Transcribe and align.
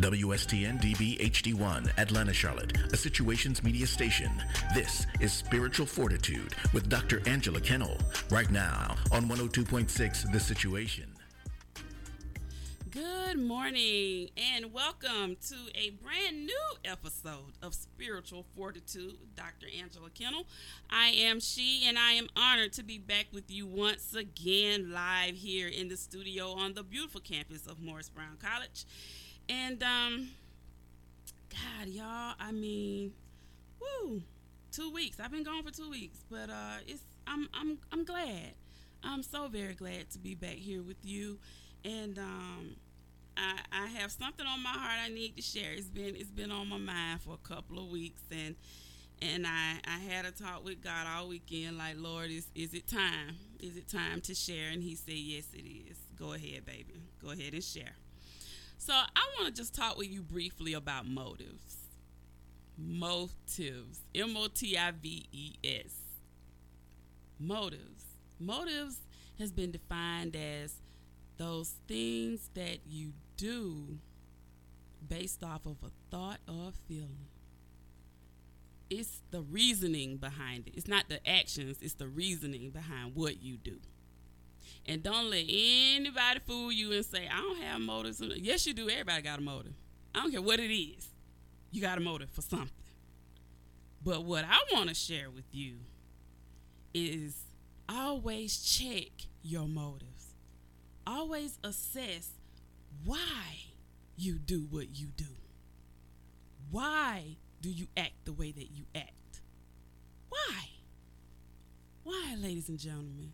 WSTN 0.00 0.80
DB 0.80 1.20
HD1, 1.20 1.98
Atlanta, 1.98 2.32
Charlotte, 2.32 2.74
a 2.94 2.96
situations 2.96 3.62
media 3.62 3.86
station. 3.86 4.30
This 4.74 5.06
is 5.20 5.30
Spiritual 5.30 5.84
Fortitude 5.84 6.54
with 6.72 6.88
Dr. 6.88 7.20
Angela 7.28 7.60
Kennel, 7.60 7.98
right 8.30 8.50
now 8.50 8.96
on 9.12 9.28
102.6 9.28 10.32
The 10.32 10.40
Situation. 10.40 11.12
Good 12.90 13.38
morning 13.38 14.30
and 14.36 14.72
welcome 14.72 15.36
to 15.48 15.56
a 15.74 15.90
brand 15.90 16.46
new 16.46 16.60
episode 16.84 17.52
of 17.62 17.74
Spiritual 17.74 18.46
Fortitude 18.56 19.18
with 19.20 19.36
Dr. 19.36 19.66
Angela 19.80 20.08
Kennel. 20.10 20.46
I 20.88 21.08
am 21.08 21.40
she 21.40 21.84
and 21.86 21.98
I 21.98 22.12
am 22.12 22.26
honored 22.36 22.72
to 22.72 22.82
be 22.82 22.96
back 22.96 23.26
with 23.32 23.50
you 23.50 23.66
once 23.66 24.14
again 24.14 24.92
live 24.92 25.34
here 25.34 25.68
in 25.68 25.88
the 25.88 25.96
studio 25.98 26.52
on 26.52 26.72
the 26.72 26.82
beautiful 26.82 27.20
campus 27.20 27.66
of 27.66 27.80
Morris 27.80 28.08
Brown 28.08 28.38
College. 28.42 28.86
And 29.50 29.82
um 29.82 30.30
God, 31.50 31.88
y'all, 31.88 32.34
I 32.38 32.52
mean, 32.52 33.12
woo, 33.80 34.22
two 34.70 34.90
weeks. 34.92 35.18
I've 35.20 35.32
been 35.32 35.42
gone 35.42 35.62
for 35.64 35.72
two 35.72 35.90
weeks, 35.90 36.18
but 36.30 36.48
uh 36.48 36.78
it's 36.86 37.02
I'm 37.26 37.48
I'm 37.52 37.78
I'm 37.92 38.04
glad. 38.04 38.54
I'm 39.02 39.22
so 39.22 39.48
very 39.48 39.74
glad 39.74 40.10
to 40.10 40.18
be 40.18 40.34
back 40.34 40.56
here 40.56 40.82
with 40.82 40.98
you 41.02 41.38
and 41.84 42.18
um, 42.18 42.76
I, 43.36 43.58
I 43.72 43.86
have 43.86 44.10
something 44.10 44.46
on 44.46 44.62
my 44.62 44.70
heart 44.70 44.98
I 45.04 45.08
need 45.08 45.36
to 45.36 45.42
share. 45.42 45.72
It's 45.72 45.88
been 45.88 46.14
it's 46.16 46.30
been 46.30 46.50
on 46.50 46.68
my 46.68 46.78
mind 46.78 47.22
for 47.22 47.34
a 47.34 47.48
couple 47.48 47.78
of 47.78 47.90
weeks, 47.90 48.22
and 48.30 48.54
and 49.22 49.46
I 49.46 49.76
I 49.86 49.98
had 49.98 50.26
a 50.26 50.30
talk 50.30 50.64
with 50.64 50.82
God 50.82 51.06
all 51.06 51.28
weekend. 51.28 51.78
Like, 51.78 51.94
Lord, 51.96 52.30
is 52.30 52.46
is 52.54 52.74
it 52.74 52.86
time? 52.86 53.36
Is 53.60 53.76
it 53.76 53.88
time 53.88 54.20
to 54.22 54.34
share? 54.34 54.70
And 54.70 54.82
He 54.82 54.94
said, 54.94 55.14
Yes, 55.14 55.44
it 55.54 55.66
is. 55.66 55.96
Go 56.18 56.32
ahead, 56.34 56.66
baby. 56.66 57.02
Go 57.22 57.30
ahead 57.30 57.54
and 57.54 57.64
share. 57.64 57.96
So 58.80 58.94
I 58.94 59.28
want 59.38 59.54
to 59.54 59.60
just 59.60 59.74
talk 59.74 59.98
with 59.98 60.08
you 60.08 60.22
briefly 60.22 60.72
about 60.72 61.06
motives. 61.06 61.76
Motives. 62.78 64.00
M 64.14 64.34
O 64.34 64.48
T 64.48 64.78
I 64.78 64.90
V 64.92 65.28
E 65.30 65.56
S. 65.62 65.92
Motives. 67.38 68.04
Motives 68.38 68.96
has 69.38 69.52
been 69.52 69.70
defined 69.70 70.34
as 70.34 70.76
those 71.36 71.74
things 71.88 72.48
that 72.54 72.78
you 72.86 73.12
do 73.36 73.98
based 75.06 75.44
off 75.44 75.66
of 75.66 75.76
a 75.84 75.90
thought 76.10 76.38
or 76.48 76.72
feeling. 76.88 77.26
It's 78.88 79.20
the 79.30 79.42
reasoning 79.42 80.16
behind 80.16 80.68
it. 80.68 80.74
It's 80.74 80.88
not 80.88 81.10
the 81.10 81.20
actions, 81.28 81.76
it's 81.82 81.94
the 81.94 82.08
reasoning 82.08 82.70
behind 82.70 83.14
what 83.14 83.42
you 83.42 83.58
do. 83.58 83.76
And 84.86 85.02
don't 85.02 85.30
let 85.30 85.44
anybody 85.48 86.40
fool 86.46 86.72
you 86.72 86.92
and 86.92 87.04
say, 87.04 87.28
I 87.30 87.40
don't 87.40 87.62
have 87.62 87.80
motives. 87.80 88.22
Yes, 88.36 88.66
you 88.66 88.74
do. 88.74 88.88
Everybody 88.88 89.22
got 89.22 89.38
a 89.38 89.42
motive. 89.42 89.74
I 90.14 90.22
don't 90.22 90.30
care 90.32 90.42
what 90.42 90.60
it 90.60 90.74
is. 90.74 91.08
You 91.70 91.80
got 91.80 91.98
a 91.98 92.00
motive 92.00 92.30
for 92.30 92.42
something. 92.42 92.70
But 94.02 94.24
what 94.24 94.44
I 94.44 94.58
want 94.74 94.88
to 94.88 94.94
share 94.94 95.30
with 95.30 95.44
you 95.52 95.76
is 96.92 97.36
always 97.88 98.60
check 98.62 99.28
your 99.42 99.68
motives 99.68 100.20
always 101.10 101.58
assess 101.64 102.30
why 103.04 103.56
you 104.16 104.38
do 104.38 104.66
what 104.70 104.96
you 104.96 105.08
do. 105.08 105.24
Why 106.70 107.36
do 107.60 107.70
you 107.70 107.86
act 107.96 108.24
the 108.24 108.32
way 108.32 108.52
that 108.52 108.70
you 108.70 108.84
act? 108.94 109.40
Why? 110.28 110.68
Why, 112.04 112.36
ladies 112.38 112.68
and 112.68 112.78
gentlemen? 112.78 113.32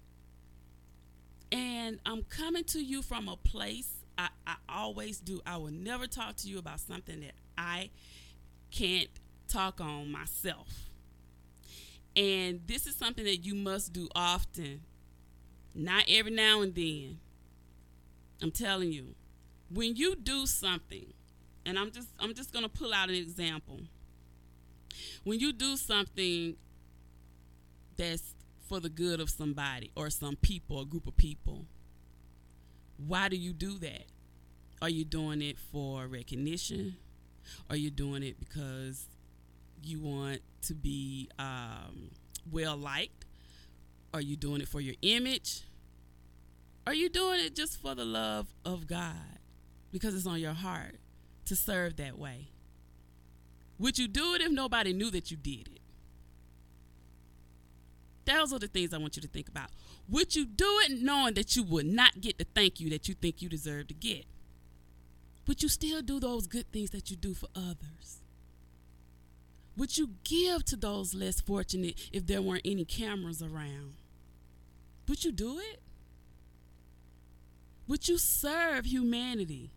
And 1.52 2.00
I'm 2.04 2.24
coming 2.24 2.64
to 2.64 2.82
you 2.82 3.02
from 3.02 3.28
a 3.28 3.36
place 3.36 3.96
I, 4.18 4.28
I 4.46 4.56
always 4.68 5.20
do. 5.20 5.40
I 5.46 5.56
will 5.58 5.70
never 5.70 6.06
talk 6.06 6.36
to 6.36 6.48
you 6.48 6.58
about 6.58 6.80
something 6.80 7.20
that 7.20 7.34
I 7.56 7.90
can't 8.70 9.10
talk 9.48 9.80
on 9.80 10.10
myself. 10.10 10.90
And 12.16 12.60
this 12.66 12.86
is 12.86 12.96
something 12.96 13.24
that 13.24 13.38
you 13.38 13.54
must 13.54 13.92
do 13.92 14.08
often, 14.14 14.80
not 15.74 16.04
every 16.08 16.32
now 16.32 16.62
and 16.62 16.74
then. 16.74 17.18
I'm 18.42 18.50
telling 18.50 18.90
you, 18.92 19.14
when 19.70 19.96
you 19.96 20.16
do 20.16 20.46
something, 20.46 21.12
and 21.64 21.78
I'm 21.78 21.90
just 21.90 22.08
I'm 22.18 22.32
just 22.34 22.52
gonna 22.52 22.68
pull 22.68 22.94
out 22.94 23.08
an 23.08 23.14
example. 23.16 23.80
When 25.24 25.40
you 25.40 25.52
do 25.52 25.76
something 25.76 26.56
that's 27.96 28.35
for 28.68 28.80
the 28.80 28.88
good 28.88 29.20
of 29.20 29.30
somebody 29.30 29.90
or 29.96 30.10
some 30.10 30.36
people, 30.36 30.80
a 30.80 30.84
group 30.84 31.06
of 31.06 31.16
people, 31.16 31.66
why 32.96 33.28
do 33.28 33.36
you 33.36 33.52
do 33.52 33.78
that? 33.78 34.04
Are 34.82 34.88
you 34.88 35.04
doing 35.04 35.42
it 35.42 35.58
for 35.58 36.06
recognition? 36.06 36.96
Are 37.70 37.76
you 37.76 37.90
doing 37.90 38.22
it 38.22 38.38
because 38.38 39.06
you 39.82 40.00
want 40.00 40.40
to 40.62 40.74
be 40.74 41.30
um, 41.38 42.10
well 42.50 42.76
liked? 42.76 43.24
Are 44.12 44.20
you 44.20 44.36
doing 44.36 44.60
it 44.60 44.68
for 44.68 44.80
your 44.80 44.94
image? 45.02 45.62
Are 46.86 46.94
you 46.94 47.08
doing 47.08 47.40
it 47.40 47.54
just 47.54 47.80
for 47.80 47.94
the 47.94 48.04
love 48.04 48.46
of 48.64 48.86
God? 48.86 49.38
Because 49.92 50.14
it's 50.14 50.26
on 50.26 50.40
your 50.40 50.52
heart 50.52 50.96
to 51.46 51.56
serve 51.56 51.96
that 51.96 52.18
way. 52.18 52.48
Would 53.78 53.98
you 53.98 54.08
do 54.08 54.34
it 54.34 54.40
if 54.40 54.50
nobody 54.50 54.92
knew 54.92 55.10
that 55.10 55.30
you 55.30 55.36
did 55.36 55.68
it? 55.68 55.80
Those 58.26 58.52
are 58.52 58.58
the 58.58 58.68
things 58.68 58.92
I 58.92 58.98
want 58.98 59.16
you 59.16 59.22
to 59.22 59.28
think 59.28 59.48
about. 59.48 59.70
Would 60.08 60.36
you 60.36 60.44
do 60.44 60.80
it 60.84 61.00
knowing 61.00 61.34
that 61.34 61.56
you 61.56 61.62
would 61.62 61.86
not 61.86 62.20
get 62.20 62.38
the 62.38 62.44
thank 62.54 62.80
you 62.80 62.90
that 62.90 63.08
you 63.08 63.14
think 63.14 63.40
you 63.40 63.48
deserve 63.48 63.88
to 63.88 63.94
get? 63.94 64.24
Would 65.46 65.62
you 65.62 65.68
still 65.68 66.02
do 66.02 66.18
those 66.18 66.46
good 66.46 66.70
things 66.72 66.90
that 66.90 67.10
you 67.10 67.16
do 67.16 67.32
for 67.32 67.48
others? 67.54 68.20
Would 69.76 69.96
you 69.96 70.10
give 70.24 70.64
to 70.66 70.76
those 70.76 71.14
less 71.14 71.40
fortunate 71.40 72.10
if 72.12 72.26
there 72.26 72.42
weren't 72.42 72.62
any 72.64 72.84
cameras 72.84 73.42
around? 73.42 73.94
Would 75.08 75.24
you 75.24 75.32
do 75.32 75.58
it? 75.58 75.80
Would 77.86 78.08
you 78.08 78.18
serve 78.18 78.86
humanity? 78.86 79.70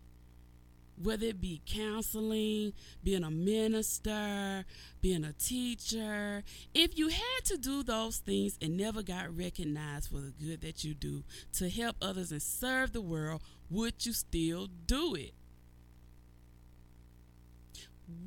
Whether 1.02 1.26
it 1.26 1.40
be 1.40 1.62
counseling, 1.66 2.72
being 3.02 3.24
a 3.24 3.30
minister, 3.30 4.64
being 5.00 5.24
a 5.24 5.32
teacher, 5.32 6.42
if 6.74 6.98
you 6.98 7.08
had 7.08 7.44
to 7.46 7.56
do 7.56 7.82
those 7.82 8.18
things 8.18 8.58
and 8.60 8.76
never 8.76 9.02
got 9.02 9.34
recognized 9.36 10.10
for 10.10 10.18
the 10.18 10.32
good 10.32 10.60
that 10.60 10.84
you 10.84 10.94
do 10.94 11.24
to 11.54 11.70
help 11.70 11.96
others 12.02 12.32
and 12.32 12.42
serve 12.42 12.92
the 12.92 13.00
world, 13.00 13.42
would 13.70 14.04
you 14.04 14.12
still 14.12 14.68
do 14.86 15.14
it? 15.14 15.32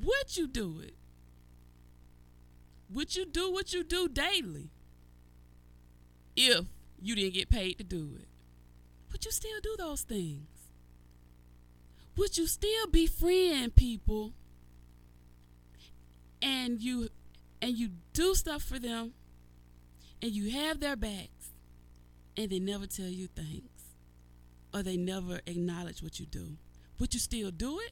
Would 0.04 0.38
you 0.38 0.48
do 0.48 0.80
it? 0.82 0.96
Would 2.90 3.16
you 3.16 3.26
do 3.26 3.52
what 3.52 3.74
you 3.74 3.84
do 3.84 4.08
daily 4.08 4.70
if 6.36 6.66
you 7.02 7.16
didn't 7.16 7.34
get 7.34 7.50
paid 7.50 7.78
to 7.78 7.84
do 7.84 8.18
it? 8.20 8.28
would 9.14 9.24
you 9.24 9.32
still 9.32 9.60
do 9.62 9.76
those 9.78 10.02
things? 10.02 10.53
Would 12.16 12.38
you 12.38 12.48
still 12.48 12.88
be 12.88 13.08
befriend 13.08 13.76
people 13.76 14.34
and 16.42 16.82
you 16.82 17.10
and 17.62 17.78
you 17.78 17.90
do 18.14 18.36
stuff 18.36 18.62
for 18.62 18.78
them 18.78 19.14
and 20.22 20.32
you 20.32 20.52
have 20.52 20.80
their 20.80 20.96
backs 20.96 21.52
and 22.38 22.50
they 22.50 22.60
never 22.60 22.86
tell 22.86 23.08
you 23.08 23.28
thanks 23.36 23.96
or 24.74 24.84
they 24.84 24.98
never 24.98 25.40
acknowledge 25.48 26.04
what 26.04 26.20
you 26.20 26.26
do? 26.26 26.58
Would 27.00 27.14
you 27.14 27.20
still 27.20 27.52
do 27.52 27.80
it? 27.80 27.92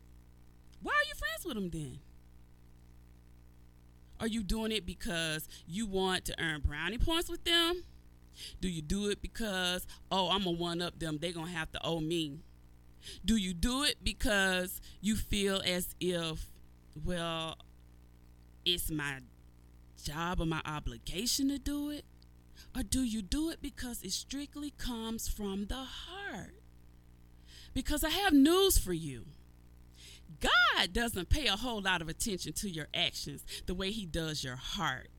Why 0.81 0.91
are 0.91 1.07
you 1.07 1.15
friends 1.15 1.45
with 1.45 1.55
them 1.55 1.69
then? 1.69 1.99
Are 4.19 4.27
you 4.27 4.43
doing 4.43 4.71
it 4.71 4.85
because 4.85 5.47
you 5.65 5.87
want 5.87 6.25
to 6.25 6.35
earn 6.39 6.61
brownie 6.61 6.99
points 6.99 7.29
with 7.29 7.43
them? 7.43 7.83
Do 8.61 8.69
you 8.69 8.81
do 8.81 9.09
it 9.09 9.21
because, 9.21 9.85
oh, 10.11 10.29
I'm 10.29 10.43
to 10.43 10.51
one 10.51 10.81
up 10.81 10.99
them, 10.99 11.17
they're 11.19 11.31
going 11.31 11.47
to 11.47 11.53
have 11.53 11.71
to 11.71 11.79
owe 11.83 11.99
me? 11.99 12.39
Do 13.23 13.35
you 13.35 13.53
do 13.53 13.83
it 13.83 13.97
because 14.03 14.81
you 14.99 15.15
feel 15.15 15.61
as 15.65 15.95
if, 15.99 16.45
well, 17.03 17.57
it's 18.65 18.89
my 18.91 19.19
job 20.03 20.39
or 20.39 20.45
my 20.45 20.61
obligation 20.65 21.49
to 21.49 21.57
do 21.57 21.89
it? 21.89 22.05
Or 22.75 22.83
do 22.83 23.01
you 23.03 23.21
do 23.21 23.49
it 23.49 23.61
because 23.61 24.01
it 24.03 24.11
strictly 24.11 24.71
comes 24.71 25.27
from 25.27 25.65
the 25.67 25.83
heart? 25.83 26.55
Because 27.73 28.03
I 28.03 28.09
have 28.09 28.33
news 28.33 28.77
for 28.77 28.93
you. 28.93 29.25
God 30.39 30.93
doesn't 30.93 31.29
pay 31.29 31.47
a 31.47 31.57
whole 31.57 31.81
lot 31.81 32.01
of 32.01 32.07
attention 32.09 32.53
to 32.53 32.69
your 32.69 32.87
actions 32.93 33.43
the 33.65 33.73
way 33.73 33.91
He 33.91 34.05
does 34.05 34.43
your 34.43 34.55
heart 34.55 35.09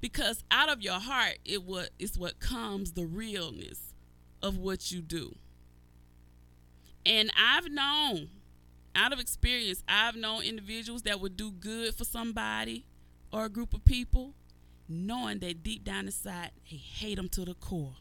because 0.00 0.44
out 0.50 0.68
of 0.68 0.82
your 0.82 0.98
heart 0.98 1.38
it 1.44 1.62
what 1.62 1.90
is 1.98 2.18
what 2.18 2.40
comes 2.40 2.92
the 2.92 3.06
realness 3.06 3.94
of 4.42 4.56
what 4.56 4.90
you 4.90 5.00
do 5.00 5.34
and 7.08 7.30
i've 7.36 7.70
known 7.70 8.28
out 8.94 9.12
of 9.12 9.20
experience 9.20 9.82
i've 9.88 10.16
known 10.16 10.42
individuals 10.44 11.02
that 11.02 11.20
would 11.20 11.36
do 11.36 11.50
good 11.50 11.94
for 11.94 12.04
somebody 12.04 12.86
or 13.32 13.46
a 13.46 13.50
group 13.50 13.74
of 13.74 13.84
people 13.84 14.34
knowing 14.88 15.40
that 15.40 15.62
deep 15.64 15.84
down 15.84 16.06
inside 16.06 16.50
they 16.70 16.76
hate 16.76 17.16
them 17.16 17.28
to 17.28 17.44
the 17.44 17.54
core 17.54 17.96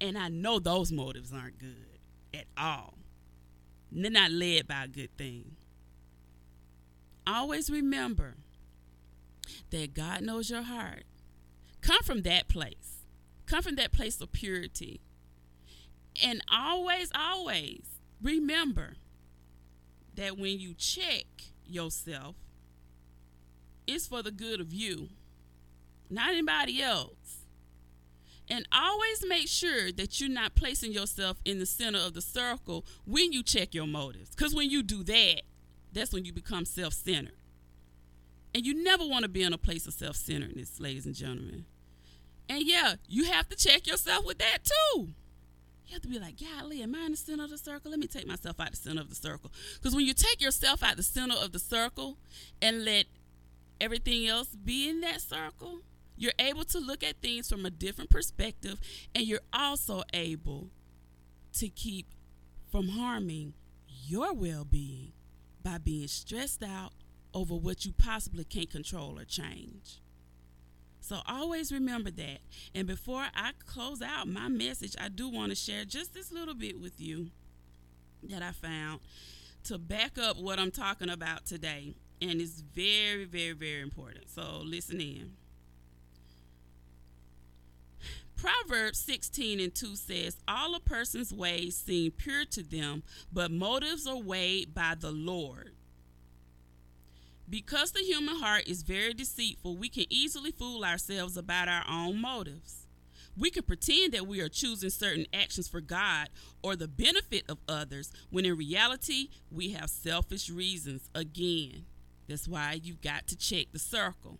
and 0.00 0.16
i 0.18 0.28
know 0.28 0.58
those 0.60 0.92
motives 0.92 1.32
aren't 1.32 1.58
good 1.58 1.98
at 2.34 2.46
all 2.56 2.94
They're 3.92 4.10
not 4.10 4.32
led 4.32 4.66
by 4.66 4.84
a 4.84 4.88
good 4.88 5.16
thing. 5.16 5.56
Always 7.26 7.70
remember 7.70 8.36
that 9.70 9.94
God 9.94 10.22
knows 10.22 10.50
your 10.50 10.62
heart. 10.62 11.04
Come 11.80 12.02
from 12.02 12.22
that 12.22 12.48
place. 12.48 13.04
Come 13.46 13.62
from 13.62 13.76
that 13.76 13.92
place 13.92 14.20
of 14.20 14.32
purity. 14.32 15.00
And 16.22 16.42
always, 16.52 17.10
always 17.14 17.82
remember 18.22 18.94
that 20.14 20.38
when 20.38 20.58
you 20.58 20.74
check 20.74 21.26
yourself, 21.66 22.36
it's 23.86 24.06
for 24.06 24.22
the 24.22 24.30
good 24.30 24.60
of 24.60 24.72
you, 24.72 25.08
not 26.08 26.30
anybody 26.30 26.82
else. 26.82 27.44
And 28.48 28.68
always 28.72 29.24
make 29.26 29.48
sure 29.48 29.90
that 29.92 30.20
you're 30.20 30.28
not 30.28 30.54
placing 30.54 30.92
yourself 30.92 31.38
in 31.44 31.58
the 31.58 31.66
center 31.66 31.98
of 31.98 32.12
the 32.12 32.20
circle 32.20 32.84
when 33.06 33.32
you 33.32 33.42
check 33.42 33.74
your 33.74 33.86
motives. 33.86 34.30
Because 34.34 34.54
when 34.54 34.68
you 34.68 34.82
do 34.82 35.02
that, 35.04 35.42
that's 35.92 36.12
when 36.12 36.24
you 36.24 36.32
become 36.32 36.66
self 36.66 36.92
centered. 36.92 37.36
And 38.54 38.66
you 38.66 38.74
never 38.84 39.06
want 39.06 39.22
to 39.22 39.28
be 39.28 39.42
in 39.42 39.52
a 39.52 39.58
place 39.58 39.86
of 39.86 39.94
self 39.94 40.16
centeredness, 40.16 40.78
ladies 40.78 41.06
and 41.06 41.14
gentlemen. 41.14 41.64
And 42.48 42.62
yeah, 42.66 42.96
you 43.08 43.24
have 43.24 43.48
to 43.48 43.56
check 43.56 43.86
yourself 43.86 44.26
with 44.26 44.38
that 44.38 44.58
too. 44.64 45.08
You 45.86 45.94
have 45.94 46.02
to 46.02 46.08
be 46.08 46.18
like, 46.18 46.36
golly, 46.38 46.82
am 46.82 46.94
I 46.94 47.04
in 47.04 47.10
the 47.12 47.16
center 47.16 47.44
of 47.44 47.50
the 47.50 47.58
circle? 47.58 47.90
Let 47.90 48.00
me 48.00 48.06
take 48.06 48.26
myself 48.26 48.58
out 48.58 48.70
the 48.70 48.76
center 48.76 49.00
of 49.00 49.10
the 49.10 49.14
circle. 49.14 49.52
Because 49.74 49.94
when 49.94 50.06
you 50.06 50.14
take 50.14 50.40
yourself 50.40 50.82
out 50.82 50.96
the 50.96 51.02
center 51.02 51.34
of 51.36 51.52
the 51.52 51.58
circle 51.58 52.16
and 52.62 52.84
let 52.84 53.04
everything 53.80 54.26
else 54.26 54.48
be 54.48 54.88
in 54.88 55.00
that 55.02 55.20
circle, 55.20 55.80
you're 56.16 56.32
able 56.38 56.64
to 56.64 56.78
look 56.78 57.02
at 57.02 57.20
things 57.20 57.48
from 57.48 57.66
a 57.66 57.70
different 57.70 58.08
perspective 58.08 58.80
and 59.14 59.26
you're 59.26 59.40
also 59.52 60.02
able 60.12 60.70
to 61.54 61.68
keep 61.68 62.06
from 62.70 62.88
harming 62.88 63.52
your 64.06 64.32
well 64.32 64.64
being 64.64 65.12
by 65.62 65.78
being 65.78 66.08
stressed 66.08 66.62
out 66.62 66.92
over 67.32 67.54
what 67.54 67.84
you 67.84 67.92
possibly 67.92 68.44
can't 68.44 68.70
control 68.70 69.18
or 69.18 69.24
change. 69.24 70.00
So 71.04 71.20
always 71.28 71.70
remember 71.70 72.10
that. 72.12 72.38
And 72.74 72.86
before 72.86 73.26
I 73.34 73.50
close 73.66 74.00
out 74.00 74.26
my 74.26 74.48
message, 74.48 74.96
I 74.98 75.10
do 75.10 75.28
want 75.28 75.50
to 75.50 75.54
share 75.54 75.84
just 75.84 76.14
this 76.14 76.32
little 76.32 76.54
bit 76.54 76.80
with 76.80 76.98
you 76.98 77.26
that 78.22 78.42
I 78.42 78.52
found 78.52 79.00
to 79.64 79.76
back 79.76 80.16
up 80.16 80.38
what 80.38 80.58
I'm 80.58 80.70
talking 80.70 81.10
about 81.10 81.44
today. 81.44 81.94
And 82.22 82.40
it's 82.40 82.62
very, 82.62 83.26
very, 83.26 83.52
very 83.52 83.82
important. 83.82 84.30
So 84.30 84.62
listen 84.64 84.98
in. 84.98 85.32
Proverbs 88.34 88.98
16 89.00 89.60
and 89.60 89.74
2 89.74 89.96
says, 89.96 90.38
All 90.48 90.74
a 90.74 90.80
person's 90.80 91.34
ways 91.34 91.76
seem 91.76 92.12
pure 92.12 92.46
to 92.46 92.62
them, 92.62 93.02
but 93.30 93.50
motives 93.50 94.06
are 94.06 94.16
weighed 94.16 94.74
by 94.74 94.94
the 94.98 95.12
Lord. 95.12 95.72
Because 97.48 97.92
the 97.92 98.00
human 98.00 98.36
heart 98.36 98.66
is 98.66 98.82
very 98.82 99.12
deceitful, 99.12 99.76
we 99.76 99.88
can 99.88 100.06
easily 100.08 100.50
fool 100.50 100.84
ourselves 100.84 101.36
about 101.36 101.68
our 101.68 101.84
own 101.88 102.20
motives. 102.20 102.86
We 103.36 103.50
can 103.50 103.64
pretend 103.64 104.12
that 104.12 104.26
we 104.26 104.40
are 104.40 104.48
choosing 104.48 104.90
certain 104.90 105.26
actions 105.34 105.68
for 105.68 105.80
God 105.80 106.28
or 106.62 106.76
the 106.76 106.88
benefit 106.88 107.44
of 107.48 107.58
others, 107.68 108.12
when 108.30 108.44
in 108.44 108.56
reality, 108.56 109.28
we 109.50 109.72
have 109.72 109.90
selfish 109.90 110.48
reasons. 110.48 111.10
Again, 111.14 111.84
that's 112.28 112.48
why 112.48 112.80
you've 112.82 113.02
got 113.02 113.26
to 113.26 113.36
check 113.36 113.66
the 113.72 113.78
circle. 113.78 114.38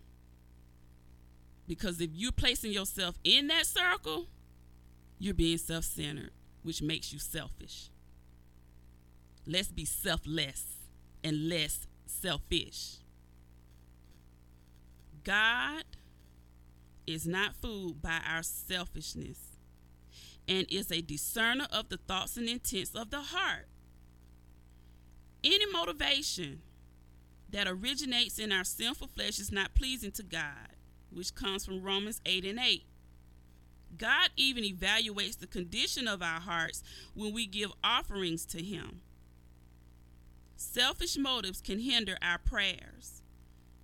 Because 1.67 2.01
if 2.01 2.11
you're 2.15 2.33
placing 2.33 2.73
yourself 2.73 3.17
in 3.25 3.49
that 3.49 3.67
circle, 3.67 4.29
you're 5.19 5.35
being 5.35 5.59
self 5.59 5.85
centered, 5.85 6.31
which 6.63 6.83
makes 6.83 7.13
you 7.13 7.19
selfish. 7.19 7.91
Let's 9.47 9.73
be 9.73 9.85
selfless 9.85 10.65
and 11.23 11.49
less 11.49 11.87
selfish. 12.25 13.01
God 15.25 15.85
is 17.07 17.27
not 17.27 17.55
fooled 17.55 18.01
by 18.01 18.19
our 18.27 18.43
selfishness 18.43 19.39
and 20.49 20.67
is 20.71 20.91
a 20.91 21.03
discerner 21.03 21.67
of 21.71 21.91
the 21.91 21.99
thoughts 21.99 22.39
and 22.39 22.49
intents 22.49 22.95
of 22.95 23.11
the 23.11 23.21
heart. 23.21 23.67
Any 25.43 25.71
motivation 25.71 26.63
that 27.51 27.69
originates 27.69 28.39
in 28.39 28.53
our 28.53 28.65
sinful 28.65 29.09
flesh 29.09 29.39
is 29.39 29.53
not 29.53 29.75
pleasing 29.75 30.13
to 30.13 30.23
God 30.23 30.71
which 31.11 31.35
comes 31.35 31.67
from 31.67 31.83
Romans 31.83 32.23
8 32.25 32.47
and 32.47 32.59
8. 32.59 32.85
God 33.99 34.31
even 34.37 34.65
evaluates 34.65 35.39
the 35.39 35.47
condition 35.47 36.09
of 36.09 36.23
our 36.23 36.41
hearts 36.41 36.83
when 37.15 37.35
we 37.35 37.47
give 37.47 37.71
offerings 37.85 38.47
to 38.47 38.63
Him. 38.63 39.03
Selfish 40.65 41.17
motives 41.17 41.61
can 41.61 41.79
hinder 41.79 42.17
our 42.23 42.39
prayers. 42.39 43.23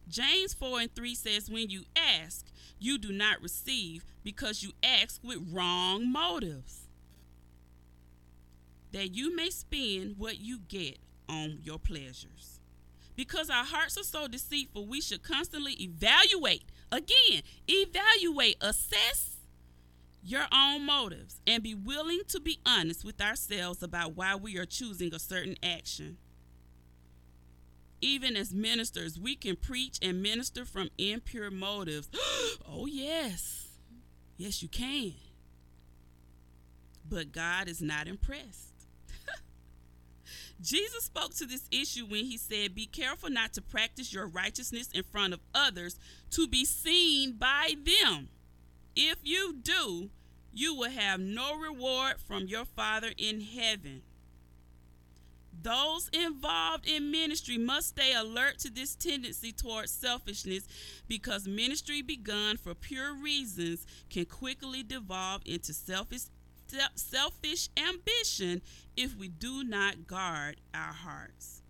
James 0.08 0.54
4 0.54 0.80
and 0.80 0.94
3 0.94 1.14
says, 1.14 1.50
When 1.50 1.70
you 1.70 1.84
ask, 1.94 2.46
you 2.78 2.98
do 2.98 3.12
not 3.12 3.40
receive 3.42 4.04
because 4.24 4.62
you 4.62 4.72
ask 4.82 5.20
with 5.22 5.52
wrong 5.52 6.10
motives, 6.10 6.88
that 8.92 9.14
you 9.14 9.34
may 9.36 9.50
spend 9.50 10.16
what 10.18 10.40
you 10.40 10.58
get 10.58 10.98
on 11.28 11.58
your 11.62 11.78
pleasures. 11.78 12.60
Because 13.14 13.50
our 13.50 13.64
hearts 13.64 13.98
are 13.98 14.04
so 14.04 14.26
deceitful, 14.26 14.86
we 14.86 15.00
should 15.00 15.22
constantly 15.22 15.74
evaluate 15.74 16.64
Again, 16.92 17.42
evaluate, 17.68 18.56
assess 18.60 19.36
your 20.22 20.46
own 20.52 20.84
motives, 20.84 21.40
and 21.46 21.62
be 21.62 21.74
willing 21.74 22.22
to 22.28 22.40
be 22.40 22.58
honest 22.66 23.04
with 23.04 23.20
ourselves 23.20 23.82
about 23.82 24.16
why 24.16 24.34
we 24.34 24.58
are 24.58 24.66
choosing 24.66 25.14
a 25.14 25.18
certain 25.18 25.56
action. 25.62 26.18
Even 28.00 28.36
as 28.36 28.54
ministers, 28.54 29.18
we 29.18 29.36
can 29.36 29.56
preach 29.56 29.98
and 30.00 30.22
minister 30.22 30.64
from 30.64 30.88
impure 30.96 31.50
motives. 31.50 32.08
oh, 32.68 32.86
yes. 32.86 33.68
Yes, 34.36 34.62
you 34.62 34.68
can. 34.68 35.12
But 37.06 37.32
God 37.32 37.68
is 37.68 37.82
not 37.82 38.06
impressed. 38.06 38.72
Jesus 40.62 41.04
spoke 41.04 41.34
to 41.34 41.46
this 41.46 41.68
issue 41.70 42.06
when 42.06 42.24
he 42.24 42.38
said, 42.38 42.74
Be 42.74 42.86
careful 42.86 43.28
not 43.28 43.52
to 43.54 43.62
practice 43.62 44.12
your 44.12 44.26
righteousness 44.26 44.88
in 44.94 45.02
front 45.02 45.34
of 45.34 45.40
others 45.54 45.98
to 46.30 46.48
be 46.48 46.64
seen 46.64 47.32
by 47.32 47.74
them. 47.84 48.28
If 48.96 49.16
you 49.22 49.56
do, 49.62 50.10
you 50.52 50.74
will 50.74 50.90
have 50.90 51.20
no 51.20 51.56
reward 51.56 52.16
from 52.26 52.46
your 52.46 52.64
Father 52.64 53.12
in 53.16 53.40
heaven. 53.40 54.02
Those 55.62 56.08
involved 56.12 56.86
in 56.88 57.10
ministry 57.10 57.58
must 57.58 57.88
stay 57.88 58.14
alert 58.14 58.58
to 58.60 58.70
this 58.70 58.94
tendency 58.94 59.52
towards 59.52 59.90
selfishness 59.90 60.66
because 61.06 61.46
ministry 61.46 62.02
begun 62.02 62.56
for 62.56 62.74
pure 62.74 63.14
reasons 63.14 63.86
can 64.08 64.24
quickly 64.24 64.82
devolve 64.82 65.42
into 65.44 65.72
selfish 65.72 66.22
selfish 66.94 67.68
ambition 67.76 68.62
if 68.96 69.16
we 69.16 69.28
do 69.28 69.64
not 69.64 70.06
guard 70.06 70.60
our 70.72 70.92
hearts. 70.92 71.62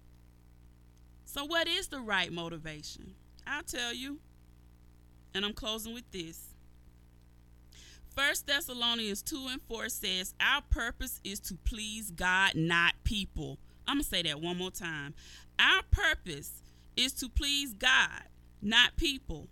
So, 1.25 1.45
what 1.45 1.67
is 1.67 1.89
the 1.89 2.01
right 2.01 2.31
motivation? 2.31 3.15
I'll 3.47 3.63
tell 3.63 3.95
you, 3.95 4.19
and 5.35 5.45
I'm 5.45 5.55
closing 5.55 5.95
with 5.95 6.11
this. 6.11 6.55
First 8.15 8.47
Thessalonians 8.47 9.23
2 9.23 9.47
and 9.51 9.63
4 9.63 9.89
says, 9.89 10.35
Our 10.41 10.63
purpose 10.69 11.21
is 11.25 11.41
to 11.41 11.55
please 11.55 12.11
God, 12.11 12.55
not 12.57 12.95
people. 13.05 13.59
I'm 13.91 13.97
going 13.97 14.05
to 14.05 14.09
say 14.09 14.23
that 14.23 14.41
one 14.41 14.57
more 14.57 14.71
time. 14.71 15.15
Our 15.59 15.83
purpose 15.91 16.63
is 16.97 17.13
to 17.15 17.29
please 17.29 17.75
God, 17.75 18.23
not 18.63 18.95
people. 18.97 19.49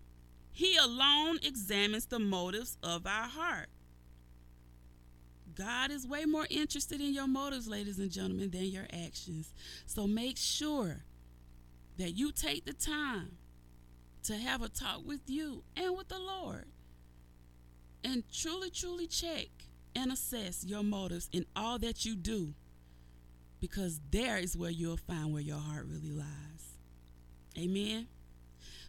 He 0.52 0.76
alone 0.76 1.40
examines 1.42 2.07
the 2.07 2.21
motives 2.21 2.78
of 2.80 3.04
our 3.04 3.26
heart. 3.26 3.66
God 5.57 5.90
is 5.90 6.07
way 6.07 6.25
more 6.25 6.47
interested 6.50 7.00
in 7.00 7.12
your 7.12 7.26
motives, 7.26 7.66
ladies 7.66 7.99
and 7.99 8.12
gentlemen, 8.12 8.52
than 8.52 8.66
your 8.66 8.87
actions. 8.92 9.52
So 9.87 10.07
make 10.07 10.37
sure 10.37 11.02
that 11.97 12.12
you 12.12 12.30
take 12.30 12.64
the 12.64 12.75
time 12.75 13.38
to 14.23 14.37
have 14.37 14.62
a 14.62 14.68
talk 14.68 15.00
with 15.04 15.23
you 15.26 15.64
and 15.76 15.97
with 15.97 16.07
the 16.07 16.21
Lord 16.21 16.66
and 18.04 18.23
truly, 18.33 18.71
truly 18.71 19.09
check 19.09 19.49
and 19.97 20.12
assess 20.12 20.64
your 20.64 20.85
motives 20.85 21.28
in 21.33 21.45
all 21.57 21.80
that 21.80 22.04
you 22.04 22.14
do 22.14 22.54
because 23.61 24.00
there 24.11 24.38
is 24.38 24.57
where 24.57 24.71
you'll 24.71 24.97
find 24.97 25.33
where 25.33 25.43
your 25.43 25.59
heart 25.59 25.87
really 25.87 26.11
lies. 26.11 26.77
Amen. 27.57 28.09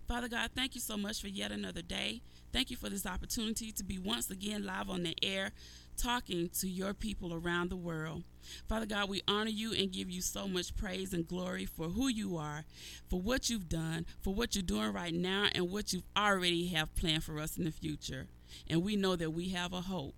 Father 0.07 0.27
God, 0.27 0.51
thank 0.55 0.75
you 0.75 0.81
so 0.81 0.97
much 0.97 1.21
for 1.21 1.27
yet 1.27 1.51
another 1.51 1.81
day. 1.81 2.21
Thank 2.51 2.71
you 2.71 2.77
for 2.77 2.89
this 2.89 3.05
opportunity 3.05 3.71
to 3.71 3.83
be 3.83 3.99
once 3.99 4.29
again 4.31 4.65
live 4.65 4.89
on 4.89 5.03
the 5.03 5.15
air 5.21 5.51
talking 5.97 6.49
to 6.59 6.67
your 6.67 6.93
people 6.93 7.33
around 7.33 7.69
the 7.69 7.75
world. 7.75 8.23
Father 8.67 8.85
God, 8.85 9.09
we 9.09 9.21
honor 9.27 9.49
you 9.49 9.73
and 9.73 9.91
give 9.91 10.09
you 10.09 10.21
so 10.21 10.47
much 10.47 10.75
praise 10.75 11.13
and 11.13 11.27
glory 11.27 11.65
for 11.65 11.89
who 11.89 12.07
you 12.07 12.38
are, 12.38 12.63
for 13.09 13.21
what 13.21 13.49
you've 13.49 13.69
done, 13.69 14.05
for 14.21 14.33
what 14.33 14.55
you're 14.55 14.63
doing 14.63 14.93
right 14.93 15.13
now, 15.13 15.47
and 15.53 15.69
what 15.69 15.93
you've 15.93 16.07
already 16.17 16.67
have 16.69 16.95
planned 16.95 17.23
for 17.23 17.38
us 17.38 17.57
in 17.57 17.65
the 17.65 17.71
future. 17.71 18.27
And 18.67 18.83
we 18.83 18.95
know 18.95 19.15
that 19.15 19.31
we 19.31 19.49
have 19.49 19.73
a 19.73 19.81
hope 19.81 20.15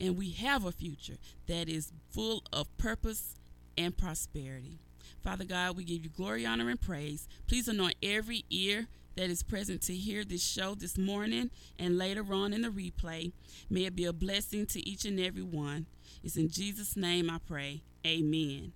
and 0.00 0.16
we 0.16 0.30
have 0.30 0.64
a 0.64 0.72
future 0.72 1.16
that 1.46 1.68
is 1.68 1.92
full 2.10 2.42
of 2.52 2.76
purpose 2.78 3.34
and 3.78 3.96
prosperity. 3.96 4.80
Father 5.22 5.44
God, 5.44 5.76
we 5.76 5.84
give 5.84 6.02
you 6.02 6.10
glory, 6.10 6.44
honor, 6.44 6.68
and 6.68 6.80
praise. 6.80 7.28
Please 7.46 7.68
anoint 7.68 7.94
every 8.02 8.44
ear 8.50 8.88
that 9.16 9.30
is 9.30 9.42
present 9.42 9.82
to 9.82 9.94
hear 9.94 10.24
this 10.24 10.44
show 10.44 10.74
this 10.74 10.98
morning 10.98 11.50
and 11.78 11.96
later 11.96 12.24
on 12.32 12.52
in 12.52 12.62
the 12.62 12.68
replay. 12.68 13.32
May 13.70 13.84
it 13.84 13.96
be 13.96 14.04
a 14.04 14.12
blessing 14.12 14.66
to 14.66 14.88
each 14.88 15.04
and 15.04 15.18
every 15.18 15.42
one. 15.42 15.86
It's 16.22 16.36
in 16.36 16.48
Jesus' 16.48 16.96
name 16.96 17.30
I 17.30 17.38
pray. 17.46 17.82
Amen. 18.06 18.72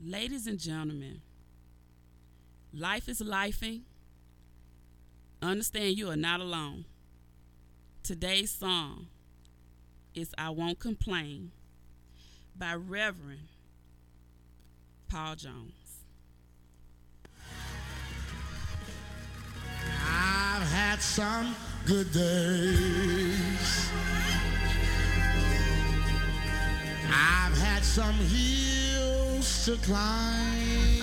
Ladies 0.00 0.46
and 0.46 0.58
gentlemen, 0.58 1.20
life 2.72 3.08
is 3.08 3.20
lifing. 3.20 3.82
Understand 5.42 5.96
you 5.96 6.10
are 6.10 6.16
not 6.16 6.40
alone. 6.40 6.84
Today's 8.02 8.50
song 8.50 9.08
is 10.14 10.32
I 10.38 10.50
Won't 10.50 10.78
Complain 10.78 11.50
by 12.56 12.74
Reverend 12.74 13.48
Paul 15.08 15.36
Jones. 15.36 15.72
I've 20.04 20.68
had 20.72 21.00
some 21.00 21.54
good 21.86 22.12
days. 22.12 23.90
I've 27.06 27.56
had 27.58 27.84
some 27.84 28.14
hills 28.14 29.64
to 29.66 29.76
climb. 29.76 31.02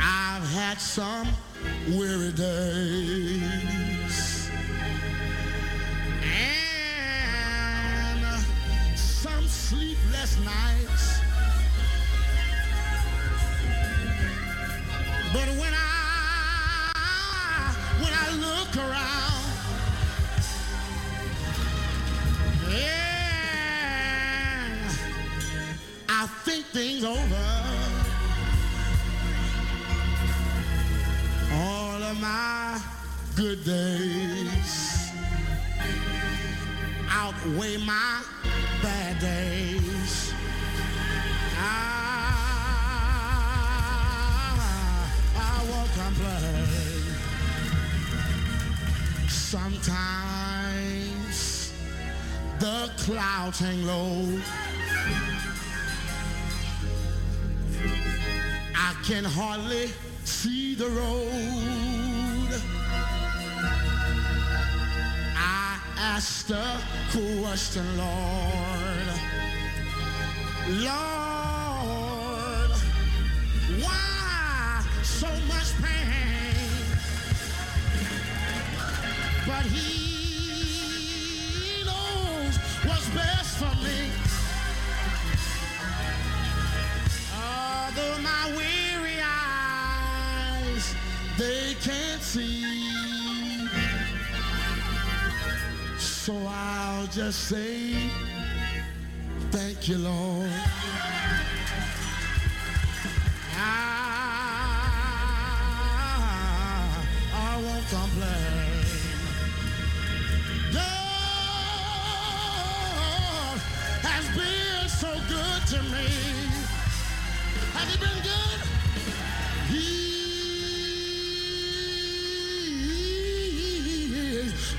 I've 0.00 0.48
had 0.52 0.80
some 0.80 1.28
weary 1.88 2.32
days. 2.32 3.73
Sleepless 10.26 10.44
nights. 10.44 11.20
But 15.32 15.48
when 15.58 15.72
I 15.74 15.78
when 18.00 18.12
I 18.12 18.30
look 18.36 18.76
around, 18.76 19.44
yeah, 22.70 23.98
I 26.08 26.26
think 26.44 26.66
things 26.66 27.04
over. 27.04 27.46
All 31.52 32.02
of 32.02 32.20
my 32.20 32.80
good 33.36 33.64
days 33.64 35.10
outweigh 37.10 37.76
my 37.78 38.22
bad 38.82 39.18
days. 39.20 40.03
I, 41.64 41.68
I 45.36 45.64
won't 45.70 45.92
complain. 45.92 46.68
Sometimes 49.28 50.74
the 52.58 52.90
clouds 52.98 53.58
hang 53.60 53.86
low. 53.86 54.40
I 58.76 58.94
can 59.04 59.24
hardly 59.24 59.90
see 60.24 60.74
the 60.74 60.88
road. 60.88 62.60
I 65.36 65.78
asked 65.98 66.48
the 66.48 66.80
question, 67.12 67.84
Lord. 67.96 69.08
Lord, 70.82 71.23
So 96.24 96.34
I'll 96.48 97.06
just 97.08 97.50
say, 97.50 97.92
thank 99.50 99.88
you, 99.88 99.98
Lord. 99.98 100.73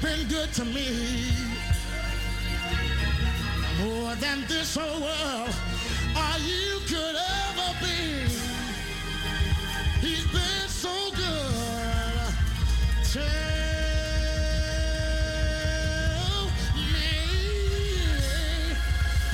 Been 0.01 0.27
good 0.27 0.51
to 0.53 0.65
me. 0.65 1.31
More 3.83 4.15
than 4.15 4.45
this 4.47 4.75
whole 4.75 5.01
world 5.01 5.55
or 6.15 6.39
you 6.39 6.79
could 6.87 7.15
ever 7.15 7.73
be. 7.81 8.27
He's 10.01 10.25
been 10.31 10.67
so 10.69 11.11
good 11.11 12.33
to 13.13 13.19
me. 16.93 17.09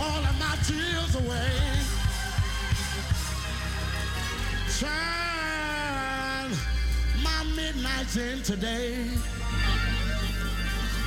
all 0.00 0.22
of 0.24 0.38
my 0.38 0.54
tears 0.64 1.14
away. 1.16 1.67
Midnights 8.08 8.16
into 8.16 8.56
day. 8.56 9.06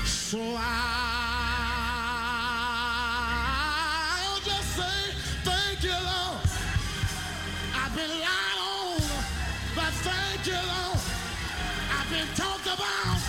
So 0.05 0.39
I'll 0.39 0.61
just 4.41 4.75
say 4.75 5.13
thank 5.43 5.83
you, 5.83 5.91
Lord. 5.91 6.41
I've 7.75 7.95
been 7.95 8.09
lied 8.09 8.59
on, 8.59 9.01
but 9.75 9.93
thank 10.03 10.45
you, 10.47 10.53
Lord. 10.53 10.99
I've 11.91 12.09
been 12.09 12.27
talked 12.35 12.65
about, 12.67 13.19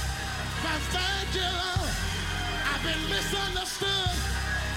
but 0.62 0.80
thank 0.92 1.34
you, 1.34 1.42
Lord. 1.42 1.90
I've 2.68 2.82
been 2.82 3.08
misunderstood, 3.08 4.16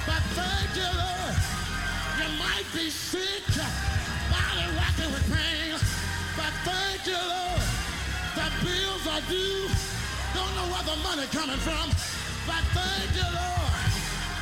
but 0.05 0.23
thank 0.35 0.75
you, 0.75 0.89
Lord. 0.97 1.35
You 2.19 2.27
might 2.39 2.67
be 2.73 2.89
sick, 2.89 3.43
body 4.31 4.65
racking 4.77 5.11
with 5.11 5.25
pain, 5.33 5.79
but 6.37 6.53
thank 6.63 7.05
you, 7.07 7.13
Lord. 7.13 7.84
The 8.35 8.51
bills 8.65 9.07
are 9.07 9.21
due. 9.29 9.67
Don't 10.33 10.53
know 10.55 10.67
where 10.73 10.83
the 10.83 10.97
money 11.03 11.25
coming 11.31 11.57
from, 11.57 11.89
but 12.45 12.63
thank 12.75 13.15
you, 13.15 13.23
Lord. 13.23 13.71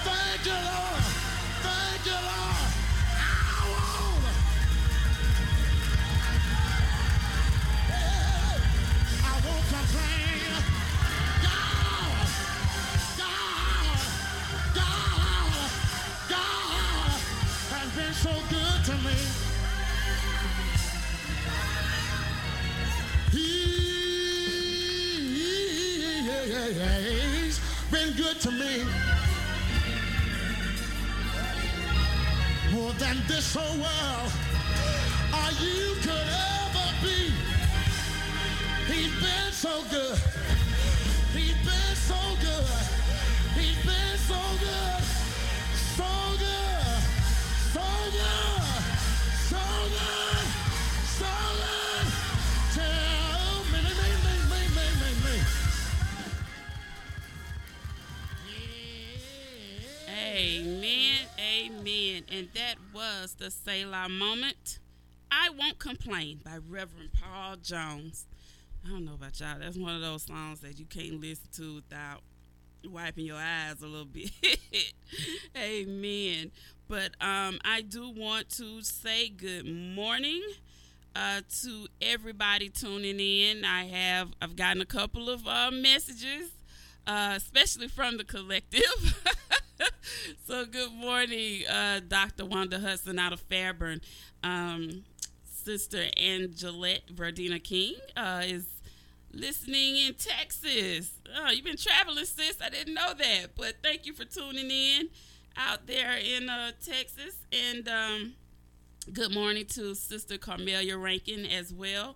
Thank 0.04 0.46
you, 0.46 0.52
Lord. 0.54 1.04
Thank 1.62 2.06
you, 2.06 2.20
Lord. 2.30 2.70
I 3.14 3.64
won't. 3.70 4.26
Hey, 7.88 8.58
I 9.24 9.34
won't 9.46 9.68
complain. 9.74 10.54
God, 11.44 12.28
God, 13.20 13.98
God, 14.76 15.70
God 16.30 17.20
has 17.72 17.90
been 17.96 18.14
so 18.14 18.34
good 18.50 18.63
More 32.72 32.92
than 32.94 33.18
this 33.28 33.54
whole 33.54 33.78
world 33.78 34.32
or 35.32 35.52
you 35.62 35.96
could 36.02 36.30
ever 36.58 36.90
be. 37.04 37.32
He's 38.92 39.14
been 39.22 39.52
so 39.52 39.84
good. 39.92 40.18
He's 41.34 41.58
been 41.68 41.96
so 41.96 42.20
good. 42.42 42.66
He's 43.58 43.78
been 43.86 44.18
so 44.18 44.42
good. 44.60 45.04
So 45.98 46.10
good. 46.40 47.02
So 47.74 47.82
good. 48.12 48.53
Was 62.94 63.36
the 63.36 63.52
Selah 63.52 64.10
moment. 64.10 64.80
I 65.32 65.50
Won't 65.50 65.78
Complain 65.78 66.40
by 66.44 66.58
Reverend 66.68 67.12
Paul 67.14 67.58
Jones. 67.58 68.26
I 68.86 68.90
don't 68.90 69.06
know 69.06 69.14
about 69.14 69.40
y'all. 69.40 69.60
That's 69.60 69.78
one 69.78 69.96
of 69.96 70.02
those 70.02 70.24
songs 70.24 70.62
that 70.62 70.80
you 70.80 70.86
can't 70.86 71.22
listen 71.22 71.48
to 71.58 71.76
without 71.76 72.22
wiping 72.90 73.26
your 73.26 73.38
eyes 73.38 73.82
a 73.82 73.86
little 73.86 74.06
bit. 74.06 74.32
Amen. 75.58 76.52
But 76.88 77.12
um, 77.22 77.60
I 77.64 77.82
do 77.82 78.10
want 78.10 78.50
to 78.58 78.82
say 78.82 79.30
good 79.30 79.66
morning 79.66 80.42
uh, 81.16 81.42
to 81.62 81.88
everybody 82.02 82.70
tuning 82.70 83.20
in. 83.20 83.64
I 83.64 83.86
have 83.86 84.30
I've 84.42 84.56
gotten 84.56 84.82
a 84.82 84.86
couple 84.86 85.30
of 85.30 85.48
uh, 85.48 85.72
messages, 85.72 86.50
uh, 87.08 87.34
especially 87.36 87.88
from 87.88 88.18
the 88.18 88.24
collective. 88.24 89.22
so 90.48 90.66
good 90.66 90.94
morning, 90.94 91.68
uh, 91.68 92.00
Dr. 92.08 92.46
Wanda 92.46 92.80
Hudson 92.80 93.20
out 93.20 93.34
of 93.34 93.40
Fairburn. 93.42 94.02
Um, 94.44 95.04
Sister 95.46 96.06
Angelette 96.18 97.08
Verdina 97.14 97.62
King 97.64 97.96
uh, 98.18 98.42
is 98.46 98.66
listening 99.32 99.96
in 99.98 100.14
Texas. 100.14 101.12
Oh, 101.36 101.50
you've 101.52 101.66
been 101.66 101.78
traveling, 101.78 102.26
sis. 102.26 102.58
I 102.62 102.70
didn't 102.70 102.94
know 102.94 103.14
that, 103.14 103.48
but 103.56 103.76
thank 103.82 104.06
you 104.06 104.14
for 104.14 104.26
tuning 104.26 104.70
in 104.70 105.10
out 105.58 105.88
there 105.88 106.18
in 106.18 106.50
uh, 106.50 106.72
Texas. 106.86 107.38
And 107.52 107.88
um, 107.88 108.34
good 109.12 109.34
morning 109.34 109.66
to 109.68 109.96
Sister 109.96 110.38
Carmelia 110.38 111.02
Rankin 111.02 111.46
as 111.46 111.74
well. 111.74 112.16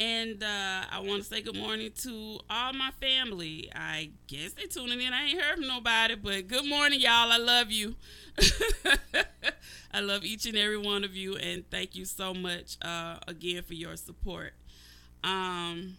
And 0.00 0.42
uh, 0.42 0.82
I 0.90 1.00
want 1.00 1.22
to 1.22 1.28
say 1.28 1.40
good 1.40 1.56
morning 1.56 1.92
to 2.02 2.40
all 2.50 2.72
my 2.72 2.90
family. 3.00 3.70
I 3.74 4.10
guess 4.26 4.52
they're 4.52 4.66
tuning 4.66 5.00
in. 5.00 5.12
I 5.12 5.26
ain't 5.26 5.40
heard 5.40 5.58
from 5.58 5.68
nobody, 5.68 6.16
but 6.16 6.48
good 6.48 6.66
morning, 6.68 7.00
y'all. 7.00 7.30
I 7.30 7.38
love 7.38 7.70
you. 7.70 7.94
I 9.92 10.00
love 10.00 10.24
each 10.24 10.46
and 10.46 10.56
every 10.56 10.78
one 10.78 11.04
of 11.04 11.14
you, 11.14 11.36
and 11.36 11.68
thank 11.70 11.94
you 11.94 12.04
so 12.04 12.34
much 12.34 12.76
uh, 12.82 13.18
again 13.28 13.62
for 13.62 13.74
your 13.74 13.96
support. 13.96 14.54
Um, 15.22 15.96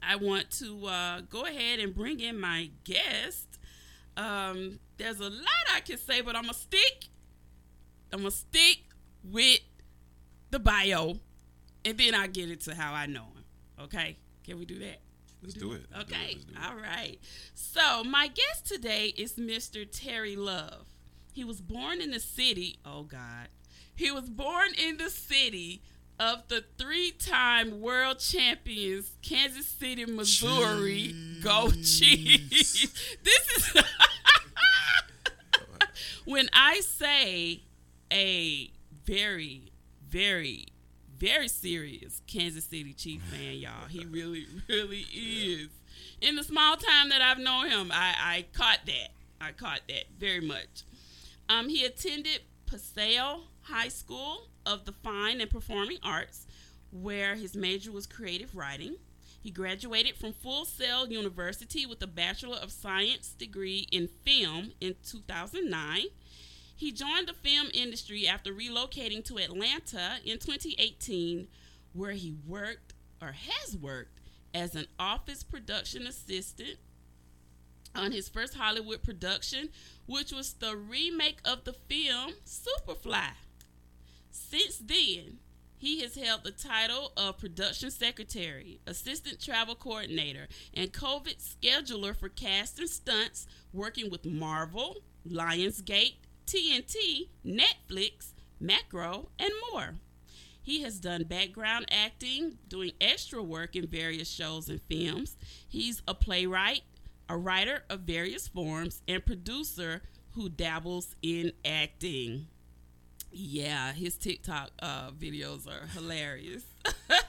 I 0.00 0.14
want 0.14 0.50
to 0.60 0.86
uh, 0.86 1.20
go 1.28 1.44
ahead 1.46 1.80
and 1.80 1.92
bring 1.92 2.20
in 2.20 2.38
my 2.38 2.70
guest. 2.84 3.58
Um, 4.16 4.78
there's 4.96 5.18
a 5.18 5.28
lot 5.28 5.66
I 5.74 5.80
can 5.80 5.98
say, 5.98 6.20
but 6.20 6.36
I'm 6.36 6.42
gonna 6.42 6.54
stick. 6.54 7.06
I'm 8.12 8.20
gonna 8.20 8.30
stick 8.30 8.78
with 9.24 9.60
the 10.50 10.60
bio, 10.60 11.18
and 11.84 11.98
then 11.98 12.14
I'll 12.14 12.28
get 12.28 12.50
into 12.50 12.74
how 12.74 12.92
I 12.92 13.06
know 13.06 13.22
him. 13.22 13.44
Okay? 13.84 14.16
Can 14.44 14.58
we 14.58 14.64
do 14.64 14.78
that? 14.80 15.00
Let's 15.42 15.54
do 15.54 15.72
it. 15.72 15.82
Let's 15.92 16.10
do 16.10 16.14
it. 16.14 16.18
Okay. 16.20 16.34
Do 16.34 16.40
it. 16.52 16.66
All 16.66 16.76
right. 16.76 17.18
So 17.54 18.04
my 18.04 18.28
guest 18.28 18.66
today 18.66 19.12
is 19.16 19.34
Mr. 19.34 19.86
Terry 19.90 20.36
Love. 20.36 20.86
He 21.32 21.44
was 21.44 21.60
born 21.60 22.00
in 22.00 22.10
the 22.10 22.20
city. 22.20 22.78
Oh 22.84 23.04
God. 23.04 23.48
He 23.94 24.10
was 24.10 24.28
born 24.28 24.70
in 24.76 24.96
the 24.96 25.10
city 25.10 25.82
of 26.20 26.48
the 26.48 26.64
three-time 26.78 27.80
world 27.80 28.18
champions, 28.18 29.12
Kansas 29.22 29.66
City, 29.66 30.04
Missouri. 30.04 31.14
Go 31.42 31.70
Chiefs! 31.70 32.88
This 33.22 33.56
is 33.56 33.82
when 36.24 36.48
I 36.52 36.80
say 36.80 37.62
a 38.12 38.70
very, 39.04 39.72
very, 40.08 40.66
very 41.18 41.48
serious 41.48 42.22
Kansas 42.26 42.64
City 42.64 42.92
Chief 42.92 43.20
fan, 43.22 43.54
y'all. 43.56 43.88
He 43.88 44.04
really, 44.04 44.46
really 44.68 45.04
is. 45.12 45.68
In 46.20 46.36
the 46.36 46.44
small 46.44 46.76
time 46.76 47.08
that 47.08 47.22
I've 47.22 47.38
known 47.38 47.68
him, 47.68 47.90
I, 47.92 48.14
I 48.20 48.44
caught 48.52 48.80
that. 48.86 49.10
I 49.40 49.52
caught 49.52 49.80
that 49.88 50.04
very 50.18 50.40
much. 50.40 50.84
Um, 51.48 51.68
he 51.68 51.84
attended 51.84 52.40
Paseo 52.66 53.42
High 53.62 53.88
School 53.88 54.48
of 54.66 54.84
the 54.84 54.92
Fine 54.92 55.40
and 55.40 55.50
Performing 55.50 55.98
Arts, 56.02 56.46
where 56.90 57.34
his 57.34 57.56
major 57.56 57.90
was 57.90 58.06
creative 58.06 58.54
writing. 58.54 58.96
He 59.40 59.50
graduated 59.50 60.16
from 60.16 60.32
Full 60.32 60.64
Sail 60.64 61.08
University 61.08 61.86
with 61.86 62.02
a 62.02 62.06
Bachelor 62.06 62.58
of 62.58 62.70
Science 62.72 63.30
degree 63.30 63.86
in 63.90 64.08
film 64.24 64.72
in 64.80 64.96
2009. 65.06 66.06
He 66.78 66.92
joined 66.92 67.26
the 67.26 67.34
film 67.34 67.70
industry 67.74 68.28
after 68.28 68.54
relocating 68.54 69.24
to 69.24 69.38
Atlanta 69.38 70.18
in 70.24 70.38
2018, 70.38 71.48
where 71.92 72.12
he 72.12 72.36
worked 72.46 72.94
or 73.20 73.32
has 73.32 73.76
worked 73.76 74.20
as 74.54 74.76
an 74.76 74.86
office 74.96 75.42
production 75.42 76.06
assistant 76.06 76.78
on 77.96 78.12
his 78.12 78.28
first 78.28 78.54
Hollywood 78.54 79.02
production, 79.02 79.70
which 80.06 80.30
was 80.30 80.52
the 80.52 80.76
remake 80.76 81.40
of 81.44 81.64
the 81.64 81.72
film 81.72 82.34
Superfly. 82.46 83.32
Since 84.30 84.78
then, 84.78 85.40
he 85.78 86.00
has 86.02 86.14
held 86.14 86.44
the 86.44 86.52
title 86.52 87.10
of 87.16 87.38
production 87.38 87.90
secretary, 87.90 88.78
assistant 88.86 89.42
travel 89.42 89.74
coordinator, 89.74 90.46
and 90.72 90.92
COVID 90.92 91.42
scheduler 91.42 92.14
for 92.14 92.28
cast 92.28 92.78
and 92.78 92.88
stunts, 92.88 93.48
working 93.72 94.10
with 94.10 94.24
Marvel, 94.24 94.98
Lionsgate, 95.28 96.27
TNT, 96.48 97.28
Netflix, 97.44 98.32
Macro, 98.58 99.28
and 99.38 99.50
more. 99.70 99.96
He 100.62 100.80
has 100.80 100.98
done 100.98 101.24
background 101.24 101.84
acting, 101.90 102.56
doing 102.68 102.92
extra 103.02 103.42
work 103.42 103.76
in 103.76 103.86
various 103.86 104.30
shows 104.30 104.70
and 104.70 104.80
films. 104.88 105.36
He's 105.68 106.02
a 106.08 106.14
playwright, 106.14 106.84
a 107.28 107.36
writer 107.36 107.84
of 107.90 108.00
various 108.00 108.48
forms, 108.48 109.02
and 109.06 109.24
producer 109.26 110.00
who 110.30 110.48
dabbles 110.48 111.14
in 111.20 111.52
acting. 111.66 112.46
Yeah, 113.30 113.92
his 113.92 114.16
TikTok 114.16 114.70
uh, 114.80 115.10
videos 115.10 115.68
are 115.68 115.86
hilarious. 115.88 116.64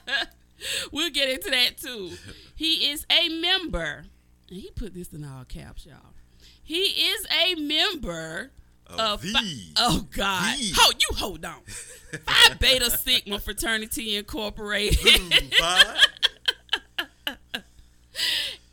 we'll 0.92 1.10
get 1.10 1.28
into 1.28 1.50
that 1.50 1.76
too. 1.76 2.12
He 2.54 2.90
is 2.90 3.04
a 3.10 3.28
member, 3.28 4.04
and 4.48 4.60
he 4.60 4.70
put 4.70 4.94
this 4.94 5.12
in 5.12 5.24
all 5.24 5.44
caps, 5.44 5.84
y'all. 5.84 6.14
He 6.62 6.84
is 6.84 7.26
a 7.30 7.54
member 7.56 8.52
The- 9.32 9.72
oh 9.76 10.06
God, 10.10 10.58
the- 10.58 10.72
hold 10.76 10.94
you 11.02 11.16
hold 11.16 11.44
on. 11.44 11.60
Phi 12.26 12.54
Beta 12.54 12.90
Sigma 12.90 13.38
Fraternity 13.38 14.16
Incorporated. 14.16 15.22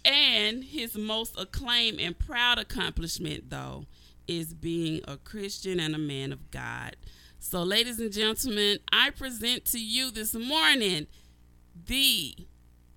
And 0.05 0.63
his 0.63 0.95
most 0.95 1.37
acclaimed 1.37 1.99
and 1.99 2.17
proud 2.17 2.57
accomplishment, 2.59 3.49
though, 3.49 3.85
is 4.25 4.53
being 4.53 5.01
a 5.05 5.17
Christian 5.17 5.81
and 5.81 5.93
a 5.93 5.97
man 5.97 6.31
of 6.31 6.49
God. 6.49 6.95
So, 7.39 7.61
ladies 7.63 7.99
and 7.99 8.11
gentlemen, 8.11 8.79
I 8.91 9.09
present 9.09 9.65
to 9.65 9.79
you 9.79 10.09
this 10.11 10.33
morning 10.33 11.07
the 11.85 12.35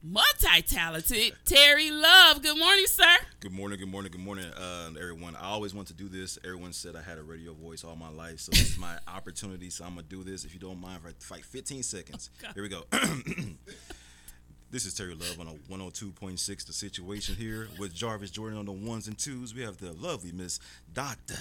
multi 0.02 0.62
talented 0.62 1.32
Terry 1.44 1.90
Love. 1.90 2.42
Good 2.42 2.58
morning, 2.58 2.86
sir. 2.86 3.16
Good 3.40 3.52
morning, 3.52 3.78
good 3.78 3.88
morning, 3.88 4.12
good 4.12 4.20
morning, 4.20 4.46
uh, 4.46 4.90
everyone. 4.98 5.36
I 5.36 5.46
always 5.46 5.74
want 5.74 5.88
to 5.88 5.94
do 5.94 6.08
this. 6.08 6.38
Everyone 6.44 6.72
said 6.72 6.96
I 6.96 7.02
had 7.02 7.18
a 7.18 7.22
radio 7.22 7.52
voice 7.52 7.84
all 7.84 7.96
my 7.96 8.08
life, 8.08 8.40
so 8.40 8.50
this 8.52 8.72
is 8.72 8.78
my 8.78 8.96
opportunity. 9.08 9.70
So 9.70 9.84
I'm 9.84 9.90
gonna 9.94 10.06
do 10.08 10.22
this. 10.22 10.44
If 10.44 10.54
you 10.54 10.60
don't 10.60 10.80
mind, 10.80 11.00
for 11.02 11.34
like 11.34 11.44
15 11.44 11.82
seconds. 11.82 12.30
God. 12.42 12.52
Here 12.54 12.62
we 12.62 12.68
go. 12.68 12.84
this 14.70 14.86
is 14.86 14.94
Terry 14.94 15.14
Love 15.14 15.38
on 15.40 15.48
a 15.48 15.54
102.6. 15.72 16.66
The 16.66 16.72
situation 16.72 17.34
here 17.36 17.68
with 17.78 17.94
Jarvis 17.94 18.30
Jordan 18.30 18.58
on 18.58 18.66
the 18.66 18.72
ones 18.72 19.06
and 19.06 19.18
twos. 19.18 19.54
We 19.54 19.62
have 19.62 19.78
the 19.78 19.92
lovely 19.92 20.32
Miss 20.32 20.60
Doctor 20.94 21.36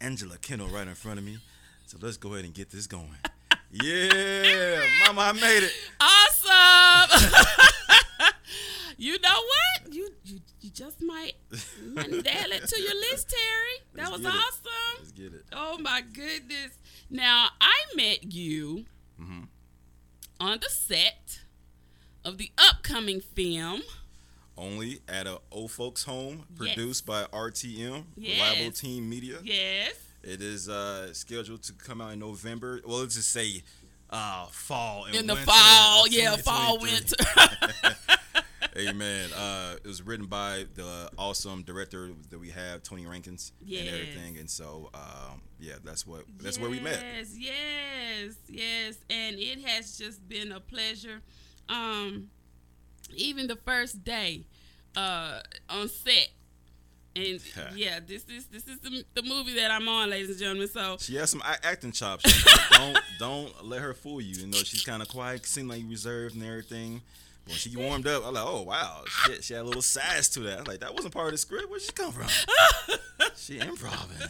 Angela 0.00 0.36
Kendall 0.38 0.68
right 0.68 0.86
in 0.86 0.94
front 0.94 1.18
of 1.18 1.24
me. 1.24 1.38
So 1.86 1.98
let's 2.00 2.16
go 2.16 2.34
ahead 2.34 2.44
and 2.44 2.54
get 2.54 2.70
this 2.70 2.86
going. 2.86 3.08
Yeah, 3.70 4.80
Mama, 5.04 5.20
I 5.20 5.32
made 5.32 5.62
it. 5.62 5.72
Awesome. 6.00 7.68
you 8.98 9.18
know 9.20 9.28
what? 9.84 9.94
You, 9.94 10.08
you 10.24 10.40
you 10.60 10.70
just 10.70 11.00
might, 11.02 11.32
might 11.94 12.26
add 12.26 12.50
it 12.50 12.68
to 12.68 12.80
your 12.80 12.94
list, 12.94 13.30
Terry. 13.30 13.78
That 13.94 14.10
Let's 14.10 14.12
was 14.12 14.20
get 14.22 14.34
it. 14.34 14.36
awesome. 14.36 14.98
Let's 14.98 15.12
get 15.12 15.32
it. 15.34 15.44
Oh 15.52 15.78
my 15.78 16.02
goodness. 16.02 16.76
Now, 17.10 17.48
I 17.60 17.76
met 17.96 18.32
you 18.32 18.84
Mm-hmm. 19.20 19.44
on 20.40 20.58
the 20.60 20.68
set 20.70 21.40
of 22.24 22.38
the 22.38 22.50
upcoming 22.58 23.20
film. 23.20 23.82
only 24.56 25.00
at 25.08 25.26
a 25.26 25.38
old 25.50 25.70
folks 25.72 26.04
home 26.04 26.44
Yes. 26.50 26.58
produced 26.58 27.06
by 27.06 27.24
RTM 27.32 28.04
Yes. 28.16 28.40
Reliable 28.40 28.72
Team 28.72 29.08
Media. 29.08 29.38
Yes. 29.42 29.94
It 30.22 30.40
is 30.42 30.68
uh, 30.68 31.12
scheduled 31.14 31.62
to 31.64 31.72
come 31.72 32.00
out 32.00 32.12
in 32.12 32.18
November. 32.20 32.80
Well, 32.84 32.98
let's 32.98 33.14
just 33.14 33.30
say 33.32 33.62
uh, 34.10 34.46
fall 34.46 35.04
and 35.06 35.14
In 35.16 35.26
the 35.26 35.36
fall, 35.36 36.06
yeah, 36.08 36.36
fall, 36.36 36.78
winter. 36.80 37.16
Amen. 38.78 39.30
Uh, 39.36 39.74
it 39.82 39.86
was 39.86 40.02
written 40.02 40.26
by 40.26 40.64
the 40.74 41.10
awesome 41.18 41.62
director 41.62 42.10
that 42.30 42.38
we 42.38 42.50
have, 42.50 42.82
Tony 42.82 43.06
Rankins, 43.06 43.52
Yes. 43.64 43.80
and 43.80 43.88
everything. 43.90 44.38
And 44.38 44.48
so, 44.48 44.90
um, 44.94 45.42
yeah, 45.58 45.74
that's 45.84 46.06
what 46.06 46.24
that's 46.40 46.58
where 46.58 46.70
we 46.70 46.78
met. 46.80 47.02
Yes, 47.02 47.34
yes, 47.36 48.34
yes. 48.48 48.98
And 49.10 49.36
it 49.38 49.64
has 49.66 49.98
just 49.98 50.26
been 50.28 50.52
a 50.52 50.60
pleasure. 50.60 51.20
Um, 51.68 52.30
even 53.16 53.46
the 53.48 53.56
first 53.56 54.04
day 54.04 54.44
uh, 54.96 55.40
on 55.70 55.88
set 55.88 56.28
And 57.16 57.40
yeah, 57.76 57.98
this 58.06 58.24
is 58.28 58.46
this 58.46 58.66
is 58.68 58.78
the, 58.80 59.04
the 59.14 59.22
movie 59.22 59.54
that 59.54 59.70
I'm 59.70 59.88
on, 59.88 60.10
ladies 60.10 60.30
and 60.30 60.38
gentlemen. 60.38 60.68
So 60.68 60.96
She 61.00 61.16
has 61.16 61.30
some 61.30 61.42
acting 61.44 61.92
chops. 61.92 62.24
don't 62.70 62.98
don't 63.18 63.64
let 63.64 63.82
her 63.82 63.92
fool 63.94 64.20
you. 64.20 64.36
You 64.42 64.46
know 64.46 64.58
she's 64.58 64.84
kind 64.84 65.02
of 65.02 65.08
quiet, 65.08 65.44
seem 65.46 65.66
like 65.68 65.82
reserved 65.88 66.36
and 66.36 66.44
everything. 66.44 67.02
When 67.48 67.56
she 67.56 67.74
warmed 67.74 68.06
up, 68.06 68.26
I'm 68.26 68.34
like, 68.34 68.44
oh 68.46 68.60
wow, 68.60 69.04
shit, 69.06 69.42
she 69.42 69.54
had 69.54 69.62
a 69.62 69.64
little 69.64 69.80
sass 69.80 70.28
to 70.30 70.40
that. 70.40 70.56
I 70.56 70.60
was 70.60 70.68
like, 70.68 70.80
that 70.80 70.94
wasn't 70.94 71.14
part 71.14 71.28
of 71.28 71.32
the 71.32 71.38
script. 71.38 71.70
Where'd 71.70 71.80
she 71.80 71.92
come 71.92 72.12
from? 72.12 72.28
she 73.36 73.58
improving. 73.58 74.28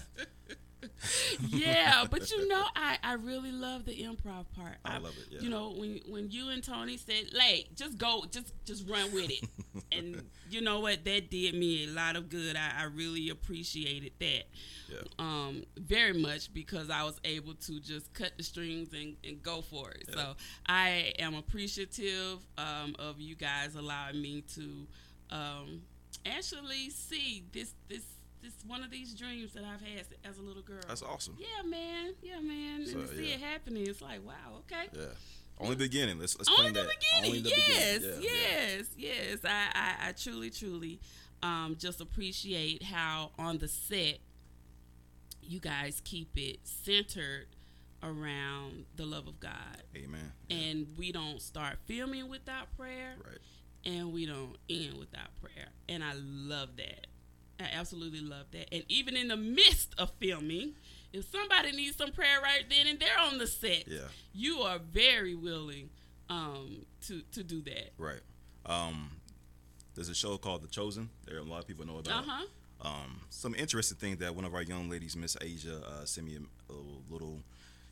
yeah, 1.48 2.04
but 2.10 2.30
you 2.30 2.48
know, 2.48 2.64
I, 2.76 2.98
I 3.02 3.12
really 3.14 3.52
love 3.52 3.84
the 3.84 3.92
improv 3.92 4.46
part. 4.56 4.76
I 4.84 4.98
love 4.98 5.14
it, 5.18 5.26
yeah. 5.30 5.40
You 5.40 5.50
know, 5.50 5.74
when 5.76 6.00
when 6.08 6.30
you 6.30 6.48
and 6.50 6.62
Tony 6.62 6.96
said, 6.96 7.32
"Like, 7.32 7.68
just 7.74 7.98
go, 7.98 8.24
just 8.30 8.52
just 8.64 8.88
run 8.88 9.12
with 9.12 9.30
it," 9.30 9.48
and 9.92 10.22
you 10.50 10.60
know 10.60 10.80
what, 10.80 11.04
that 11.04 11.30
did 11.30 11.54
me 11.54 11.84
a 11.84 11.88
lot 11.88 12.16
of 12.16 12.28
good. 12.28 12.56
I, 12.56 12.82
I 12.82 12.84
really 12.84 13.30
appreciated 13.30 14.12
that. 14.20 14.44
Yeah. 14.90 14.98
Um, 15.18 15.64
very 15.76 16.14
much 16.14 16.52
because 16.54 16.90
I 16.90 17.02
was 17.02 17.20
able 17.24 17.54
to 17.54 17.80
just 17.80 18.12
cut 18.14 18.32
the 18.36 18.42
strings 18.42 18.92
and, 18.92 19.16
and 19.24 19.42
go 19.42 19.60
for 19.60 19.90
it. 19.90 20.08
So 20.12 20.34
I 20.66 21.12
am 21.18 21.34
appreciative 21.34 22.38
um, 22.56 22.96
of 22.98 23.20
you 23.20 23.34
guys 23.34 23.74
allowing 23.74 24.20
me 24.22 24.42
to 24.54 24.86
um, 25.30 25.82
actually 26.24 26.90
see 26.90 27.44
this 27.52 27.74
this 27.88 28.04
this 28.42 28.52
one 28.66 28.82
of 28.82 28.90
these 28.90 29.14
dreams 29.14 29.52
that 29.54 29.64
I've 29.64 29.80
had 29.80 30.06
as 30.24 30.38
a 30.38 30.42
little 30.42 30.62
girl. 30.62 30.80
That's 30.86 31.02
awesome. 31.02 31.36
Yeah, 31.38 31.68
man. 31.68 32.14
Yeah, 32.22 32.40
man. 32.40 32.86
So, 32.86 32.98
and 32.98 33.08
to 33.08 33.16
see 33.16 33.32
it 33.32 33.40
happening, 33.40 33.86
it's 33.86 34.00
like, 34.02 34.24
wow, 34.26 34.60
okay. 34.60 34.88
Yeah. 34.92 35.06
Only 35.60 35.76
beginning. 35.76 36.18
Let's 36.20 36.38
let's 36.38 36.48
Only 36.56 36.70
the 36.70 36.82
that. 36.82 36.88
beginning. 37.00 37.30
Only 37.30 37.40
the 37.42 37.48
yes, 37.50 37.98
beginning. 37.98 38.22
Yeah, 38.22 38.30
yeah. 38.30 38.76
yes, 38.76 38.86
yes. 38.96 39.38
I, 39.44 39.66
I, 39.74 40.08
I 40.08 40.12
truly, 40.12 40.50
truly 40.50 41.00
um, 41.42 41.76
just 41.78 42.00
appreciate 42.00 42.82
how 42.84 43.32
on 43.38 43.58
the 43.58 43.68
set 43.68 44.18
you 45.42 45.58
guys 45.60 46.00
keep 46.04 46.36
it 46.36 46.58
centered 46.64 47.46
around 48.02 48.84
the 48.96 49.04
love 49.04 49.26
of 49.26 49.40
God. 49.40 49.82
Amen. 49.96 50.32
And 50.50 50.86
we 50.96 51.10
don't 51.10 51.40
start 51.42 51.78
filming 51.86 52.28
without 52.28 52.76
prayer 52.76 53.14
Right. 53.24 53.38
and 53.84 54.12
we 54.12 54.26
don't 54.26 54.56
end 54.70 54.94
without 54.98 55.34
prayer. 55.40 55.68
And 55.88 56.04
I 56.04 56.12
love 56.14 56.76
that. 56.76 57.06
I 57.60 57.64
absolutely 57.72 58.20
love 58.20 58.46
that. 58.52 58.72
And 58.72 58.84
even 58.88 59.16
in 59.16 59.28
the 59.28 59.36
midst 59.36 59.94
of 59.98 60.10
filming, 60.20 60.74
if 61.12 61.24
somebody 61.30 61.72
needs 61.72 61.96
some 61.96 62.12
prayer 62.12 62.40
right 62.42 62.64
then 62.68 62.86
and 62.86 62.98
they're 63.00 63.18
on 63.18 63.38
the 63.38 63.46
set, 63.46 63.88
Yeah. 63.88 64.08
you 64.32 64.60
are 64.60 64.78
very 64.78 65.34
willing 65.34 65.90
um, 66.30 66.84
to 67.06 67.22
to 67.32 67.42
do 67.42 67.62
that. 67.62 67.90
Right. 67.98 68.20
Um, 68.66 69.10
there's 69.94 70.08
a 70.10 70.14
show 70.14 70.36
called 70.38 70.62
The 70.62 70.68
Chosen. 70.68 71.08
There 71.26 71.38
a 71.38 71.42
lot 71.42 71.60
of 71.60 71.66
people 71.66 71.86
know 71.86 71.98
about. 71.98 72.12
Uh 72.12 72.22
about. 72.22 72.26
huh. 72.28 72.44
Um, 72.80 73.22
some 73.30 73.54
interesting 73.56 73.98
thing 73.98 74.16
that 74.18 74.36
one 74.36 74.44
of 74.44 74.54
our 74.54 74.62
young 74.62 74.88
ladies, 74.88 75.16
Miss 75.16 75.36
Asia, 75.40 75.80
uh, 75.84 76.04
sent 76.04 76.28
me 76.28 76.36
a, 76.36 76.72
a 76.72 76.76
little, 77.10 77.40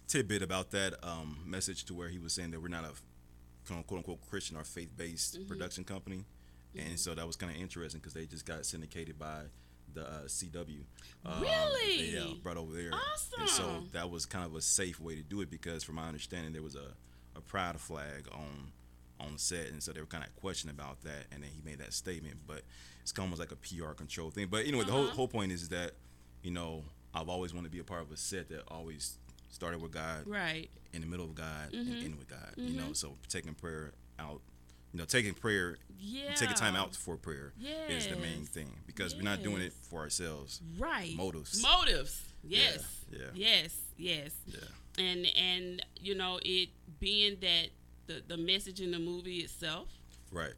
tidbit 0.06 0.42
about 0.42 0.70
that 0.70 0.94
um, 1.02 1.38
message 1.44 1.84
to 1.86 1.94
where 1.94 2.08
he 2.08 2.18
was 2.20 2.32
saying 2.32 2.52
that 2.52 2.62
we're 2.62 2.68
not 2.68 2.84
a 2.84 2.92
quote 3.66 3.84
quote 3.88 3.98
unquote 3.98 4.20
Christian 4.30 4.56
or 4.56 4.62
faith 4.62 4.90
based 4.96 5.38
Mm-hmm. 5.40 5.48
production 5.48 5.82
company, 5.82 6.24
and 6.78 6.98
so 6.98 7.14
that 7.14 7.26
was 7.26 7.36
kind 7.36 7.54
of 7.54 7.60
interesting 7.60 8.00
because 8.00 8.14
they 8.14 8.26
just 8.26 8.44
got 8.46 8.64
syndicated 8.66 9.18
by 9.18 9.42
the 9.94 10.02
uh, 10.06 10.22
CW. 10.26 10.80
Um, 11.24 11.40
Really? 11.40 12.10
Yeah, 12.14 12.34
brought 12.42 12.56
over 12.56 12.72
there. 12.74 12.90
Awesome. 12.92 13.40
And 13.40 13.48
so 13.50 13.84
that 13.92 14.10
was 14.10 14.26
kind 14.26 14.44
of 14.44 14.54
a 14.54 14.60
safe 14.60 15.00
way 15.00 15.16
to 15.16 15.22
do 15.22 15.40
it 15.40 15.50
because, 15.50 15.82
from 15.84 15.94
my 15.96 16.06
understanding, 16.06 16.52
there 16.52 16.62
was 16.62 16.74
a, 16.74 16.94
a 17.36 17.40
pride 17.40 17.80
flag 17.80 18.26
on 18.32 18.72
on 19.18 19.38
set, 19.38 19.68
and 19.68 19.82
so 19.82 19.92
they 19.92 20.00
were 20.00 20.06
kind 20.06 20.22
of 20.24 20.34
questioning 20.36 20.74
about 20.78 21.00
that, 21.02 21.24
and 21.32 21.42
then 21.42 21.48
he 21.50 21.62
made 21.64 21.78
that 21.78 21.94
statement. 21.94 22.36
But 22.46 22.60
it's 23.00 23.12
kind 23.12 23.24
almost 23.24 23.40
like 23.40 23.50
a 23.52 23.56
PR 23.56 23.92
control 23.94 24.28
thing. 24.30 24.48
But 24.50 24.66
anyway, 24.66 24.84
the 24.84 24.92
whole 24.92 25.04
Uh-huh. 25.06 25.14
whole 25.14 25.28
point 25.28 25.52
is 25.52 25.70
that 25.70 25.92
you 26.42 26.50
know 26.50 26.84
I've 27.14 27.28
always 27.30 27.54
wanted 27.54 27.68
to 27.68 27.72
be 27.72 27.78
a 27.78 27.84
part 27.84 28.02
of 28.02 28.12
a 28.12 28.16
set 28.18 28.50
that 28.50 28.64
always 28.68 29.16
started 29.48 29.80
with 29.80 29.92
God, 29.92 30.26
Right. 30.26 30.68
in 30.92 31.00
the 31.00 31.06
middle 31.06 31.24
of 31.24 31.34
God, 31.34 31.72
Mm-hmm. 31.72 31.92
and 31.92 32.04
end 32.04 32.18
with 32.18 32.28
God. 32.28 32.52
You 32.58 32.76
know, 32.78 32.92
so 32.92 33.16
taking 33.28 33.54
prayer 33.54 33.92
out, 34.18 34.42
you 34.92 34.98
know, 34.98 35.04
taking 35.04 35.34
prayer, 35.34 35.76
Yeah. 35.98 36.34
taking 36.34 36.54
time 36.54 36.76
out 36.76 36.94
for 36.94 37.16
prayer 37.16 37.52
is 37.88 38.06
the 38.06 38.16
main 38.16 38.44
thing 38.44 38.70
because 38.86 39.14
we're 39.14 39.22
not 39.22 39.42
doing 39.42 39.62
it 39.62 39.72
for 39.90 40.00
ourselves. 40.00 40.60
Right. 40.78 41.14
Motives. 41.14 41.60
Motives. 41.62 42.22
Yes. 42.42 42.84
yeah. 43.10 43.18
Yes. 43.34 43.74
Yes. 43.98 44.30
Yeah, 44.46 44.58
And 45.04 45.26
and 45.36 45.84
you 46.00 46.14
know 46.14 46.38
it 46.42 46.68
being 47.00 47.38
that 47.40 47.68
the 48.06 48.22
the 48.28 48.36
message 48.36 48.80
in 48.80 48.90
the 48.92 48.98
movie 48.98 49.38
itself, 49.38 49.88
right. 50.30 50.54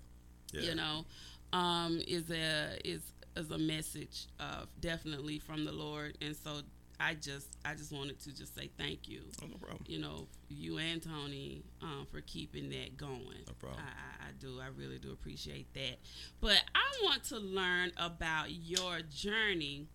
Yeah, 0.52 0.62
you 0.62 0.74
know, 0.74 1.04
um, 1.52 2.00
is 2.06 2.30
a 2.30 2.78
is 2.84 3.02
is 3.36 3.50
a 3.50 3.58
message 3.58 4.26
of 4.40 4.68
definitely 4.80 5.38
from 5.38 5.64
the 5.64 5.72
Lord, 5.72 6.18
and 6.20 6.34
so 6.36 6.60
I 7.00 7.14
just 7.14 7.56
I 7.64 7.74
just 7.74 7.92
wanted 7.92 8.18
to 8.20 8.36
just 8.36 8.54
say 8.54 8.70
thank 8.76 9.08
you. 9.08 9.22
Oh, 9.42 9.46
no 9.46 9.56
problem. 9.56 9.84
You 9.86 10.00
know, 10.00 10.26
you 10.48 10.78
and 10.78 11.02
Tony 11.02 11.62
um, 11.82 12.06
for 12.10 12.20
keeping 12.22 12.70
that 12.70 12.96
going. 12.96 13.44
No 13.46 13.52
problem. 13.58 13.80
I, 13.80 14.28
I, 14.28 14.30
do. 14.40 14.58
I 14.60 14.68
really 14.76 14.98
do 14.98 15.12
appreciate 15.12 15.72
that. 15.74 15.98
But 16.40 16.62
I 16.74 17.04
want 17.04 17.24
to 17.24 17.38
learn 17.38 17.92
about 17.96 18.50
your 18.50 19.00
journey 19.02 19.86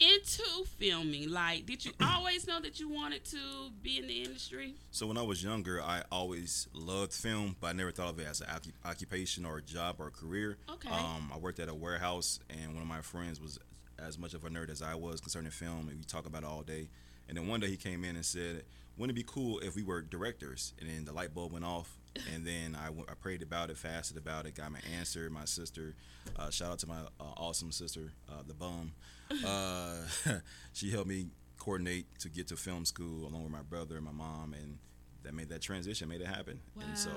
into 0.00 0.42
filming. 0.78 1.30
Like, 1.30 1.66
did 1.66 1.84
you 1.84 1.92
always 2.00 2.46
know 2.46 2.60
that 2.60 2.78
you 2.80 2.88
wanted 2.88 3.24
to 3.26 3.38
be 3.82 3.98
in 3.98 4.06
the 4.06 4.22
industry? 4.22 4.74
So 4.90 5.06
when 5.06 5.18
I 5.18 5.22
was 5.22 5.42
younger, 5.42 5.82
I 5.82 6.02
always 6.10 6.68
loved 6.72 7.12
film, 7.12 7.56
but 7.60 7.68
I 7.68 7.72
never 7.72 7.90
thought 7.90 8.10
of 8.10 8.18
it 8.18 8.26
as 8.26 8.40
an 8.40 8.48
occu- 8.48 8.72
occupation 8.84 9.44
or 9.44 9.58
a 9.58 9.62
job 9.62 9.96
or 9.98 10.08
a 10.08 10.10
career. 10.10 10.58
Okay. 10.70 10.90
Um, 10.90 11.30
I 11.34 11.38
worked 11.38 11.60
at 11.60 11.68
a 11.68 11.74
warehouse, 11.74 12.40
and 12.50 12.72
one 12.74 12.82
of 12.82 12.88
my 12.88 13.02
friends 13.02 13.40
was 13.40 13.58
as 13.98 14.18
much 14.18 14.34
of 14.34 14.44
a 14.44 14.48
nerd 14.50 14.70
as 14.70 14.82
I 14.82 14.94
was 14.94 15.20
concerning 15.20 15.50
film, 15.50 15.88
and 15.88 15.98
we 15.98 16.04
talk 16.04 16.26
about 16.26 16.42
it 16.42 16.46
all 16.48 16.62
day. 16.62 16.88
And 17.28 17.36
then 17.36 17.48
one 17.48 17.60
day 17.60 17.68
he 17.68 17.76
came 17.76 18.04
in 18.04 18.16
and 18.16 18.24
said, 18.24 18.64
"Wouldn't 18.96 19.16
it 19.16 19.20
be 19.20 19.26
cool 19.26 19.58
if 19.60 19.74
we 19.74 19.82
were 19.82 20.02
directors?" 20.02 20.74
And 20.80 20.88
then 20.88 21.04
the 21.04 21.12
light 21.12 21.34
bulb 21.34 21.52
went 21.52 21.64
off. 21.64 21.96
And 22.32 22.46
then 22.46 22.76
I, 22.80 22.86
w- 22.86 23.06
I 23.08 23.14
prayed 23.14 23.42
about 23.42 23.70
it, 23.70 23.76
fasted 23.76 24.16
about 24.16 24.46
it, 24.46 24.54
got 24.54 24.70
my 24.70 24.78
answer. 24.96 25.28
My 25.30 25.46
sister, 25.46 25.96
uh, 26.36 26.48
shout 26.48 26.70
out 26.72 26.78
to 26.80 26.86
my 26.86 27.00
uh, 27.18 27.24
awesome 27.36 27.72
sister, 27.72 28.12
uh, 28.30 28.42
the 28.46 28.54
bum. 28.54 28.92
Uh, 29.44 29.96
she 30.74 30.90
helped 30.90 31.08
me 31.08 31.26
coordinate 31.58 32.06
to 32.20 32.28
get 32.28 32.46
to 32.48 32.56
film 32.56 32.84
school 32.84 33.26
along 33.26 33.42
with 33.42 33.50
my 33.50 33.62
brother 33.62 33.96
and 33.96 34.04
my 34.04 34.12
mom, 34.12 34.52
and 34.54 34.78
that 35.22 35.34
made 35.34 35.48
that 35.48 35.62
transition, 35.62 36.08
made 36.08 36.20
it 36.20 36.26
happen. 36.26 36.60
And 36.86 36.96
so, 36.96 37.10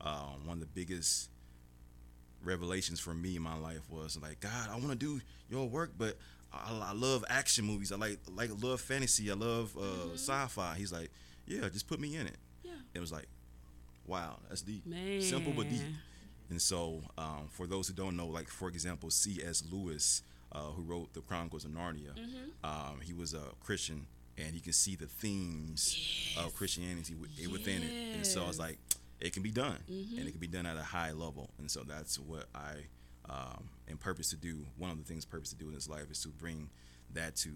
uh, 0.00 0.34
one 0.44 0.58
of 0.58 0.60
the 0.60 0.66
biggest 0.66 1.30
revelations 2.46 3.00
for 3.00 3.12
me 3.14 3.36
in 3.36 3.42
my 3.42 3.56
life 3.58 3.82
was 3.90 4.18
like, 4.22 4.40
God, 4.40 4.68
I 4.70 4.76
want 4.76 4.90
to 4.90 4.96
do 4.96 5.20
your 5.50 5.68
work, 5.68 5.92
but 5.98 6.16
I, 6.52 6.90
I 6.90 6.92
love 6.94 7.24
action 7.28 7.64
movies. 7.64 7.92
I 7.92 7.96
like 7.96 8.18
like 8.34 8.50
love 8.62 8.80
fantasy. 8.80 9.30
I 9.30 9.34
love 9.34 9.76
uh, 9.76 10.14
sci-fi. 10.14 10.74
He's 10.78 10.92
like, 10.92 11.10
Yeah, 11.46 11.68
just 11.68 11.86
put 11.88 12.00
me 12.00 12.16
in 12.16 12.26
it. 12.26 12.36
Yeah. 12.62 12.72
It 12.94 13.00
was 13.00 13.12
like, 13.12 13.26
Wow, 14.06 14.38
that's 14.48 14.62
deep. 14.62 14.86
Man. 14.86 15.20
Simple 15.20 15.52
but 15.52 15.68
deep. 15.68 15.82
And 16.48 16.62
so, 16.62 17.02
um, 17.18 17.48
for 17.50 17.66
those 17.66 17.88
who 17.88 17.94
don't 17.94 18.16
know, 18.16 18.28
like 18.28 18.48
for 18.48 18.68
example, 18.68 19.10
C.S. 19.10 19.64
Lewis, 19.70 20.22
uh, 20.52 20.60
who 20.60 20.82
wrote 20.82 21.12
the 21.12 21.20
Chronicles 21.20 21.64
of 21.64 21.72
Narnia, 21.72 22.12
um, 22.62 23.00
he 23.02 23.12
was 23.12 23.34
a 23.34 23.42
Christian, 23.58 24.06
and 24.38 24.54
he 24.54 24.60
can 24.60 24.72
see 24.72 24.94
the 24.94 25.06
themes 25.06 25.98
of 26.38 26.54
Christianity 26.54 27.14
wi- 27.14 27.50
within 27.52 27.82
it. 27.82 28.14
And 28.16 28.24
so 28.24 28.44
I 28.44 28.46
was 28.46 28.60
like, 28.60 28.78
it 29.20 29.32
can 29.32 29.42
be 29.42 29.50
done, 29.50 29.78
and 29.88 30.18
it 30.26 30.30
can 30.30 30.40
be 30.40 30.46
done 30.46 30.66
at 30.66 30.76
a 30.76 30.82
high 30.82 31.12
level. 31.12 31.50
And 31.58 31.70
so 31.70 31.80
that's 31.80 32.18
what 32.18 32.46
I 32.54 32.86
um, 33.28 33.70
am 33.90 33.96
purpose 33.96 34.30
to 34.30 34.36
do. 34.36 34.66
One 34.76 34.90
of 34.90 34.98
the 34.98 35.04
things 35.04 35.24
purpose 35.24 35.50
to 35.50 35.56
do 35.56 35.68
in 35.68 35.74
this 35.74 35.88
life 35.88 36.10
is 36.10 36.22
to 36.22 36.28
bring 36.28 36.70
that 37.14 37.36
to 37.36 37.50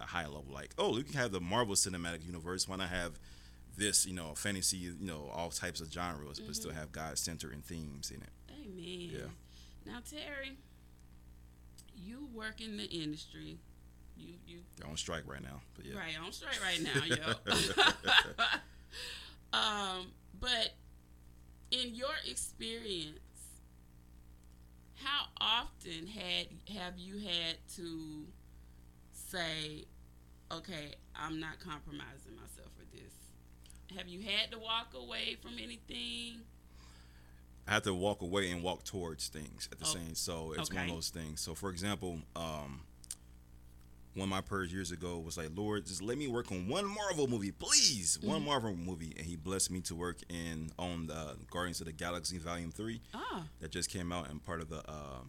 a 0.00 0.04
high 0.04 0.26
level. 0.26 0.46
Like, 0.52 0.70
oh, 0.78 0.94
we 0.94 1.02
can 1.02 1.14
have 1.14 1.32
the 1.32 1.40
Marvel 1.40 1.74
Cinematic 1.74 2.24
Universe. 2.24 2.68
Why 2.68 2.76
not 2.76 2.90
have 2.90 3.18
this, 3.76 4.06
you 4.06 4.14
know, 4.14 4.34
fantasy, 4.34 4.76
you 4.76 4.94
know, 5.00 5.30
all 5.34 5.50
types 5.50 5.80
of 5.80 5.92
genres, 5.92 6.40
but 6.40 6.54
still 6.54 6.72
have 6.72 6.92
God 6.92 7.18
center 7.18 7.50
and 7.50 7.64
themes 7.64 8.10
in 8.10 8.22
it. 8.22 8.30
Amen. 8.50 9.10
Yeah. 9.12 9.92
Now, 9.92 10.00
Terry, 10.08 10.56
you 11.96 12.28
work 12.34 12.60
in 12.60 12.76
the 12.76 12.84
industry. 12.84 13.58
You 14.16 14.34
you 14.46 14.58
They're 14.76 14.88
on 14.88 14.96
strike 14.96 15.22
right 15.26 15.42
now, 15.42 15.62
but 15.74 15.86
yeah. 15.86 15.96
right 15.96 16.14
on 16.22 16.30
straight 16.32 16.60
right 16.62 16.80
now, 16.82 17.04
yo. 17.06 17.32
um, 19.58 20.12
but 20.38 20.74
in 21.70 21.94
your 21.94 22.14
experience, 22.28 23.18
how 24.96 25.26
often 25.40 26.06
had 26.06 26.48
have 26.76 26.98
you 26.98 27.18
had 27.18 27.56
to 27.76 28.26
say, 29.12 29.86
"Okay, 30.50 30.94
I'm 31.14 31.40
not 31.40 31.58
compromising 31.60 32.36
myself 32.36 32.68
for 32.76 32.84
this"? 32.96 33.12
Have 33.96 34.08
you 34.08 34.20
had 34.22 34.50
to 34.52 34.58
walk 34.58 34.94
away 34.94 35.36
from 35.36 35.58
anything? 35.58 36.44
I 37.66 37.74
have 37.74 37.82
to 37.84 37.94
walk 37.94 38.20
away 38.22 38.50
and 38.50 38.62
walk 38.62 38.84
towards 38.84 39.28
things 39.28 39.68
at 39.70 39.78
the 39.78 39.86
Oh, 39.86 39.94
same. 39.94 40.14
So 40.14 40.52
it's 40.52 40.72
one 40.72 40.88
of 40.88 40.94
those 40.94 41.10
things. 41.10 41.40
So 41.40 41.54
for 41.54 41.70
example, 41.70 42.20
um, 42.34 42.82
one 44.14 44.24
of 44.24 44.30
my 44.30 44.40
prayers 44.40 44.72
years 44.72 44.90
ago 44.90 45.18
was 45.18 45.38
like, 45.38 45.50
Lord, 45.54 45.86
just 45.86 46.02
let 46.02 46.18
me 46.18 46.26
work 46.26 46.50
on 46.50 46.66
one 46.68 46.84
Marvel 46.86 47.28
movie, 47.28 47.52
please, 47.52 48.18
Mm-hmm. 48.18 48.28
one 48.28 48.44
Marvel 48.44 48.74
movie, 48.74 49.14
and 49.16 49.24
He 49.26 49.36
blessed 49.36 49.70
me 49.70 49.80
to 49.82 49.94
work 49.94 50.18
in 50.28 50.70
on 50.78 51.06
the 51.06 51.36
Guardians 51.50 51.80
of 51.80 51.86
the 51.86 51.92
Galaxy 51.92 52.38
Volume 52.38 52.72
Three 52.72 53.00
Ah, 53.14 53.44
that 53.60 53.70
just 53.70 53.90
came 53.90 54.12
out 54.12 54.28
and 54.28 54.42
part 54.44 54.60
of 54.60 54.68
the 54.68 54.78
uh, 54.88 55.22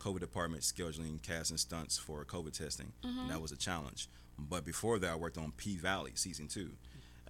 COVID 0.00 0.20
department 0.20 0.62
scheduling 0.62 1.22
casting 1.22 1.56
stunts 1.56 1.96
for 1.96 2.24
COVID 2.24 2.56
testing. 2.56 2.92
Mm-hmm. 3.04 3.18
And 3.20 3.30
that 3.30 3.40
was 3.40 3.52
a 3.52 3.56
challenge. 3.56 4.08
But 4.38 4.64
before 4.64 4.98
that, 4.98 5.12
I 5.12 5.14
worked 5.16 5.38
on 5.38 5.52
P 5.56 5.76
Valley 5.76 6.12
season 6.16 6.48
two. 6.48 6.70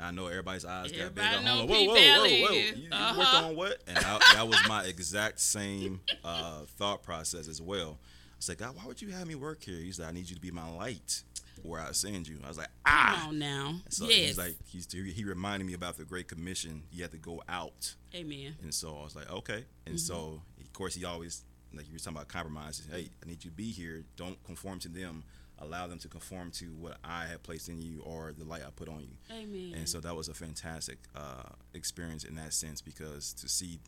I 0.01 0.11
know 0.11 0.27
everybody's 0.27 0.65
eyes 0.65 0.91
got 0.91 1.15
big. 1.15 1.23
Everybody 1.25 1.45
know 1.45 1.67
whoa, 1.67 1.85
whoa, 1.85 1.95
whoa, 1.95 2.47
whoa! 2.47 2.53
You, 2.53 2.73
you 2.77 2.89
uh-huh. 2.91 3.19
worked 3.19 3.35
on 3.35 3.57
what? 3.57 3.83
And 3.87 3.99
I, 3.99 4.19
that 4.35 4.49
was 4.49 4.59
my 4.67 4.85
exact 4.85 5.39
same 5.39 6.01
uh, 6.25 6.63
thought 6.79 7.03
process 7.05 7.47
as 7.47 7.63
well. 7.63 7.99
Like, 8.49 8.59
God, 8.59 8.77
why 8.77 8.87
would 8.87 9.01
you 9.01 9.11
have 9.11 9.27
me 9.27 9.35
work 9.35 9.63
here? 9.63 9.77
He's 9.77 9.99
like, 9.99 10.09
I 10.09 10.13
need 10.13 10.29
you 10.29 10.37
to 10.37 10.41
be 10.41 10.51
my 10.51 10.69
light 10.71 11.23
where 11.63 11.81
I 11.81 11.93
send 11.93 12.29
you. 12.29 12.39
I 12.45 12.49
was 12.49 12.59
like, 12.59 12.69
ah. 12.85 13.17
Come 13.21 13.29
on 13.31 13.39
now. 13.39 13.75
So 13.89 14.05
yes. 14.07 14.17
he's 14.17 14.39
like, 14.39 14.57
he's, 14.67 14.91
he 14.93 15.25
reminded 15.25 15.67
me 15.67 15.75
about 15.75 15.97
the 15.97 16.05
Great 16.05 16.29
Commission. 16.29 16.83
You 16.93 17.03
have 17.03 17.13
to 17.13 17.19
go 17.19 17.43
out. 17.49 17.95
Amen. 18.15 18.57
And 18.63 18.73
so 18.73 18.97
I 18.99 19.05
was 19.05 19.17
like, 19.17 19.31
okay. 19.31 19.65
And 19.87 19.99
so, 19.99 20.43
of 20.61 20.73
course, 20.73 20.95
he 20.95 21.05
always, 21.05 21.45
like 21.73 21.87
you 21.87 21.95
were 21.95 21.99
talking 21.99 22.17
about 22.17 22.29
compromises. 22.29 22.87
Hey, 22.91 23.09
I 23.23 23.27
need 23.29 23.45
you 23.45 23.51
to 23.51 23.57
be 23.57 23.71
here. 23.71 24.05
Don't 24.17 24.43
conform 24.45 24.79
to 24.81 24.89
them. 24.89 25.25
Allow 25.61 25.87
them 25.87 25.99
to 26.01 26.09
conform 26.09 26.51
to 26.53 26.67
what 26.75 26.97
I 27.05 27.27
have 27.27 27.43
placed 27.43 27.69
in 27.69 27.81
you 27.81 28.03
or 28.05 28.33
the 28.37 28.45
light 28.45 28.63
I 28.67 28.71
put 28.75 28.89
on 28.89 29.01
you. 29.01 29.17
Amen. 29.33 29.73
And 29.77 29.89
so 29.89 30.01
that 30.01 30.15
was 30.15 30.29
a 30.29 30.35
fantastic 30.35 30.99
uh, 31.15 31.51
experience 31.75 32.25
in 32.25 32.35
that 32.35 32.53
sense 32.53 32.81
because 32.81 33.33
to 33.35 33.49
see, 33.49 33.79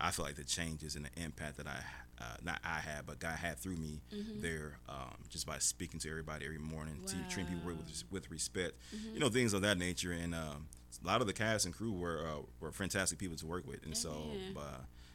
I 0.00 0.10
feel 0.12 0.24
like 0.24 0.36
the 0.36 0.44
changes 0.44 0.96
and 0.96 1.04
the 1.04 1.22
impact 1.22 1.58
that 1.58 1.66
I, 1.66 1.76
uh, 2.20 2.24
not 2.44 2.60
I 2.64 2.80
had, 2.80 3.06
but 3.06 3.18
God 3.18 3.36
had 3.36 3.58
through 3.58 3.76
me 3.76 4.00
there, 4.40 4.78
um, 4.88 5.14
just 5.28 5.46
by 5.46 5.58
speaking 5.58 5.98
to 6.00 6.10
everybody 6.10 6.44
every 6.44 6.58
morning, 6.58 7.00
to 7.06 7.16
treat 7.28 7.48
people 7.48 7.66
with, 7.72 8.04
with 8.10 8.30
respect, 8.30 8.72
you 9.14 9.20
know, 9.20 9.28
things 9.28 9.52
of 9.54 9.62
that 9.62 9.78
nature. 9.78 10.12
And 10.12 10.34
um, 10.34 10.66
a 11.02 11.06
lot 11.06 11.20
of 11.20 11.26
the 11.26 11.32
cast 11.32 11.64
and 11.66 11.74
crew 11.74 11.92
were 11.92 12.26
uh, 12.26 12.42
were 12.60 12.72
fantastic 12.72 13.18
people 13.18 13.36
to 13.38 13.46
work 13.46 13.66
with. 13.66 13.84
And 13.84 13.96
so, 13.96 14.10
uh, 14.56 14.60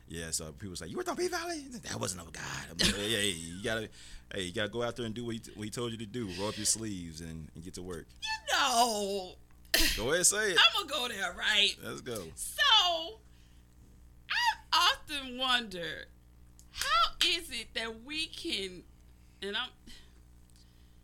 yeah, 0.07 0.31
so 0.31 0.51
people 0.51 0.75
say 0.75 0.87
"You 0.87 0.97
worked 0.97 1.09
on 1.09 1.15
P 1.15 1.27
Valley? 1.27 1.65
That 1.83 1.99
wasn't 1.99 2.23
no 2.25 2.31
God." 2.31 2.43
I'm 2.71 2.77
like, 2.77 2.95
hey, 2.95 3.09
hey, 3.09 3.29
you 3.29 3.63
gotta, 3.63 3.89
hey, 4.33 4.41
you 4.43 4.53
gotta 4.53 4.69
go 4.69 4.81
out 4.83 4.95
there 4.95 5.05
and 5.05 5.13
do 5.15 5.25
what 5.25 5.35
he, 5.35 5.41
what 5.55 5.63
he 5.63 5.69
told 5.69 5.91
you 5.91 5.97
to 5.99 6.05
do. 6.05 6.27
Roll 6.39 6.49
up 6.49 6.57
your 6.57 6.65
sleeves 6.65 7.21
and, 7.21 7.49
and 7.55 7.63
get 7.63 7.73
to 7.75 7.81
work. 7.83 8.05
no. 8.51 9.33
Go 9.97 10.13
ahead, 10.13 10.25
say 10.25 10.51
it. 10.51 10.57
I'm 10.57 10.87
gonna 10.87 11.07
go 11.09 11.13
there, 11.13 11.33
right? 11.37 11.75
Let's 11.83 12.01
go. 12.01 12.23
So, 12.35 13.19
I 14.29 14.91
often 14.93 15.37
wonder, 15.37 16.05
how 16.75 17.27
is 17.27 17.49
it 17.51 17.73
that 17.73 18.03
we 18.03 18.27
can, 18.27 18.83
and 19.41 19.55
I'm, 19.55 19.69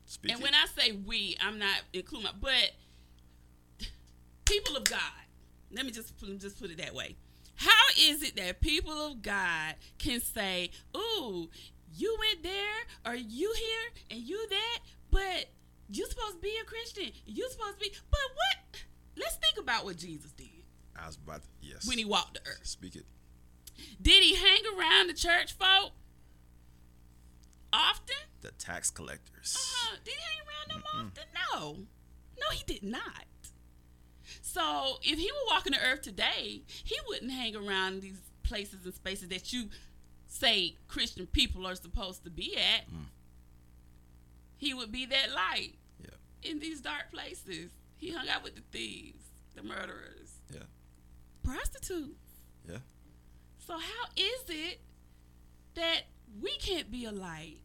Speak 0.05 0.33
and 0.33 0.41
when 0.41 0.53
I 0.53 0.65
say 0.77 0.91
we, 0.91 1.37
I'm 1.41 1.57
not 1.57 1.81
including, 1.93 2.25
my, 2.25 2.31
but 2.39 3.87
people 4.45 4.75
of 4.75 4.83
God. 4.83 4.99
Let 5.71 5.85
me 5.85 5.91
just 5.91 6.17
put, 6.17 6.37
just 6.39 6.59
put 6.59 6.69
it 6.69 6.77
that 6.79 6.93
way. 6.93 7.15
How 7.55 7.69
is 7.97 8.21
it 8.23 8.35
that 8.35 8.59
people 8.59 8.91
of 8.91 9.21
God 9.21 9.75
can 9.99 10.19
say, 10.19 10.71
"Ooh, 10.95 11.49
you 11.95 12.17
went 12.19 12.43
there, 12.43 12.81
or 13.05 13.15
you 13.15 13.53
here, 13.55 14.03
and 14.09 14.19
you 14.19 14.47
that," 14.49 14.79
but 15.11 15.45
you 15.89 16.05
supposed 16.07 16.35
to 16.35 16.41
be 16.41 16.53
a 16.61 16.65
Christian. 16.65 17.11
You 17.25 17.49
supposed 17.49 17.79
to 17.79 17.79
be, 17.79 17.93
but 18.09 18.19
what? 18.35 18.83
Let's 19.15 19.35
think 19.35 19.57
about 19.59 19.85
what 19.85 19.97
Jesus 19.97 20.31
did 20.31 20.47
I 20.95 21.07
was 21.07 21.17
about 21.17 21.41
to, 21.43 21.47
yes. 21.61 21.87
when 21.87 21.97
he 21.97 22.05
walked 22.05 22.35
the 22.35 22.41
earth. 22.49 22.61
Speak 22.63 22.95
it. 22.95 23.05
Did 24.01 24.23
he 24.23 24.35
hang 24.35 24.61
around 24.77 25.07
the 25.07 25.13
church 25.13 25.53
folk 25.53 25.91
often? 27.73 28.15
The 28.41 28.51
tax 28.51 28.89
collectors. 28.91 29.55
Uh-huh. 29.57 29.97
did 30.03 30.13
he 30.13 30.19
hang 30.19 30.39
around 30.47 30.81
them 30.83 30.83
often? 30.95 31.23
No. 31.53 31.87
No, 32.39 32.49
he 32.51 32.63
did 32.65 32.83
not. 32.83 33.25
So 34.41 34.97
if 35.03 35.17
he 35.19 35.31
were 35.31 35.53
walking 35.55 35.73
the 35.73 35.79
earth 35.79 36.01
today, 36.01 36.63
he 36.83 36.95
wouldn't 37.07 37.31
hang 37.31 37.55
around 37.55 38.01
these 38.01 38.19
places 38.43 38.83
and 38.85 38.93
spaces 38.93 39.29
that 39.29 39.53
you 39.53 39.69
say 40.27 40.75
Christian 40.87 41.27
people 41.27 41.65
are 41.67 41.75
supposed 41.75 42.23
to 42.23 42.29
be 42.29 42.57
at. 42.57 42.85
He 44.57 44.73
would 44.73 44.91
be 44.91 45.05
that 45.05 45.31
light 45.31 45.75
Yeah. 45.99 46.49
in 46.49 46.59
these 46.59 46.81
dark 46.81 47.11
places. 47.11 47.71
He 47.97 48.11
hung 48.11 48.27
out 48.29 48.43
with 48.43 48.55
the 48.55 48.61
thieves, 48.71 49.23
the 49.55 49.63
murderers, 49.63 50.41
Yeah. 50.53 50.63
prostitutes. 51.43 52.17
Yeah. 52.67 52.79
So 53.65 53.73
how 53.73 54.05
is 54.15 54.43
it 54.49 54.79
that 55.75 56.01
we 56.41 56.51
can't 56.57 56.91
be 56.91 57.05
a 57.05 57.11
light 57.11 57.59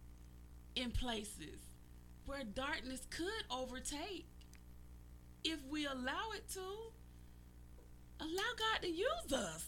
in 0.74 0.90
places 0.90 1.60
where 2.26 2.44
darkness 2.44 3.06
could 3.10 3.44
overtake 3.50 4.26
if 5.44 5.58
we 5.68 5.86
allow 5.86 6.32
it 6.34 6.48
to? 6.50 6.60
Allow 8.20 8.52
God 8.58 8.82
to 8.82 8.88
use 8.88 9.32
us. 9.32 9.66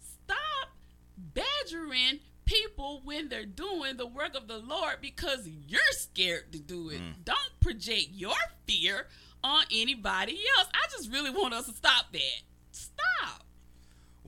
Stop 0.00 0.70
badgering 1.16 2.20
people 2.44 3.02
when 3.04 3.28
they're 3.28 3.44
doing 3.44 3.96
the 3.96 4.06
work 4.06 4.34
of 4.34 4.48
the 4.48 4.58
Lord 4.58 4.96
because 5.02 5.46
you're 5.46 5.80
scared 5.90 6.52
to 6.52 6.58
do 6.58 6.90
it. 6.90 7.00
Mm. 7.00 7.24
Don't 7.24 7.60
project 7.60 8.08
your 8.12 8.34
fear 8.66 9.06
on 9.44 9.64
anybody 9.72 10.38
else. 10.56 10.68
I 10.72 10.90
just 10.90 11.12
really 11.12 11.30
want 11.30 11.54
us 11.54 11.66
to 11.66 11.72
stop 11.72 12.06
that. 12.12 12.42
Stop. 12.72 13.44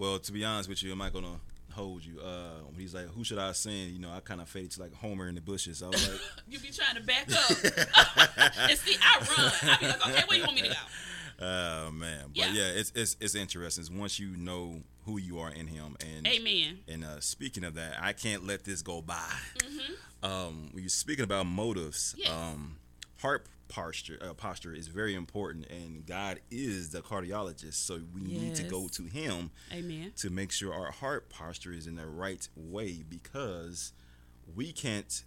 Well, 0.01 0.19
to 0.19 0.33
be 0.33 0.45
honest 0.47 0.67
with 0.69 0.83
you, 0.83 0.93
I'm 0.93 0.99
not 0.99 1.13
gonna 1.13 1.39
hold 1.73 2.03
you. 2.05 2.21
Uh, 2.21 2.63
when 2.71 2.81
he's 2.81 2.95
like, 2.95 3.07
"Who 3.09 3.23
should 3.23 3.39
I 3.39 3.53
send?" 3.53 3.91
You 3.93 3.99
know, 3.99 4.11
I 4.11 4.21
kind 4.21 4.41
of 4.41 4.49
faded 4.49 4.71
to 4.73 4.81
like 4.81 4.95
Homer 4.95 5.29
in 5.29 5.35
the 5.35 5.43
bushes. 5.43 5.83
I 5.83 5.89
was 5.89 6.09
like, 6.11 6.21
You 6.49 6.59
be 6.59 6.71
trying 6.71 6.97
to 6.97 7.03
back 7.03 7.31
up. 7.31 8.55
and 8.71 8.79
see, 8.79 8.97
I 9.03 9.19
run. 9.19 9.53
I 9.71 9.77
be 9.79 9.87
like, 9.89 10.09
okay, 10.09 10.23
where 10.27 10.39
you 10.39 10.45
want 10.45 10.55
me 10.57 10.63
to 10.63 10.69
go? 10.69 10.75
"Oh 11.43 11.91
man," 11.91 12.29
but 12.29 12.37
Yeah. 12.39 12.53
yeah, 12.53 12.69
it's 12.81 12.93
it's 12.95 13.17
it's 13.21 13.35
interesting. 13.35 13.83
It's 13.83 13.91
once 13.91 14.19
you 14.19 14.37
know 14.39 14.81
who 15.05 15.19
you 15.19 15.39
are 15.39 15.51
in 15.53 15.67
Him, 15.67 15.97
and 16.01 16.27
Amen. 16.27 16.79
And 16.89 17.05
uh, 17.05 17.21
speaking 17.21 17.65
of 17.65 17.75
that, 17.75 17.97
I 18.01 18.15
can't 18.15 18.47
let 18.47 18.65
this 18.65 18.81
go 18.83 19.03
by. 19.03 19.31
Um, 20.23 20.71
when 20.73 20.83
you're 20.83 20.89
speaking 20.91 21.25
about 21.25 21.45
motives, 21.47 22.15
Mm-hmm. 22.19 22.23
Yes. 22.23 22.31
um, 22.33 22.77
heart 23.21 23.47
posture 23.71 24.19
uh, 24.21 24.35
posture 24.35 24.75
is 24.75 24.89
very 24.89 25.15
important, 25.15 25.67
and 25.71 26.05
God 26.05 26.41
is 26.51 26.91
the 26.91 27.01
cardiologist, 27.01 27.75
so 27.75 28.01
we 28.15 28.21
need 28.23 28.55
to 28.57 28.65
go 28.65 28.89
to 28.89 29.05
Him 29.05 29.51
Amen. 29.73 30.13
to 30.17 30.29
make 30.29 30.53
sure 30.53 30.75
our 30.75 30.91
heart 30.91 31.31
posture 31.31 31.73
is 31.73 31.87
in 31.87 31.97
the 31.97 32.07
right 32.07 32.47
way 32.57 33.03
because 33.09 33.93
we 34.55 34.73
can't 34.73 35.25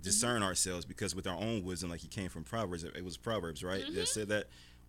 discern 0.00 0.42
ourselves 0.42 0.84
because 0.84 1.14
with 1.14 1.26
our 1.26 1.36
own 1.36 1.64
wisdom 1.64 1.90
like 1.90 2.00
he 2.00 2.08
came 2.08 2.28
from 2.28 2.44
proverbs 2.44 2.84
it 2.84 3.04
was 3.04 3.16
proverbs 3.16 3.64
right? 3.64 3.82
That 3.94 4.06
said 4.06 4.28
that 4.28 4.46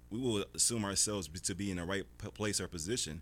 we 0.10 0.20
will 0.20 0.44
assume 0.54 0.86
ourselves 0.86 1.28
to 1.28 1.56
be 1.56 1.72
in 1.72 1.78
the 1.78 1.84
right 1.86 2.04
place 2.34 2.62
or 2.62 2.68
position. 2.68 3.22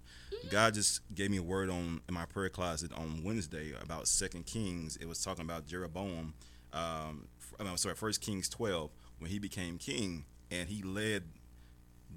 God 0.50 0.74
just 0.74 1.02
gave 1.16 1.32
me 1.32 1.38
a 1.38 1.44
word 1.44 1.70
on 1.70 2.02
in 2.08 2.14
my 2.14 2.26
prayer 2.26 2.50
closet 2.50 2.92
on 2.94 3.24
wednesday 3.24 3.74
about 3.82 4.08
second 4.08 4.46
kings. 4.48 4.98
It 4.98 5.08
was 5.08 5.24
talking 5.24 5.46
about 5.46 5.68
jeroboam 5.68 6.34
um 6.74 7.28
f- 7.40 7.68
i'm 7.68 7.78
sorry 7.78 7.96
first 7.96 8.20
kings 8.20 8.50
12 8.50 8.90
when 9.20 9.32
he 9.32 9.40
became 9.40 9.78
king 9.78 10.26
and 10.52 10.70
he 10.70 10.84
led 10.84 11.24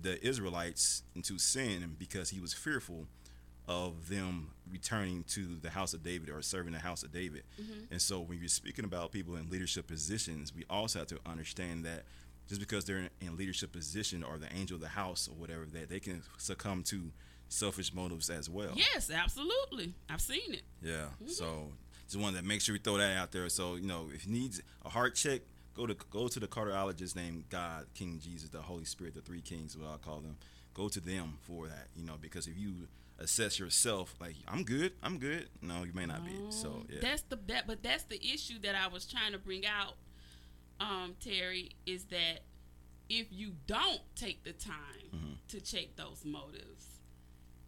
the 0.00 0.24
israelites 0.26 1.02
into 1.14 1.38
sin 1.38 1.96
because 1.98 2.30
he 2.30 2.40
was 2.40 2.52
fearful 2.52 3.06
of 3.66 4.08
them 4.08 4.50
returning 4.70 5.22
to 5.24 5.58
the 5.60 5.70
house 5.70 5.92
of 5.92 6.02
David 6.02 6.30
or 6.30 6.40
serving 6.40 6.72
the 6.72 6.78
house 6.78 7.02
of 7.02 7.12
David. 7.12 7.42
Mm-hmm. 7.60 7.92
And 7.92 8.00
so 8.00 8.20
when 8.20 8.38
you're 8.38 8.48
speaking 8.48 8.86
about 8.86 9.12
people 9.12 9.36
in 9.36 9.50
leadership 9.50 9.86
positions, 9.86 10.54
we 10.54 10.64
also 10.70 11.00
have 11.00 11.08
to 11.08 11.18
understand 11.26 11.84
that 11.84 12.04
just 12.48 12.60
because 12.60 12.86
they're 12.86 13.10
in, 13.20 13.36
leadership 13.36 13.72
position 13.72 14.24
or 14.24 14.38
the 14.38 14.50
angel 14.54 14.76
of 14.76 14.80
the 14.80 14.88
house 14.88 15.28
or 15.28 15.34
whatever, 15.38 15.66
that 15.66 15.90
they 15.90 16.00
can 16.00 16.22
succumb 16.38 16.82
to 16.84 17.12
selfish 17.50 17.92
motives 17.92 18.30
as 18.30 18.48
well. 18.48 18.72
Yes, 18.74 19.10
absolutely. 19.10 19.94
I've 20.08 20.22
seen 20.22 20.54
it. 20.54 20.62
Yeah. 20.82 21.08
Mm-hmm. 21.22 21.28
So 21.28 21.68
just 22.06 22.18
wanted 22.18 22.38
to 22.40 22.44
make 22.44 22.62
sure 22.62 22.72
we 22.72 22.78
throw 22.78 22.96
that 22.96 23.18
out 23.18 23.32
there. 23.32 23.46
So 23.50 23.76
you 23.76 23.86
know, 23.86 24.06
if 24.14 24.26
you 24.26 24.32
need 24.32 24.52
a 24.84 24.88
heart 24.88 25.14
check, 25.14 25.42
go 25.78 25.86
to 25.86 25.96
go 26.10 26.28
to 26.28 26.40
the 26.40 26.48
cardiologist 26.48 27.14
named 27.16 27.44
God, 27.48 27.86
King 27.94 28.20
Jesus, 28.22 28.50
the 28.50 28.60
Holy 28.60 28.84
Spirit, 28.84 29.14
the 29.14 29.20
three 29.22 29.40
kings, 29.40 29.76
what 29.78 29.88
I 29.94 29.96
call 29.98 30.20
them. 30.20 30.36
Go 30.74 30.88
to 30.88 31.00
them 31.00 31.38
for 31.42 31.66
that. 31.68 31.86
You 31.96 32.04
know, 32.04 32.16
because 32.20 32.46
if 32.46 32.58
you 32.58 32.88
assess 33.18 33.58
yourself 33.58 34.14
like 34.20 34.34
I'm 34.46 34.64
good, 34.64 34.92
I'm 35.02 35.18
good. 35.18 35.48
No, 35.62 35.84
you 35.84 35.92
may 35.94 36.06
not 36.06 36.24
be. 36.24 36.32
So 36.50 36.84
yeah. 36.88 36.98
That's 37.00 37.22
the 37.22 37.38
that, 37.46 37.66
but 37.66 37.82
that's 37.82 38.04
the 38.04 38.20
issue 38.24 38.58
that 38.62 38.74
I 38.74 38.88
was 38.88 39.06
trying 39.06 39.32
to 39.32 39.38
bring 39.38 39.64
out, 39.66 39.94
um, 40.80 41.14
Terry, 41.20 41.70
is 41.86 42.04
that 42.06 42.40
if 43.08 43.26
you 43.30 43.52
don't 43.66 44.00
take 44.14 44.44
the 44.44 44.52
time 44.52 44.74
Mm-hmm. 45.14 45.32
to 45.48 45.60
check 45.62 45.96
those 45.96 46.22
motives, 46.26 47.00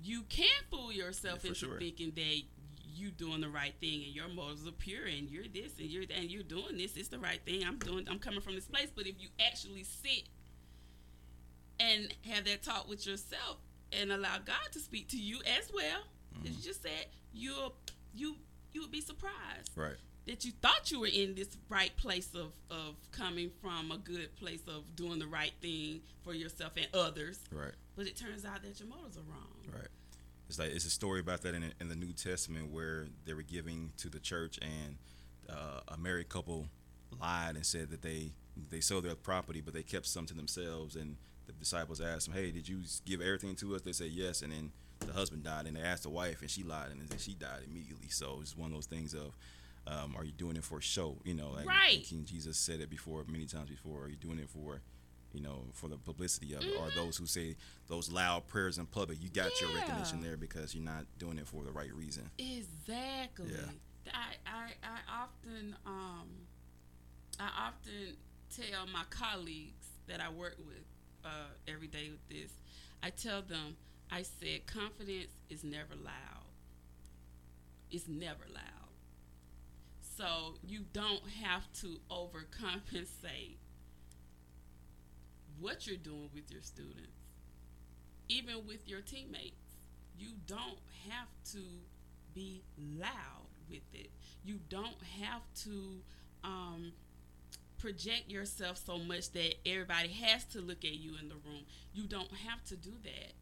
you 0.03 0.23
can 0.29 0.47
fool 0.71 0.93
yourself 0.93 1.41
Yeah, 1.43 1.49
into 1.49 1.59
sure. 1.61 1.79
thinking 1.79 2.13
that 2.15 2.43
you 3.01 3.11
doing 3.11 3.41
the 3.41 3.49
right 3.49 3.75
thing 3.81 4.05
and 4.05 4.15
your 4.15 4.29
motives 4.29 4.67
are 4.67 4.73
pure 4.73 5.07
and 5.07 5.29
you're 5.29 5.45
this 5.53 5.73
and 5.79 5.89
you're 5.89 6.07
that 6.07 6.17
and 6.19 6.31
you're 6.31 6.43
doing 6.43 6.77
this. 6.77 6.97
It's 6.97 7.09
the 7.09 7.19
right 7.19 7.41
thing. 7.45 7.65
I'm 7.67 7.79
doing. 7.79 8.07
I'm 8.11 8.19
coming 8.19 8.41
from 8.41 8.55
this 8.55 8.67
place. 8.67 8.89
But 8.95 9.07
if 9.07 9.15
you 9.19 9.29
actually 9.41 9.85
sit 9.85 10.25
and 11.79 12.13
have 12.29 12.45
that 12.45 12.63
talk 12.63 12.89
with 12.89 13.07
yourself 13.07 13.57
and 13.93 14.13
allow 14.13 14.37
God 14.45 14.73
to 14.73 14.79
speak 14.79 15.09
to 15.09 15.17
you 15.17 15.39
as 15.59 15.71
well, 15.73 16.03
as 16.35 16.39
mm-hmm. 16.39 16.57
you 16.57 16.63
just 16.63 16.83
said, 16.83 17.07
you'll 17.33 17.75
you 18.15 18.37
you 18.73 18.83
would 18.83 18.91
be 18.91 19.01
surprised 19.01 19.71
right. 19.77 19.97
that 20.27 20.45
you 20.45 20.53
thought 20.63 20.91
you 20.91 21.01
were 21.01 21.09
in 21.13 21.35
this 21.35 21.57
right 21.69 21.97
place 21.97 22.35
of 22.35 22.53
of 22.71 22.97
coming 23.13 23.51
from 23.61 23.91
a 23.91 23.99
good 23.99 24.35
place 24.37 24.63
of 24.69 24.95
doing 24.97 25.19
the 25.19 25.27
right 25.27 25.53
thing 25.61 26.01
for 26.23 26.35
yourself 26.35 26.73
and 26.77 26.87
others, 26.95 27.41
Right. 27.51 27.73
but 27.97 28.07
it 28.07 28.17
turns 28.17 28.45
out 28.45 28.63
that 28.63 28.79
your 28.79 28.89
motives 28.89 29.17
are 29.17 29.23
wrong. 29.23 29.57
Right. 29.73 29.89
It's 30.51 30.59
like 30.59 30.73
it's 30.73 30.85
a 30.85 30.91
story 30.91 31.21
about 31.21 31.43
that 31.43 31.55
in, 31.55 31.73
in 31.81 31.89
the 31.89 31.95
New 31.95 32.13
Testament 32.13 32.73
where 32.73 33.07
they 33.25 33.35
were 33.35 33.43
giving 33.43 33.93
to 33.99 34.09
the 34.09 34.19
church 34.19 34.59
and 34.61 34.97
uh, 35.49 35.81
a 35.87 35.97
married 35.97 36.29
couple 36.29 36.67
lied 37.21 37.55
and 37.55 37.65
said 37.65 37.89
that 37.91 38.03
they 38.03 38.33
they 38.69 38.81
sold 38.81 39.05
their 39.05 39.15
property, 39.15 39.61
but 39.61 39.75
they 39.75 39.85
kept 39.85 40.07
some 40.07 40.27
to 40.27 40.35
themselves. 40.35 40.97
And 40.97 41.17
the 41.47 41.53
disciples 41.53 42.01
asked 42.01 42.27
them, 42.27 42.35
"Hey, 42.35 42.51
did 42.51 42.69
you 42.69 42.81
give 43.07 43.21
everything 43.21 43.55
to 43.57 43.77
us?" 43.77 43.83
They 43.83 43.93
said 43.93 44.09
yes, 44.11 44.43
and 44.43 44.51
then 44.51 44.73
the 44.99 45.13
husband 45.13 45.45
died, 45.45 45.67
and 45.67 45.77
they 45.77 45.83
asked 45.83 46.03
the 46.03 46.11
wife, 46.11 46.41
and 46.41 46.51
she 46.51 46.65
lied, 46.65 46.91
and 46.91 47.01
then 47.01 47.19
she 47.19 47.35
died 47.35 47.61
immediately. 47.65 48.09
So 48.09 48.39
it's 48.41 48.57
one 48.57 48.71
of 48.71 48.75
those 48.75 48.87
things 48.87 49.15
of. 49.15 49.37
Um, 49.87 50.15
are 50.17 50.25
you 50.25 50.33
doing 50.33 50.57
it 50.57 50.65
for 50.65 50.81
show? 50.81 51.17
You 51.25 51.35
know, 51.35 51.53
like 51.53 51.67
Right. 51.67 52.05
King 52.05 52.25
Jesus 52.25 52.59
said 52.59 52.81
it 52.81 52.91
before 52.91 53.25
many 53.29 53.47
times 53.47 53.71
before. 53.71 54.03
Are 54.03 54.09
you 54.09 54.17
doing 54.17 54.39
it 54.39 54.49
for, 54.51 54.83
you 55.33 55.41
know, 55.41 55.65
for 55.73 55.89
the 55.89 55.97
publicity 55.97 56.55
of 56.55 56.63
it, 56.63 56.75
or 56.79 56.91
those 56.91 57.17
who 57.17 57.27
say 57.27 57.57
those 57.89 58.11
loud 58.11 58.47
prayers 58.47 58.79
in 58.79 58.87
public? 58.87 59.23
You 59.23 59.29
got 59.29 59.61
your 59.61 59.71
recognition 59.71 60.19
Mm-hmm. 60.19 60.27
There 60.27 60.37
because 60.37 60.75
you're 60.75 60.85
not 60.85 61.05
doing 61.19 61.39
it 61.39 61.47
for 61.47 61.63
the 61.63 61.73
right 61.73 61.93
reason. 61.95 62.31
Exactly. 62.39 63.53
Yeah. 63.53 64.13
I, 64.13 64.35
I 64.47 64.71
I 64.83 65.23
often 65.23 65.77
um 65.87 66.29
I 67.39 67.69
often 67.69 68.17
tell 68.55 68.87
my 68.93 69.05
colleagues 69.11 69.87
that 70.09 70.21
I 70.21 70.31
work 70.31 70.57
with 70.59 70.85
uh, 71.25 71.53
every 71.69 71.87
day 71.87 72.11
with 72.11 72.29
this. 72.29 72.53
I 73.03 73.11
tell 73.11 73.43
them 73.43 73.77
I 74.11 74.23
said 74.23 74.67
confidence 74.67 75.31
is 75.49 75.63
never 75.65 75.95
loud. 75.95 76.47
It's 77.91 78.09
never 78.09 78.45
loud. 78.53 78.91
So 80.17 80.57
you 80.67 80.85
don't 80.93 81.27
have 81.43 81.71
to 81.81 81.99
overcompensate 82.11 83.57
what 85.61 85.87
you're 85.87 85.97
doing 85.97 86.31
with 86.35 86.51
your 86.51 86.63
students, 86.63 87.19
even 88.29 88.67
with 88.67 88.89
your 88.89 89.01
teammates. 89.01 89.57
You 90.19 90.29
don't 90.47 90.79
have 91.09 91.29
to 91.53 91.61
be 92.35 92.63
loud 92.79 93.47
with 93.69 93.83
it. 93.95 94.11
You 94.45 94.59
don't 94.69 94.97
have 95.21 95.43
to 95.65 96.03
um, 96.45 96.93
project 97.79 98.31
yourself 98.31 98.81
so 98.85 98.99
much 98.99 99.31
that 99.33 99.55
everybody 99.67 100.09
has 100.09 100.45
to 100.47 100.61
look 100.61 100.85
at 100.85 100.95
you 100.95 101.13
in 101.21 101.29
the 101.29 101.37
room. 101.37 101.65
You 101.95 102.05
don't 102.07 102.33
have 102.33 102.65
to 102.67 102.77
do 102.77 102.93
that. 103.05 103.33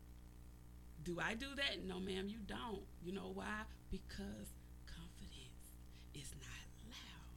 Do 1.02 1.18
I 1.20 1.35
do 1.35 1.46
that? 1.57 1.85
No, 1.87 1.98
ma'am, 2.00 2.28
you 2.28 2.38
don't. 2.46 2.83
You 3.02 3.12
know 3.12 3.31
why? 3.35 3.62
Because 3.90 4.52
confidence 4.87 5.72
is 6.14 6.33
not 6.40 6.90
loud. 6.90 7.35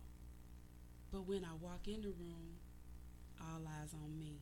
But 1.11 1.27
when 1.27 1.45
I 1.45 1.53
walk 1.61 1.87
in 1.87 2.01
the 2.01 2.09
room, 2.09 2.57
all 3.39 3.61
eyes 3.65 3.93
on 3.93 4.19
me. 4.19 4.39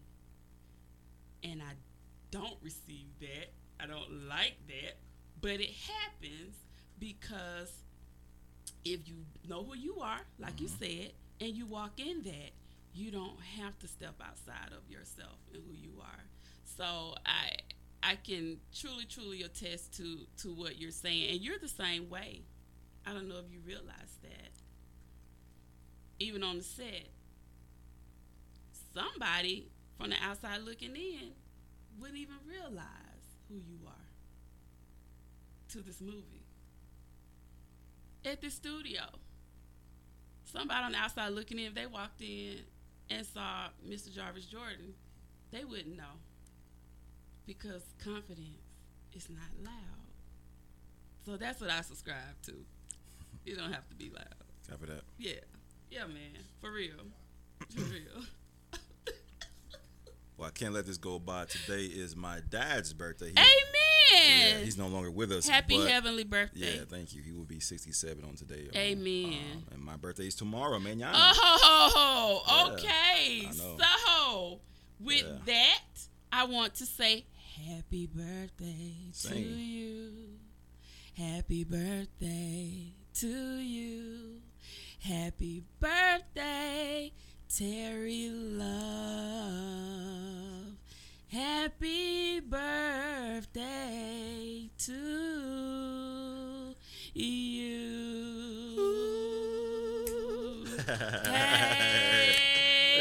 And 1.43 1.61
I 1.61 1.73
don't 2.31 2.57
receive 2.61 3.07
that. 3.21 3.51
I 3.79 3.87
don't 3.87 4.27
like 4.27 4.55
that. 4.67 4.97
But 5.41 5.61
it 5.61 5.71
happens 5.71 6.55
because 6.99 7.71
if 8.83 9.07
you 9.07 9.15
know 9.47 9.63
who 9.63 9.75
you 9.75 9.99
are, 10.01 10.19
like 10.37 10.59
you 10.59 10.67
mm-hmm. 10.67 10.83
said, 10.83 11.11
and 11.41 11.55
you 11.55 11.65
walk 11.65 11.99
in 11.99 12.23
that, 12.23 12.51
you 12.93 13.11
don't 13.11 13.39
have 13.57 13.77
to 13.79 13.87
step 13.87 14.15
outside 14.21 14.73
of 14.73 14.89
yourself 14.89 15.37
and 15.53 15.63
who 15.65 15.73
you 15.73 15.93
are. 16.01 16.23
So 16.77 17.15
I 17.25 17.57
I 18.01 18.15
can 18.15 18.57
truly, 18.73 19.05
truly 19.05 19.43
attest 19.43 19.95
to 19.97 20.19
to 20.41 20.53
what 20.53 20.79
you're 20.79 20.91
saying, 20.91 21.31
and 21.31 21.41
you're 21.41 21.59
the 21.59 21.67
same 21.67 22.09
way. 22.09 22.41
I 23.05 23.13
don't 23.13 23.27
know 23.27 23.37
if 23.37 23.51
you 23.51 23.59
realize 23.65 24.17
that. 24.23 24.51
Even 26.19 26.43
on 26.43 26.57
the 26.57 26.63
set, 26.63 27.07
somebody 28.93 29.69
from 29.99 30.11
the 30.11 30.15
outside 30.23 30.61
looking 30.61 30.95
in 30.95 31.31
wouldn't 31.99 32.17
even 32.17 32.35
realize 32.47 32.85
who 33.49 33.55
you 33.55 33.79
are 33.85 33.93
to 35.69 35.81
this 35.81 35.99
movie. 35.99 36.45
At 38.25 38.41
the 38.41 38.49
studio, 38.49 39.01
somebody 40.43 40.85
on 40.85 40.91
the 40.93 40.97
outside 40.97 41.29
looking 41.33 41.59
in, 41.59 41.65
if 41.65 41.75
they 41.75 41.85
walked 41.85 42.21
in 42.21 42.59
and 43.09 43.25
saw 43.25 43.67
Mr. 43.87 44.13
Jarvis 44.13 44.45
Jordan, 44.45 44.93
they 45.51 45.65
wouldn't 45.65 45.97
know 45.97 46.19
because 47.45 47.81
confidence 48.03 48.61
is 49.13 49.29
not 49.29 49.65
loud. 49.65 49.73
So 51.25 51.35
that's 51.35 51.59
what 51.59 51.69
I 51.69 51.81
subscribe 51.81 52.41
to. 52.45 52.53
You 53.45 53.55
don't 53.55 53.73
have 53.73 53.87
to 53.89 53.95
be 53.95 54.09
loud. 54.09 54.25
Cover 54.69 54.85
that. 54.87 55.01
Yeah. 55.17 55.33
Yeah, 55.89 56.05
man. 56.05 56.43
For 56.61 56.71
real. 56.71 56.93
For 57.75 57.81
real. 57.81 58.23
Well, 60.39 60.47
I 60.47 60.51
can't 60.51 60.73
let 60.73 60.85
this 60.85 60.97
go 60.97 61.19
by. 61.19 61.45
Today 61.45 61.83
is 61.83 62.15
my 62.15 62.39
dad's 62.49 62.93
birthday. 62.93 63.25
He, 63.27 63.31
Amen. 63.37 64.57
yeah, 64.59 64.63
he's 64.63 64.77
no 64.77 64.87
longer 64.87 65.11
with 65.11 65.33
us. 65.33 65.49
Happy 65.49 65.75
but- 65.77 65.89
heavenly 65.89 66.23
birthday. 66.23 66.77
Yeah, 66.77 66.83
thank 66.89 67.13
you. 67.13 67.21
He 67.21 67.33
will 67.33 67.43
be 67.43 67.59
67 67.59 68.23
on 68.23 68.35
today. 68.35 68.69
um, 68.73 68.77
Amen. 68.79 69.33
um, 69.33 69.63
and 69.73 69.83
my 69.83 69.97
birthday 69.97 70.27
is 70.27 70.35
tomorrow, 70.35 70.79
man. 70.79 70.97
Y'all. 70.97 71.11
Oh, 71.13 72.41
Yeah, 72.47 72.73
okay. 72.73 73.49
So, 73.51 74.59
with 75.01 75.25
Yeah. 75.25 75.37
that, 75.45 75.83
I 76.31 76.45
want 76.45 76.75
to 76.75 76.85
say 76.85 77.25
happy 77.67 78.07
birthday 78.07 78.93
to 79.23 79.37
you. 79.37 80.39
Happy 81.17 81.65
birthday 81.65 82.93
to 83.15 83.27
you. 83.57 84.41
Happy 85.01 85.63
birthday, 85.81 87.11
Terry 87.53 88.29
Love. 88.31 88.78
Happy 91.31 92.39
birthday 92.39 93.59
to 94.79 96.75
you. 97.13 98.05
Hey. 100.89 102.35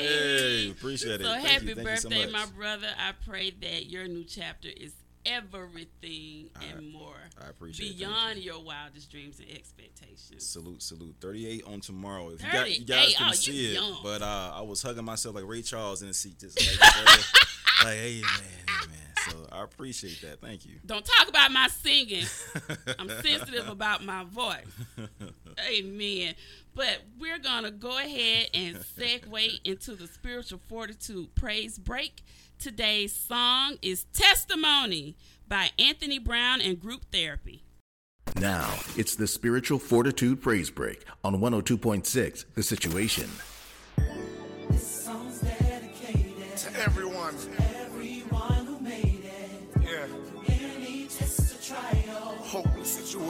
Hey, 0.01 0.71
appreciate 0.71 1.21
it. 1.23 1.25
So 1.25 1.33
happy 1.33 1.67
you 1.69 1.75
birthday, 1.77 2.25
much. 2.27 2.33
my 2.33 2.47
brother. 2.57 2.87
I 2.99 3.12
pray 3.27 3.51
that 3.62 3.87
your 3.87 4.07
new 4.07 4.25
chapter 4.25 4.69
is 4.69 4.93
everything 5.25 6.51
and 6.71 6.93
more. 6.93 7.14
I 7.43 7.49
appreciate 7.49 7.97
Beyond 7.99 8.38
your 8.38 8.62
wildest 8.62 9.11
dreams 9.11 9.41
and 9.41 9.51
expectations. 9.51 10.45
Salute, 10.47 10.83
salute. 10.83 11.14
38 11.21 11.64
on 11.67 11.81
tomorrow. 11.81 12.29
If 12.31 12.43
you, 12.45 12.53
got, 12.53 12.69
you 12.71 12.85
38? 12.85 12.87
guys 12.87 13.14
Oh, 13.21 13.33
see 13.33 13.71
it, 13.73 13.75
young. 13.75 13.97
but 14.03 14.21
uh, 14.23 14.53
I 14.55 14.61
was 14.62 14.83
hugging 14.83 15.05
myself 15.05 15.35
like 15.35 15.45
Ray 15.47 15.62
Charles 15.62 16.03
in 16.03 16.09
the 16.09 16.14
seat, 16.14 16.38
just 16.38 16.61
like, 16.61 17.21
like 17.85 17.97
hey 17.97 18.21
man, 18.23 18.31
hey 18.69 18.87
man. 18.88 19.31
So 19.31 19.47
I 19.53 19.62
appreciate 19.64 20.21
that. 20.23 20.41
Thank 20.41 20.64
you. 20.67 20.77
Don't 20.87 21.05
talk 21.05 21.29
about 21.29 21.51
my 21.53 21.69
singing. 21.69 22.25
I'm 22.99 23.09
sensitive 23.23 23.69
about 23.69 24.05
my 24.05 24.25
voice. 24.25 24.64
Amen. 25.71 26.35
But 26.75 27.01
we're 27.19 27.38
going 27.38 27.64
to 27.64 27.71
go 27.71 27.99
ahead 27.99 28.49
and 28.55 28.77
segue 28.77 29.61
into 29.64 29.95
the 29.97 30.07
spiritual 30.07 30.61
fortitude 30.69 31.35
praise 31.35 31.79
break. 31.79 32.23
Today's 32.59 33.12
song 33.14 33.77
is 33.83 34.05
Testimony 34.12 35.17
by 35.49 35.71
Anthony 35.79 36.19
Brown 36.19 36.61
and 36.61 36.81
Group 36.81 37.07
Therapy. 37.12 37.64
Now, 38.37 38.73
it's 38.97 39.17
the 39.17 39.27
Spiritual 39.27 39.79
Fortitude 39.79 40.41
Praise 40.43 40.71
Break 40.71 41.05
on 41.25 41.37
102.6 41.41 42.45
The 42.55 42.62
Situation. 42.62 43.29
Songs 44.77 45.41
dedicated 45.41 46.57
To 46.59 46.81
everyone. 46.81 47.35
everyone 47.35 47.35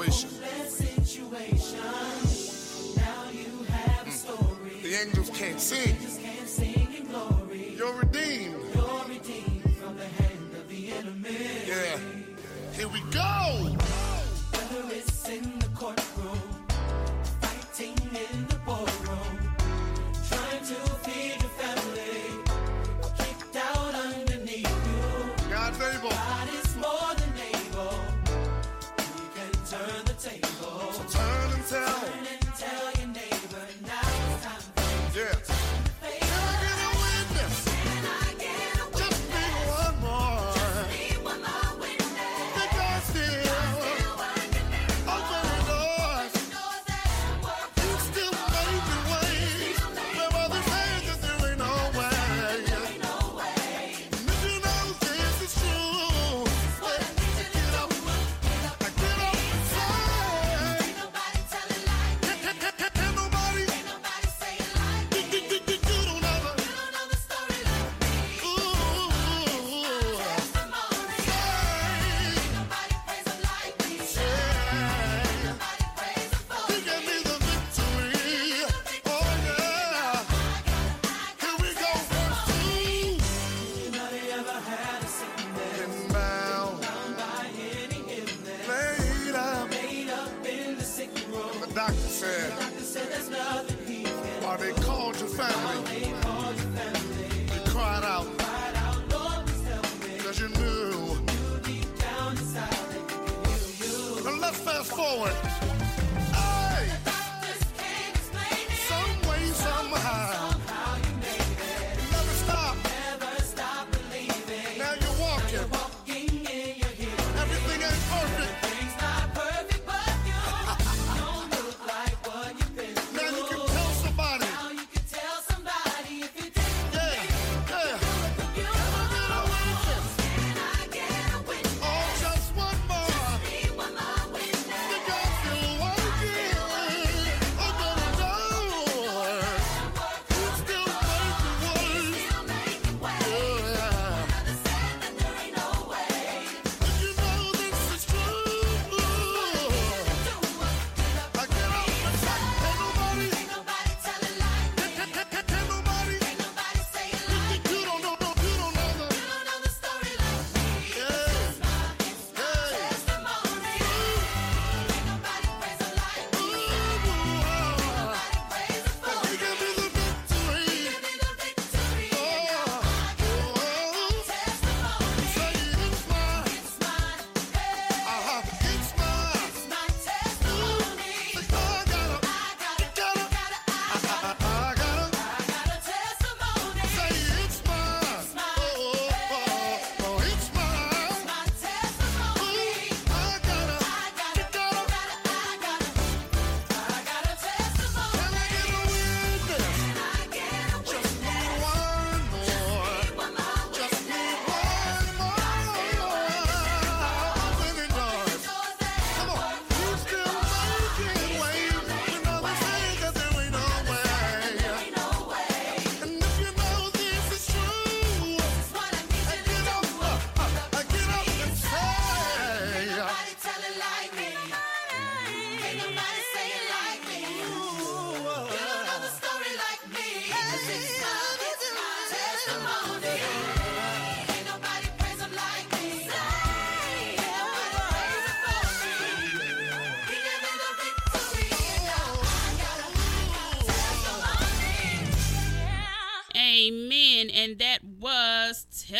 situation. 0.06 1.78
story. 4.08 4.80
The 4.82 4.94
angels 5.06 5.30
can't 5.30 5.60
sing. 5.60 5.96
You're 7.76 7.94
redeemed. 7.94 8.56
You're 8.74 9.04
redeemed 9.08 9.76
from 9.76 9.96
the 9.96 10.04
hand 10.04 10.54
of 10.56 10.68
the 10.68 10.92
enemy. 10.92 11.36
Yeah. 11.66 11.98
Here 12.72 12.88
we 12.88 13.00
go. 13.10 13.87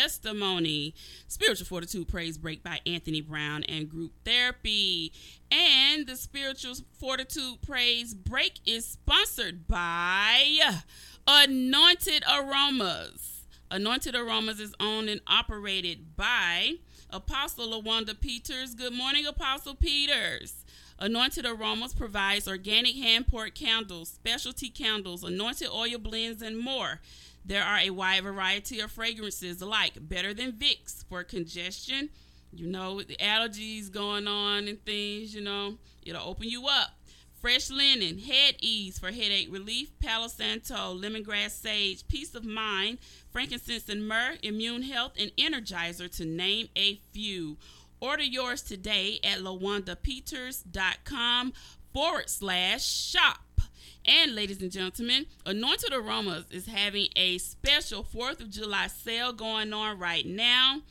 Testimony. 0.09 0.95
Spiritual 1.27 1.67
Fortitude 1.67 2.07
Praise 2.07 2.37
Break 2.37 2.63
by 2.63 2.79
Anthony 2.87 3.21
Brown 3.21 3.63
and 3.65 3.87
Group 3.87 4.11
Therapy. 4.25 5.13
And 5.51 6.07
the 6.07 6.15
Spiritual 6.15 6.73
Fortitude 6.99 7.61
Praise 7.61 8.15
Break 8.15 8.59
is 8.65 8.87
sponsored 8.87 9.67
by 9.67 10.57
Anointed 11.27 12.23
Aromas. 12.27 13.41
Anointed 13.69 14.15
Aromas 14.15 14.59
is 14.59 14.73
owned 14.79 15.09
and 15.09 15.21
operated 15.27 16.15
by 16.15 16.73
Apostle 17.11 17.67
LaWanda 17.79 18.19
Peters. 18.19 18.73
Good 18.73 18.93
morning, 18.93 19.27
Apostle 19.27 19.75
Peters. 19.75 20.65
Anointed 20.97 21.45
Aromas 21.45 21.93
provides 21.93 22.47
organic 22.47 22.95
hand 22.95 23.27
poured 23.27 23.53
candles, 23.55 24.09
specialty 24.09 24.69
candles, 24.69 25.23
anointed 25.23 25.69
oil 25.69 25.97
blends, 25.99 26.41
and 26.41 26.57
more. 26.57 26.99
There 27.45 27.63
are 27.63 27.79
a 27.79 27.89
wide 27.89 28.23
variety 28.23 28.79
of 28.79 28.91
fragrances 28.91 29.61
like 29.61 30.07
Better 30.07 30.33
Than 30.33 30.53
Vicks 30.53 31.03
for 31.07 31.23
congestion, 31.23 32.09
you 32.51 32.67
know, 32.67 32.95
with 32.95 33.07
the 33.07 33.17
allergies 33.17 33.91
going 33.91 34.27
on 34.27 34.67
and 34.67 34.83
things, 34.85 35.33
you 35.33 35.41
know, 35.41 35.77
it'll 36.03 36.27
open 36.27 36.49
you 36.49 36.67
up. 36.67 36.91
Fresh 37.41 37.69
linen, 37.69 38.19
head 38.19 38.55
ease 38.59 38.99
for 38.99 39.11
headache 39.11 39.47
relief, 39.49 39.97
Palo 39.99 40.27
Santo, 40.27 40.93
lemongrass 40.93 41.51
sage, 41.51 42.05
peace 42.09 42.35
of 42.35 42.43
mind, 42.43 42.97
frankincense 43.31 43.87
and 43.87 44.05
myrrh, 44.05 44.35
immune 44.43 44.81
health, 44.81 45.13
and 45.17 45.31
energizer 45.37 46.13
to 46.17 46.25
name 46.25 46.67
a 46.75 46.95
few. 47.13 47.55
Order 48.01 48.23
yours 48.23 48.61
today 48.61 49.21
at 49.23 49.39
lawandapeters.com 49.39 51.53
forward 51.93 52.29
slash 52.29 52.85
shop. 52.85 53.37
And 54.05 54.33
ladies 54.33 54.61
and 54.61 54.71
gentlemen, 54.71 55.25
Anointed 55.45 55.93
Aromas 55.93 56.45
is 56.51 56.67
having 56.67 57.07
a 57.15 57.37
special 57.37 58.03
4th 58.03 58.39
of 58.41 58.49
July 58.49 58.87
sale 58.87 59.33
going 59.33 59.73
on 59.73 59.99
right 59.99 60.25
now. 60.25 60.81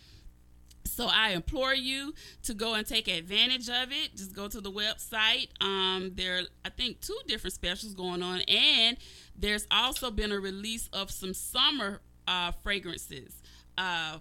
So 0.84 1.06
I 1.06 1.30
implore 1.30 1.74
you 1.74 2.14
to 2.42 2.54
go 2.54 2.74
and 2.74 2.86
take 2.86 3.08
advantage 3.08 3.68
of 3.68 3.92
it. 3.92 4.16
Just 4.16 4.34
go 4.34 4.48
to 4.48 4.60
the 4.60 4.70
website. 4.70 5.48
Um, 5.62 6.12
there, 6.14 6.38
are, 6.38 6.42
I 6.64 6.70
think, 6.70 7.00
two 7.00 7.16
different 7.26 7.54
specials 7.54 7.94
going 7.94 8.22
on, 8.22 8.40
and 8.42 8.96
there's 9.36 9.66
also 9.70 10.10
been 10.10 10.32
a 10.32 10.40
release 10.40 10.88
of 10.92 11.10
some 11.10 11.34
summer 11.34 12.00
uh, 12.26 12.52
fragrances, 12.62 13.42
uh, 13.76 14.18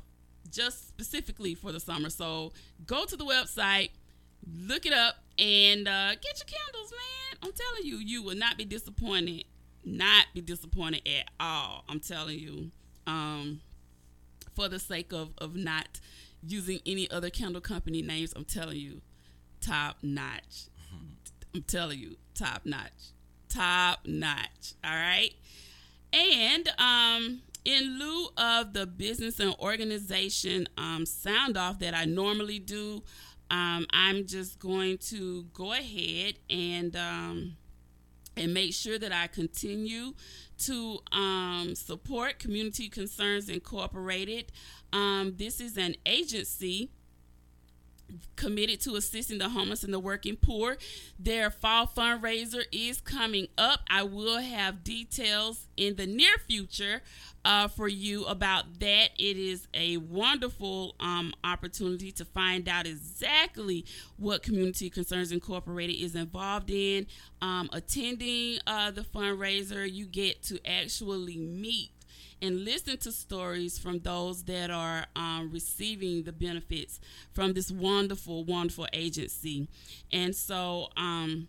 just 0.52 0.88
specifically 0.88 1.56
for 1.56 1.72
the 1.72 1.80
summer. 1.80 2.10
So 2.10 2.54
go 2.86 3.06
to 3.06 3.16
the 3.18 3.26
website, 3.26 3.90
look 4.48 4.86
it 4.86 4.94
up, 4.94 5.16
and 5.40 5.88
uh, 5.88 6.12
get 6.12 6.38
your 6.38 6.46
candles, 6.46 6.92
man. 6.92 7.27
I'm 7.42 7.52
telling 7.52 7.86
you, 7.86 7.98
you 7.98 8.24
will 8.24 8.36
not 8.36 8.58
be 8.58 8.66
disappointed. 8.66 9.46
Not 9.86 10.26
be 10.34 10.42
disappointed 10.42 11.08
at 11.08 11.30
all. 11.40 11.84
I'm 11.88 12.00
telling 12.00 12.40
you. 12.40 12.72
Um, 13.06 13.62
for 14.58 14.68
the 14.68 14.80
sake 14.80 15.14
of 15.14 15.30
of 15.38 15.56
not 15.56 16.00
using 16.46 16.80
any 16.86 17.10
other 17.12 17.30
candle 17.30 17.62
company 17.62 18.02
names, 18.02 18.34
I'm 18.36 18.44
telling 18.44 18.78
you, 18.78 19.02
top 19.62 19.98
notch. 20.02 20.66
I'm 21.54 21.62
telling 21.62 22.00
you, 22.00 22.18
top 22.34 22.66
notch, 22.66 23.14
top 23.50 24.00
notch. 24.06 24.74
All 24.84 24.92
right, 24.92 25.34
and 26.12 26.68
um, 26.80 27.42
in 27.66 28.00
lieu 28.00 28.30
of 28.36 28.74
the 28.74 28.88
business 28.88 29.40
and 29.40 29.54
organization 29.60 30.68
um, 30.76 31.06
sound 31.06 31.56
off 31.56 31.78
that 31.78 31.94
I 31.94 32.06
normally 32.06 32.58
do, 32.58 33.04
um, 33.50 33.86
I'm 33.92 34.26
just 34.26 34.60
going 34.60 34.98
to 35.10 35.44
go 35.54 35.74
ahead 35.74 36.36
and 36.50 36.96
um, 36.96 37.58
and 38.36 38.54
make 38.54 38.74
sure 38.74 39.00
that 39.00 39.12
I 39.12 39.28
continue 39.28 40.14
to 40.60 41.00
um, 41.12 41.74
support 41.76 42.40
Community 42.40 42.90
Concerns 42.90 43.50
Incorporated. 43.50 44.52
Um, 44.94 45.34
this 45.38 45.60
is 45.60 45.78
an 45.78 45.96
agency 46.06 46.92
committed 48.36 48.80
to 48.82 48.96
assisting 48.96 49.38
the 49.38 49.50
homeless 49.50 49.84
and 49.84 49.94
the 49.94 50.00
working 50.00 50.38
poor. 50.38 50.78
Their 51.20 51.50
fall 51.52 51.88
fundraiser 51.88 52.64
is 52.72 53.02
coming 53.02 53.48
up. 53.58 53.82
I 53.90 54.04
will 54.04 54.40
have 54.40 54.84
details 54.84 55.68
in 55.76 55.96
the 55.96 56.06
near 56.06 56.38
future 56.48 57.02
uh, 57.48 57.70
for 57.70 57.88
you 57.88 58.26
about 58.26 58.82
that. 58.82 59.12
It 59.18 59.38
is 59.38 59.70
a 59.74 59.96
wonderful 59.96 60.96
um, 61.00 61.34
opportunity 61.46 62.12
to 62.12 62.26
find 62.26 62.68
out 62.68 62.86
exactly 62.86 63.86
what 64.18 64.44
Community 64.44 64.90
Concerns 64.90 65.32
Incorporated 65.32 65.96
is 65.96 66.14
involved 66.14 66.70
in. 66.70 67.08
Um, 67.42 67.70
attending 67.72 68.60
uh, 68.68 68.92
the 68.92 69.02
fundraiser, 69.02 69.90
you 69.90 70.06
get 70.06 70.44
to 70.44 70.60
actually 70.68 71.38
meet 71.38 71.92
and 72.42 72.66
listen 72.66 72.98
to 72.98 73.14
stories 73.14 73.80
from 73.80 74.00
those 74.00 74.44
that 74.44 74.70
are 74.70 75.06
um, 75.16 75.50
receiving 75.50 76.24
the 76.24 76.34
benefits 76.34 77.00
from 77.34 77.54
this 77.54 77.72
wonderful, 77.72 78.44
wonderful 78.44 78.88
agency. 78.92 79.70
And 80.12 80.36
so, 80.36 80.90
um, 80.98 81.48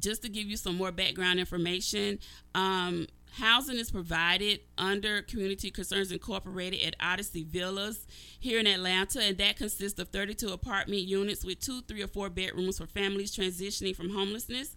just 0.00 0.22
to 0.22 0.30
give 0.30 0.46
you 0.46 0.56
some 0.56 0.76
more 0.76 0.90
background 0.90 1.38
information, 1.38 2.18
um, 2.54 3.06
housing 3.32 3.76
is 3.76 3.90
provided 3.90 4.60
under 4.76 5.22
Community 5.22 5.70
Concerns 5.70 6.12
Incorporated 6.12 6.82
at 6.82 6.96
Odyssey 7.00 7.44
Villas 7.44 8.06
here 8.38 8.58
in 8.58 8.66
Atlanta, 8.66 9.22
and 9.22 9.38
that 9.38 9.56
consists 9.56 9.98
of 9.98 10.08
32 10.08 10.48
apartment 10.48 11.02
units 11.02 11.44
with 11.44 11.60
two, 11.60 11.80
three, 11.82 12.02
or 12.02 12.08
four 12.08 12.28
bedrooms 12.28 12.78
for 12.78 12.86
families 12.86 13.34
transitioning 13.34 13.96
from 13.96 14.10
homelessness. 14.10 14.74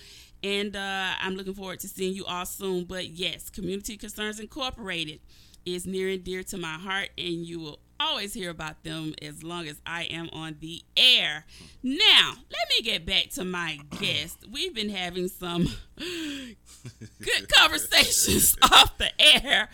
And 0.44 0.76
uh, 0.76 1.14
I'm 1.22 1.36
looking 1.36 1.54
forward 1.54 1.80
to 1.80 1.88
seeing 1.88 2.14
you 2.14 2.26
all 2.26 2.46
soon. 2.46 2.84
But 2.86 3.08
yes, 3.10 3.50
Community 3.50 3.98
Concerns 3.98 4.40
Incorporated 4.40 5.20
is 5.66 5.86
near 5.86 6.10
and 6.10 6.24
dear 6.24 6.44
to 6.44 6.58
my 6.58 6.74
heart, 6.74 7.10
and 7.18 7.46
you 7.46 7.60
will 7.60 7.80
always 8.00 8.34
hear 8.34 8.50
about 8.50 8.84
them 8.84 9.14
as 9.22 9.44
long 9.44 9.68
as 9.68 9.80
I 9.86 10.04
am 10.04 10.30
on 10.34 10.58
the 10.60 10.82
air. 10.98 11.46
Now, 11.82 12.34
let 12.52 12.70
me 12.70 12.82
get 12.84 13.06
back 13.06 13.30
to 13.36 13.46
my 13.46 13.80
guest. 14.00 14.46
We've 14.52 14.74
been 14.74 14.90
having 14.90 15.30
some 15.30 15.70
good 15.98 17.54
conversations 17.56 18.58
off 18.62 18.98
the 18.98 19.10
air, 19.22 19.70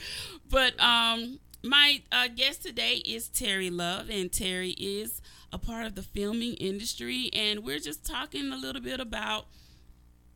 but 0.50 0.80
um, 0.80 1.40
my 1.64 2.02
uh, 2.12 2.28
guest 2.28 2.64
today 2.64 2.96
is 2.98 3.28
Terry 3.28 3.70
Love, 3.70 4.10
and 4.10 4.32
Terry 4.32 4.72
is 4.72 5.22
a 5.52 5.58
part 5.58 5.86
of 5.86 5.96
the 5.96 6.04
filming 6.04 6.54
industry, 6.56 7.30
and 7.34 7.64
we're 7.64 7.80
just 7.80 8.06
talking 8.06 8.52
a 8.52 8.58
little 8.58 8.82
bit 8.82 9.00
about 9.00 9.48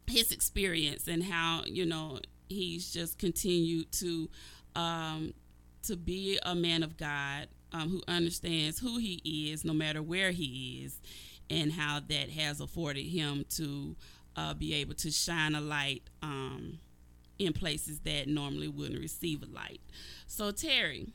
his 0.07 0.31
experience 0.31 1.07
and 1.07 1.23
how 1.23 1.63
you 1.65 1.85
know 1.85 2.19
he's 2.49 2.91
just 2.91 3.17
continued 3.17 3.91
to 3.91 4.29
um, 4.75 5.33
to 5.83 5.95
be 5.95 6.39
a 6.43 6.55
man 6.55 6.83
of 6.83 6.97
God 6.97 7.47
um, 7.71 7.89
who 7.89 8.01
understands 8.07 8.79
who 8.79 8.97
he 8.99 9.51
is, 9.51 9.65
no 9.65 9.73
matter 9.73 10.01
where 10.01 10.31
he 10.31 10.83
is, 10.85 10.99
and 11.49 11.71
how 11.71 11.99
that 12.07 12.29
has 12.29 12.61
afforded 12.61 13.03
him 13.03 13.45
to 13.51 13.95
uh, 14.35 14.53
be 14.53 14.73
able 14.75 14.93
to 14.95 15.11
shine 15.11 15.55
a 15.55 15.61
light 15.61 16.03
um, 16.21 16.79
in 17.39 17.53
places 17.53 17.99
that 17.99 18.27
normally 18.27 18.67
wouldn't 18.67 18.99
receive 18.99 19.43
a 19.43 19.47
light. 19.47 19.81
So, 20.27 20.51
Terry, 20.51 21.07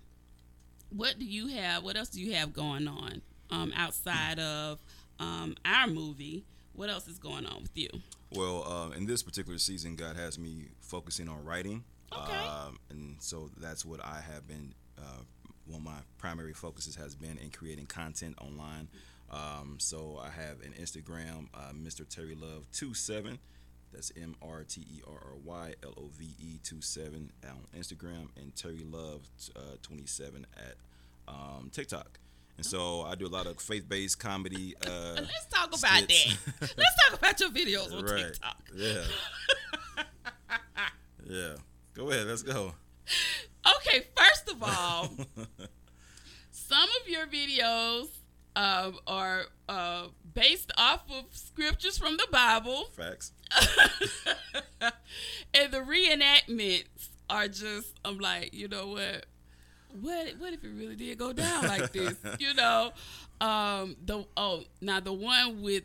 what 0.90 1.18
do 1.18 1.24
you 1.24 1.48
have? 1.48 1.82
What 1.82 1.96
else 1.96 2.08
do 2.08 2.20
you 2.20 2.34
have 2.34 2.52
going 2.52 2.88
on 2.88 3.22
um, 3.50 3.72
outside 3.76 4.38
of 4.38 4.80
um, 5.18 5.56
our 5.64 5.86
movie? 5.86 6.44
What 6.74 6.90
else 6.90 7.08
is 7.08 7.18
going 7.18 7.46
on 7.46 7.62
with 7.62 7.76
you? 7.76 7.88
Well, 8.30 8.64
uh, 8.66 8.96
in 8.96 9.06
this 9.06 9.22
particular 9.22 9.58
season, 9.58 9.96
God 9.96 10.16
has 10.16 10.38
me 10.38 10.66
focusing 10.80 11.28
on 11.28 11.44
writing. 11.44 11.84
Okay. 12.12 12.36
Um, 12.36 12.78
and 12.90 13.16
so 13.20 13.50
that's 13.56 13.84
what 13.84 14.04
I 14.04 14.20
have 14.20 14.46
been, 14.46 14.74
uh, 14.98 15.22
one 15.66 15.78
of 15.80 15.84
my 15.84 15.98
primary 16.18 16.52
focuses 16.52 16.96
has 16.96 17.14
been 17.14 17.38
in 17.38 17.50
creating 17.50 17.86
content 17.86 18.36
online. 18.40 18.88
Um, 19.30 19.76
so 19.78 20.20
I 20.22 20.30
have 20.30 20.60
an 20.60 20.74
Instagram, 20.80 21.48
uh, 21.54 21.72
Mr. 21.72 22.08
Terry 22.08 22.34
Love 22.34 22.66
27. 22.72 23.38
That's 23.92 24.12
M 24.20 24.36
R 24.42 24.64
T 24.64 24.82
E 24.82 25.00
R 25.06 25.14
R 25.14 25.36
Y 25.44 25.74
L 25.82 25.94
O 25.96 26.10
V 26.16 26.34
E 26.38 26.58
27 26.62 27.32
on 27.44 27.80
Instagram, 27.80 28.28
and 28.36 28.54
Terry 28.54 28.84
Love 28.84 29.26
uh, 29.56 29.76
27 29.82 30.46
at 30.56 30.74
um, 31.26 31.70
TikTok. 31.72 32.18
And 32.58 32.66
so 32.66 33.02
I 33.02 33.14
do 33.14 33.26
a 33.26 33.28
lot 33.28 33.46
of 33.46 33.60
faith-based 33.60 34.18
comedy. 34.18 34.74
Uh, 34.84 35.14
Let's 35.14 35.46
talk 35.46 35.68
about 35.68 35.78
skits. 35.78 36.36
that. 36.58 36.74
Let's 36.76 37.08
talk 37.08 37.18
about 37.18 37.40
your 37.40 37.50
videos 37.50 37.96
on 37.96 38.04
right. 38.04 38.24
TikTok. 38.24 38.56
Yeah. 38.74 39.04
yeah. 41.24 41.52
Go 41.94 42.10
ahead. 42.10 42.26
Let's 42.26 42.42
go. 42.42 42.74
Okay, 43.76 44.06
first 44.16 44.50
of 44.50 44.60
all, 44.60 45.08
some 46.50 46.88
of 47.00 47.08
your 47.08 47.26
videos 47.28 48.08
um, 48.56 48.98
are 49.06 49.44
uh, 49.68 50.08
based 50.34 50.72
off 50.76 51.02
of 51.10 51.26
scriptures 51.30 51.96
from 51.96 52.16
the 52.16 52.26
Bible, 52.32 52.88
Facts. 52.96 53.32
and 55.54 55.72
the 55.72 55.78
reenactments 55.78 57.10
are 57.30 57.46
just. 57.46 58.00
I'm 58.04 58.18
like, 58.18 58.52
you 58.52 58.66
know 58.66 58.88
what? 58.88 59.26
What 60.00 60.34
what 60.38 60.52
if 60.52 60.62
it 60.64 60.68
really 60.70 60.96
did 60.96 61.18
go 61.18 61.32
down 61.32 61.66
like 61.66 61.92
this? 61.92 62.14
you 62.38 62.54
know, 62.54 62.92
um, 63.40 63.96
the 64.04 64.24
oh 64.36 64.62
now 64.80 65.00
the 65.00 65.12
one 65.12 65.62
with 65.62 65.84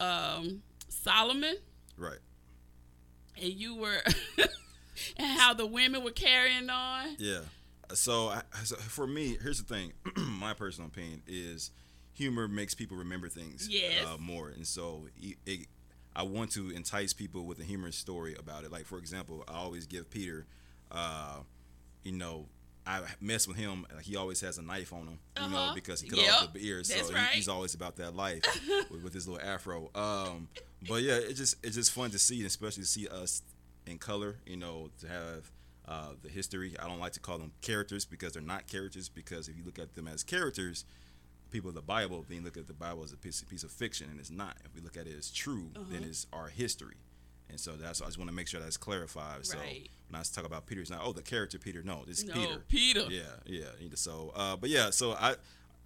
um, 0.00 0.62
Solomon 0.88 1.56
Right. 1.96 2.18
and 3.40 3.52
you 3.52 3.76
were 3.76 3.98
and 5.16 5.38
how 5.40 5.54
the 5.54 5.66
women 5.66 6.02
were 6.04 6.10
carrying 6.10 6.68
on. 6.68 7.16
Yeah. 7.18 7.40
So, 7.94 8.28
I, 8.28 8.42
so 8.64 8.74
for 8.76 9.06
me, 9.06 9.38
here's 9.40 9.62
the 9.62 9.74
thing. 9.74 9.92
My 10.16 10.52
personal 10.54 10.88
opinion 10.88 11.22
is 11.26 11.70
humor 12.12 12.48
makes 12.48 12.74
people 12.74 12.96
remember 12.96 13.28
things 13.28 13.68
Yes. 13.70 14.04
uh, 14.04 14.18
more, 14.18 14.48
and 14.48 14.66
so 14.66 15.06
it, 15.22 15.36
it, 15.46 15.66
I 16.14 16.24
want 16.24 16.50
to 16.52 16.70
entice 16.70 17.12
people 17.12 17.44
with 17.46 17.60
a 17.60 17.64
humorous 17.64 17.96
story 17.96 18.34
about 18.38 18.64
it. 18.64 18.72
Like 18.72 18.86
for 18.86 18.98
example, 18.98 19.44
I 19.48 19.54
always 19.58 19.86
give 19.86 20.10
Peter, 20.10 20.46
uh, 20.90 21.40
you 22.02 22.12
know. 22.12 22.48
I 22.86 23.02
mess 23.20 23.48
with 23.48 23.56
him. 23.56 23.84
Like 23.94 24.04
he 24.04 24.14
always 24.16 24.40
has 24.42 24.58
a 24.58 24.62
knife 24.62 24.92
on 24.92 25.08
him, 25.08 25.18
you 25.42 25.48
know, 25.50 25.56
Uh-huh. 25.56 25.74
because 25.74 26.00
he 26.00 26.08
cut 26.08 26.20
Yep, 26.20 26.34
off 26.42 26.52
the 26.52 26.66
ears. 26.66 26.88
So 26.88 26.94
that's 26.94 27.30
he- 27.30 27.36
he's 27.36 27.48
always 27.48 27.74
about 27.74 27.96
that 27.96 28.14
life 28.14 28.42
with, 28.90 29.02
with 29.02 29.14
his 29.14 29.26
little 29.26 29.44
afro. 29.44 29.90
Um, 29.94 30.48
but 30.88 31.02
yeah, 31.02 31.14
it's 31.14 31.38
just 31.38 31.56
it's 31.64 31.74
just 31.76 31.90
fun 31.92 32.10
to 32.12 32.18
see, 32.18 32.36
and 32.38 32.46
especially 32.46 32.84
to 32.84 32.88
see 32.88 33.08
us 33.08 33.42
in 33.86 33.98
color. 33.98 34.36
You 34.46 34.56
know, 34.56 34.90
to 35.00 35.08
have 35.08 35.50
uh, 35.88 36.10
the 36.22 36.28
history. 36.28 36.76
I 36.78 36.86
don't 36.86 37.00
like 37.00 37.12
to 37.14 37.20
call 37.20 37.38
them 37.38 37.52
characters 37.60 38.04
because 38.04 38.32
they're 38.34 38.42
not 38.42 38.66
characters. 38.68 39.08
Because 39.08 39.48
if 39.48 39.56
you 39.56 39.64
look 39.64 39.78
at 39.78 39.94
them 39.94 40.06
as 40.06 40.22
characters, 40.22 40.84
people 41.50 41.68
of 41.70 41.74
the 41.74 41.82
Bible, 41.82 42.24
then 42.28 42.44
look 42.44 42.56
at 42.56 42.66
the 42.68 42.72
Bible 42.74 43.02
as 43.04 43.12
a 43.12 43.16
piece, 43.16 43.42
piece 43.42 43.62
of 43.64 43.70
fiction, 43.72 44.08
and 44.10 44.20
it's 44.20 44.30
not. 44.30 44.56
If 44.64 44.74
we 44.74 44.80
look 44.80 44.96
at 44.96 45.06
it 45.06 45.16
as 45.18 45.30
true, 45.30 45.70
then 45.74 45.98
Uh-huh. 46.00 46.06
it's 46.08 46.26
our 46.32 46.48
history. 46.48 46.96
And 47.50 47.60
so 47.60 47.72
that's 47.72 48.00
why 48.00 48.06
I 48.06 48.08
just 48.08 48.18
want 48.18 48.28
to 48.30 48.34
make 48.36 48.48
sure 48.48 48.60
that's 48.60 48.76
clarified. 48.76 49.46
So 49.46 49.58
Right. 49.58 49.88
when 50.10 50.20
I 50.20 50.24
talk 50.24 50.44
about 50.44 50.66
Peter, 50.66 50.80
it's 50.80 50.90
not 50.90 51.00
oh 51.04 51.12
the 51.12 51.22
character 51.22 51.58
Peter. 51.58 51.82
No, 51.82 52.04
it's 52.06 52.24
No, 52.24 52.34
Peter. 52.34 52.58
Peter. 52.68 53.06
Yeah, 53.08 53.22
yeah. 53.46 53.64
So, 53.94 54.32
uh, 54.34 54.56
but 54.56 54.70
yeah, 54.70 54.90
so 54.90 55.12
I 55.12 55.36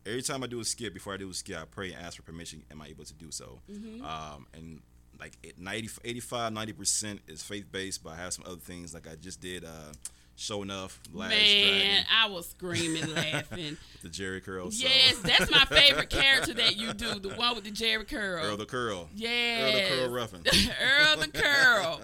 every 0.06 0.22
time 0.22 0.42
I 0.42 0.46
do 0.46 0.60
a 0.60 0.64
skit, 0.64 0.94
before 0.94 1.12
I 1.14 1.16
do 1.18 1.28
a 1.30 1.34
skit, 1.34 1.56
I 1.56 1.64
pray 1.64 1.92
and 1.92 2.02
ask 2.04 2.16
for 2.16 2.22
permission. 2.22 2.62
Am 2.70 2.80
I 2.80 2.86
able 2.88 3.04
to 3.04 3.14
do 3.14 3.30
so? 3.30 3.60
Mm-hmm. 3.70 4.04
Um, 4.04 4.46
and 4.54 4.80
like 5.18 5.32
it 5.42 5.58
90, 5.58 5.90
85, 6.04 6.52
90 6.52 6.72
percent 6.72 7.20
is 7.28 7.42
faith 7.42 7.70
based, 7.70 8.02
but 8.02 8.10
I 8.10 8.16
have 8.16 8.32
some 8.32 8.44
other 8.46 8.56
things 8.56 8.94
like 8.94 9.06
I 9.06 9.16
just 9.16 9.40
did. 9.40 9.64
Uh, 9.64 9.92
Show 10.40 10.62
enough 10.62 10.98
last 11.12 11.28
Man, 11.32 11.66
Dragon, 11.68 12.04
I 12.18 12.28
was 12.30 12.48
screaming, 12.48 13.14
laughing. 13.14 13.76
the 14.02 14.08
Jheri 14.08 14.42
curl. 14.42 14.70
So. 14.70 14.86
Yes, 14.88 15.18
that's 15.18 15.50
my 15.50 15.66
favorite 15.66 16.08
character 16.08 16.54
that 16.54 16.76
you 16.78 16.94
do, 16.94 17.18
the 17.20 17.28
one 17.34 17.54
with 17.56 17.64
the 17.64 17.70
Jheri 17.70 18.08
curl. 18.08 18.42
Earl 18.42 18.56
the 18.56 18.64
curl. 18.64 19.10
yes. 19.14 19.60
Earl 19.62 19.72
the 19.98 20.02
curl 20.06 20.14
ruffin. 20.14 20.42
Earl 20.82 21.16
the 21.18 21.28
curl. 21.28 22.00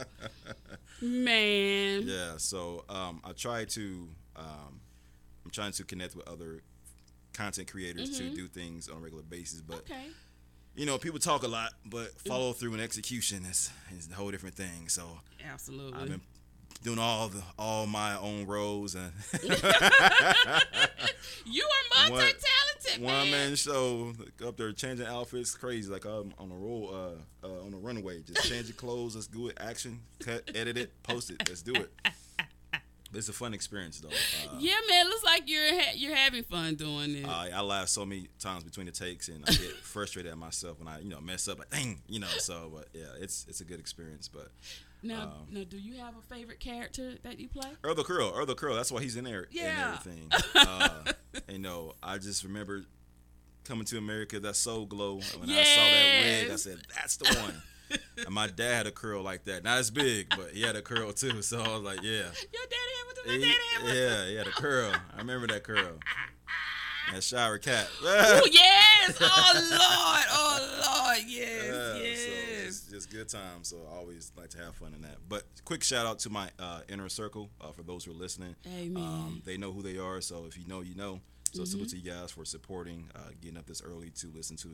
Man. 1.01 2.03
Yeah, 2.07 2.35
so 2.37 2.85
um, 2.91 3.21
I 3.25 3.33
try 3.33 3.65
to 3.65 4.09
um, 4.37 4.81
I'm 5.45 5.51
trying 5.51 5.73
to 5.73 5.85
connect 5.85 6.15
with 6.15 6.29
other 6.29 6.61
content 7.33 7.71
creators 7.71 8.19
to 8.19 8.35
do 8.35 8.49
things 8.49 8.89
on 8.89 8.99
a 8.99 9.01
regular 9.01 9.23
basis, 9.23 9.63
but 9.63 9.79
Okay. 9.79 10.09
you 10.75 10.85
know, 10.87 10.99
people 10.99 11.19
talk 11.19 11.43
a 11.43 11.49
lot, 11.49 11.73
but 11.87 12.19
follow 12.23 12.53
through 12.53 12.73
and 12.75 12.83
execution 12.83 13.45
is 13.47 13.71
is 13.97 14.11
a 14.11 14.15
whole 14.15 14.31
different 14.31 14.57
thing. 14.57 14.89
So 14.89 15.21
Absolutely. 15.51 15.99
I've 16.01 16.09
been 16.09 16.21
doing 16.83 16.99
all 16.99 17.29
the 17.29 17.43
all 17.59 17.87
my 17.87 18.17
own 18.19 18.47
roles 18.47 18.95
and 18.95 19.13
you 21.45 21.65
are 21.65 22.09
multi-talented, 22.11 23.03
one 23.03 23.13
man. 23.13 23.31
man 23.31 23.57
show 23.57 24.13
up 24.47 24.57
there 24.57 24.73
changing 24.73 25.07
outfits, 25.07 25.55
crazy. 25.55 25.91
Like 25.91 26.05
I'm 26.05 26.33
on 26.39 26.51
a 26.51 26.55
roll, 26.55 26.91
uh, 26.93 27.47
uh, 27.47 27.65
on 27.67 27.75
a 27.75 27.79
runaway, 27.79 28.23
just 28.23 28.49
change 28.49 28.67
your 28.69 28.77
clothes. 28.77 29.15
Let's 29.15 29.27
do 29.27 29.49
it. 29.49 29.59
Action, 29.61 30.01
cut, 30.21 30.49
edit 30.55 30.77
it, 30.77 31.03
post 31.03 31.31
it. 31.31 31.49
Let's 31.49 31.63
do 31.63 31.75
it. 31.75 31.91
It's 33.15 33.29
a 33.29 33.33
fun 33.33 33.55
experience 33.55 34.01
though. 34.01 34.09
Uh, 34.09 34.57
Yeah, 34.59 34.75
man. 34.91 35.07
Looks 35.09 35.25
like 35.25 35.45
you're 35.47 35.81
ha- 35.81 35.93
you're 35.95 36.15
having 36.15 36.43
fun 36.43 36.75
doing 36.75 37.15
it. 37.17 37.27
I, 37.27 37.51
I 37.55 37.61
laugh 37.61 37.89
so 37.89 38.05
many 38.05 38.29
times 38.39 38.63
between 38.65 38.87
the 38.87 38.93
takes, 38.93 39.29
and 39.29 39.43
I 39.49 39.53
get 39.53 39.71
frustrated 39.77 40.33
at 40.33 40.37
myself 40.39 40.79
when 40.81 40.89
I, 40.89 40.99
you 41.01 41.09
know, 41.09 41.21
mess 41.21 41.49
up. 41.49 41.59
Like, 41.61 41.71
dang, 41.71 42.01
you 42.09 42.19
know. 42.21 42.27
So, 42.39 42.71
but 42.75 42.89
yeah, 42.93 43.05
it's 43.21 43.47
it's 43.49 43.61
a 43.61 43.65
good 43.65 43.81
experience. 43.81 44.29
But 44.29 44.49
now, 45.07 45.23
um, 45.23 45.33
now, 45.51 45.65
do 45.69 45.79
you 45.79 45.95
have 45.97 46.15
a 46.17 46.35
favorite 46.35 46.61
character 46.61 47.15
that 47.23 47.39
you 47.39 47.49
play? 47.49 47.69
Earl 47.85 47.95
the 47.95 48.05
Curl, 48.05 48.33
Earl 48.35 48.47
the 48.47 48.55
Curl. 48.55 48.75
That's 48.75 48.91
why 48.93 49.03
he's 49.03 49.17
in 49.17 49.25
there 49.25 49.47
Yeah. 49.51 49.97
and 50.05 50.17
everything. 50.17 50.31
Uh, 50.55 51.13
you 51.49 51.59
know, 51.59 51.95
I 52.03 52.19
just 52.19 52.45
remember 52.45 52.85
coming 53.65 53.85
to 53.87 53.99
America. 53.99 54.39
That 54.41 54.57
Soul 54.57 54.87
Glo. 54.87 55.15
When 55.39 55.51
I 55.51 55.63
saw 55.65 55.81
that 55.85 56.23
wig, 56.43 56.51
I 56.53 56.57
said, 56.57 56.79
"That's 56.95 57.17
the 57.17 57.35
one." 57.41 57.63
and 58.19 58.35
my 58.35 58.49
dad 58.49 58.75
had 58.79 58.87
a 58.89 58.91
curl 58.91 59.23
like 59.23 59.45
that. 59.45 59.63
Not 59.63 59.79
as 59.79 59.91
big, 59.91 60.29
but 60.31 60.51
he 60.53 60.63
had 60.63 60.75
a 60.77 60.83
curl 60.83 61.13
too. 61.13 61.41
So 61.43 61.61
I 61.61 61.69
was 61.75 61.83
like, 61.83 62.03
"Yeah." 62.03 62.13
Your 62.13 62.67
daddy 62.69 62.93
had 62.97 63.07
with 63.07 63.27
my 63.27 63.33
He- 63.33 63.39
daddy 63.41 63.55
had 63.75 63.83
with 63.85 63.95
yeah, 63.95 64.27
he 64.27 64.35
had 64.37 64.47
a 64.47 64.51
curl. 64.51 64.93
I 65.15 65.19
remember 65.19 65.47
that 65.49 65.63
curl. 65.65 65.99
That 67.13 67.23
shower 67.23 67.59
cat. 67.59 67.89
Oh 68.03 68.49
yes! 68.51 69.17
Oh 69.21 69.53
Lord! 69.55 70.25
Oh 70.33 71.05
Lord! 71.07 71.19
Yes! 71.29 71.65
Yeah, 71.65 71.93
so 71.93 71.99
yes! 72.03 72.65
just, 72.67 72.91
just 72.91 73.06
good 73.17 73.29
time. 73.29 73.63
So 73.63 73.77
I 73.91 73.97
always 73.97 74.33
like 74.37 74.51
to 74.51 74.59
have 74.59 74.75
fun 74.77 74.93
in 74.95 75.03
that. 75.03 75.17
But 75.29 75.45
quick 75.65 75.83
shout 75.83 76.07
out 76.07 76.19
to 76.21 76.31
my 76.31 76.49
uh, 76.59 76.81
inner 76.89 77.09
circle 77.09 77.51
uh, 77.61 77.73
for 77.73 77.83
those 77.83 78.05
who 78.05 78.11
are 78.13 78.15
listening. 78.15 78.57
Amen. 78.67 79.03
Um, 79.03 79.43
they 79.45 79.57
know 79.57 79.73
who 79.73 79.83
they 79.83 79.99
are. 79.99 80.21
So 80.21 80.45
if 80.47 80.57
you 80.59 80.67
know, 80.67 80.81
you 80.83 80.95
know. 80.95 81.21
So 81.53 81.63
Mm-hmm. 81.63 81.71
salute 81.71 81.89
to 81.91 81.97
you 81.99 82.11
guys 82.11 82.33
for 82.33 82.45
supporting, 82.45 83.09
uh, 83.15 83.31
getting 83.41 83.57
up 83.57 83.67
this 83.67 83.81
early 83.81 84.11
to 84.11 84.27
listen 84.35 84.57
to 84.59 84.69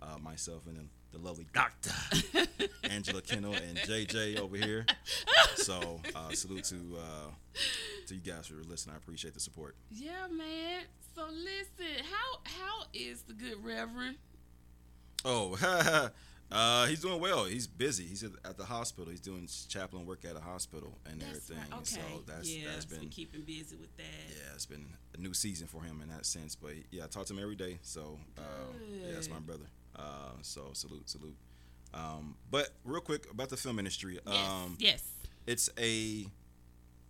uh, 0.00 0.16
myself 0.22 0.66
and 0.66 0.76
then 0.76 0.88
the 1.12 1.18
lovely 1.18 1.46
Doctor 1.52 1.90
Angela 2.84 3.20
Kendall 3.20 3.54
and 3.54 3.76
JJ 3.78 4.38
over 4.38 4.56
here. 4.56 4.86
So 5.56 6.00
uh, 6.14 6.30
salute 6.32 6.64
to 6.64 6.76
uh, 6.98 7.30
to 8.08 8.14
you 8.14 8.20
guys 8.20 8.46
for 8.48 8.54
listening. 8.68 8.94
I 8.94 8.98
appreciate 8.98 9.34
the 9.34 9.40
support. 9.40 9.76
yeah, 9.90 10.26
man. 10.30 10.82
So 11.14 11.26
listen, 11.30 12.04
how 12.10 12.40
how 12.44 12.86
is 12.92 13.22
the 13.22 13.34
good 13.34 13.62
Reverend? 13.64 14.16
Oh, 15.24 15.56
uh, 16.54 16.86
he's 16.86 17.00
doing 17.00 17.20
well. 17.20 17.44
He's 17.44 17.66
busy. 17.66 18.04
He's 18.04 18.22
at, 18.22 18.56
the 18.56 18.64
hospital. 18.64 19.10
He's 19.10 19.20
doing 19.20 19.48
chaplain 19.68 20.06
work 20.06 20.24
at 20.24 20.36
a 20.36 20.40
hospital 20.40 20.96
and 21.10 21.20
That's 21.20 21.50
everything. 21.50 21.56
right. 21.70 21.78
Okay. 21.80 21.84
So 21.84 22.00
that's 22.26 22.48
yeah, 22.56 22.68
that's 22.72 22.88
so 22.88 22.96
been 22.98 23.08
keeping 23.08 23.42
busy 23.42 23.76
with 23.76 23.94
that. 23.96 24.04
yeah, 24.30 24.54
it's 24.54 24.66
been 24.66 24.86
a 25.16 25.20
new 25.20 25.34
season 25.34 25.66
for 25.66 25.82
him 25.82 26.00
in 26.02 26.08
that 26.10 26.24
sense. 26.26 26.54
But 26.54 26.72
yeah, 26.90 27.04
I 27.04 27.06
talk 27.08 27.26
to 27.26 27.32
him 27.34 27.40
every 27.42 27.56
day. 27.56 27.78
So 27.82 28.18
uh, 28.38 28.42
yeah, 28.88 29.12
that's 29.14 29.28
my 29.28 29.40
brother. 29.40 29.66
Uh, 29.96 30.30
so 30.42 30.70
salute, 30.72 31.08
salute. 31.10 31.36
Um, 31.92 32.36
but 32.50 32.70
real 32.84 33.00
quick 33.00 33.26
about 33.30 33.48
the 33.50 33.56
film 33.56 33.78
industry. 33.78 34.18
Yes. 34.26 34.36
Um, 34.50 34.76
yes. 34.78 35.02
it's 35.46 35.68
a 35.78 36.26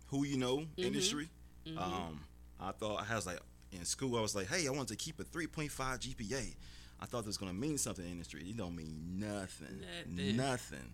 who 0.07 0.25
you 0.25 0.37
know 0.37 0.57
Mm-hmm. 0.57 0.83
industry. 0.83 1.29
Um, 1.77 2.21
I 2.59 2.71
thought 2.71 3.03
I 3.09 3.15
was 3.15 3.25
like 3.25 3.39
in 3.71 3.83
school. 3.85 4.17
I 4.17 4.21
was 4.21 4.35
like, 4.35 4.47
hey, 4.47 4.67
I 4.67 4.71
want 4.71 4.87
to 4.89 4.95
keep 4.95 5.19
a 5.19 5.23
3.5 5.23 5.69
GPA. 5.71 6.55
I 7.01 7.05
thought 7.05 7.21
this 7.21 7.27
was 7.27 7.37
gonna 7.37 7.53
mean 7.53 7.77
something 7.77 8.03
in 8.03 8.09
the 8.09 8.13
industry. 8.13 8.41
It 8.49 8.57
don't 8.57 8.75
mean 8.75 9.19
nothing. 9.19 9.81
Nothing. 10.15 10.37
Nothing. 10.37 10.93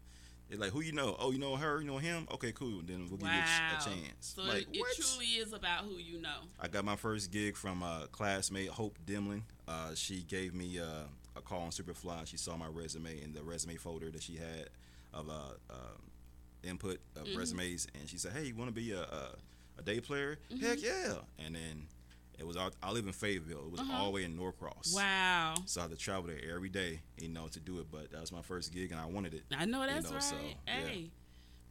It's 0.49 0.59
like 0.59 0.71
who 0.71 0.81
you 0.81 0.91
know. 0.91 1.15
Oh, 1.17 1.31
you 1.31 1.39
know 1.39 1.55
her. 1.55 1.79
You 1.79 1.87
know 1.87 1.97
him. 1.97 2.27
Okay, 2.33 2.51
cool. 2.51 2.81
Then 2.85 3.07
we'll 3.09 3.17
give 3.17 3.27
you 3.29 3.39
a, 3.39 3.83
chance. 3.83 4.33
So 4.35 4.41
like 4.43 4.63
it, 4.63 4.67
it 4.73 4.95
truly 4.95 5.25
is 5.27 5.53
about 5.53 5.85
who 5.85 5.97
you 5.97 6.21
know. 6.21 6.39
I 6.59 6.67
got 6.67 6.83
my 6.83 6.97
first 6.97 7.31
gig 7.31 7.55
from 7.55 7.81
a 7.81 8.07
classmate 8.11 8.67
Hope 8.69 8.97
Dimling. 9.05 9.43
Uh, 9.67 9.95
she 9.95 10.23
gave 10.23 10.53
me 10.53 10.77
uh, 10.77 11.03
a 11.37 11.41
call 11.41 11.61
on 11.61 11.69
Superfly. 11.69 12.27
She 12.27 12.35
saw 12.35 12.57
my 12.57 12.67
resume 12.67 13.21
in 13.23 13.31
the 13.31 13.41
resume 13.43 13.75
folder 13.77 14.09
that 14.11 14.21
she 14.23 14.35
had 14.35 14.69
of 15.13 15.29
uh, 15.29 15.53
uh, 15.69 15.73
input 16.63 16.99
of 17.15 17.27
Mm-hmm. 17.27 17.37
resumes, 17.37 17.87
and 17.97 18.09
she 18.09 18.17
said, 18.17 18.33
"Hey, 18.33 18.43
you 18.45 18.55
want 18.55 18.67
to 18.67 18.75
be 18.75 18.91
a, 18.91 19.01
a, 19.03 19.29
a 19.77 19.81
day 19.83 20.01
player? 20.01 20.37
Mm-hmm. 20.51 20.65
Heck 20.65 20.81
yeah!" 20.83 21.13
And 21.39 21.55
then 21.55 21.85
it 22.39 22.45
was 22.45 22.57
out, 22.57 22.73
I 22.81 22.91
live 22.91 23.05
in 23.05 23.13
Fayetteville. 23.13 23.65
It 23.65 23.71
was 23.71 23.81
all 23.91 24.05
the 24.05 24.11
way 24.11 24.23
in 24.23 24.35
Norcross. 24.35 24.95
Uh-huh. 24.95 25.03
Wow. 25.03 25.55
So 25.65 25.81
I 25.81 25.83
had 25.83 25.91
to 25.91 25.97
travel 25.97 26.23
there 26.23 26.39
every 26.55 26.69
day, 26.69 27.01
you 27.17 27.29
know, 27.29 27.47
to 27.47 27.59
do 27.59 27.79
it. 27.79 27.87
But 27.91 28.11
that 28.11 28.21
was 28.21 28.31
my 28.31 28.41
first 28.41 28.73
gig, 28.73 28.91
and 28.91 28.99
I 28.99 29.05
wanted 29.05 29.33
it. 29.33 29.43
I 29.55 29.65
know 29.65 29.85
that's 29.85 30.09
know, 30.09 30.15
right. 30.15 30.23
so, 30.23 30.35
yeah. 30.67 30.73
Hey, 30.73 31.11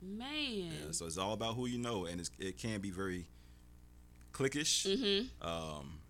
man. 0.02 0.72
Yeah, 0.72 0.92
so 0.92 1.06
it's 1.06 1.18
all 1.18 1.32
about 1.32 1.54
who 1.54 1.66
you 1.66 1.78
know, 1.78 2.04
and 2.04 2.20
it's, 2.20 2.30
it 2.38 2.58
can 2.58 2.80
be 2.80 2.90
very 2.90 3.26
cliquish. 4.32 4.86
Mm-hmm. 4.86 5.46
Um, 5.46 6.00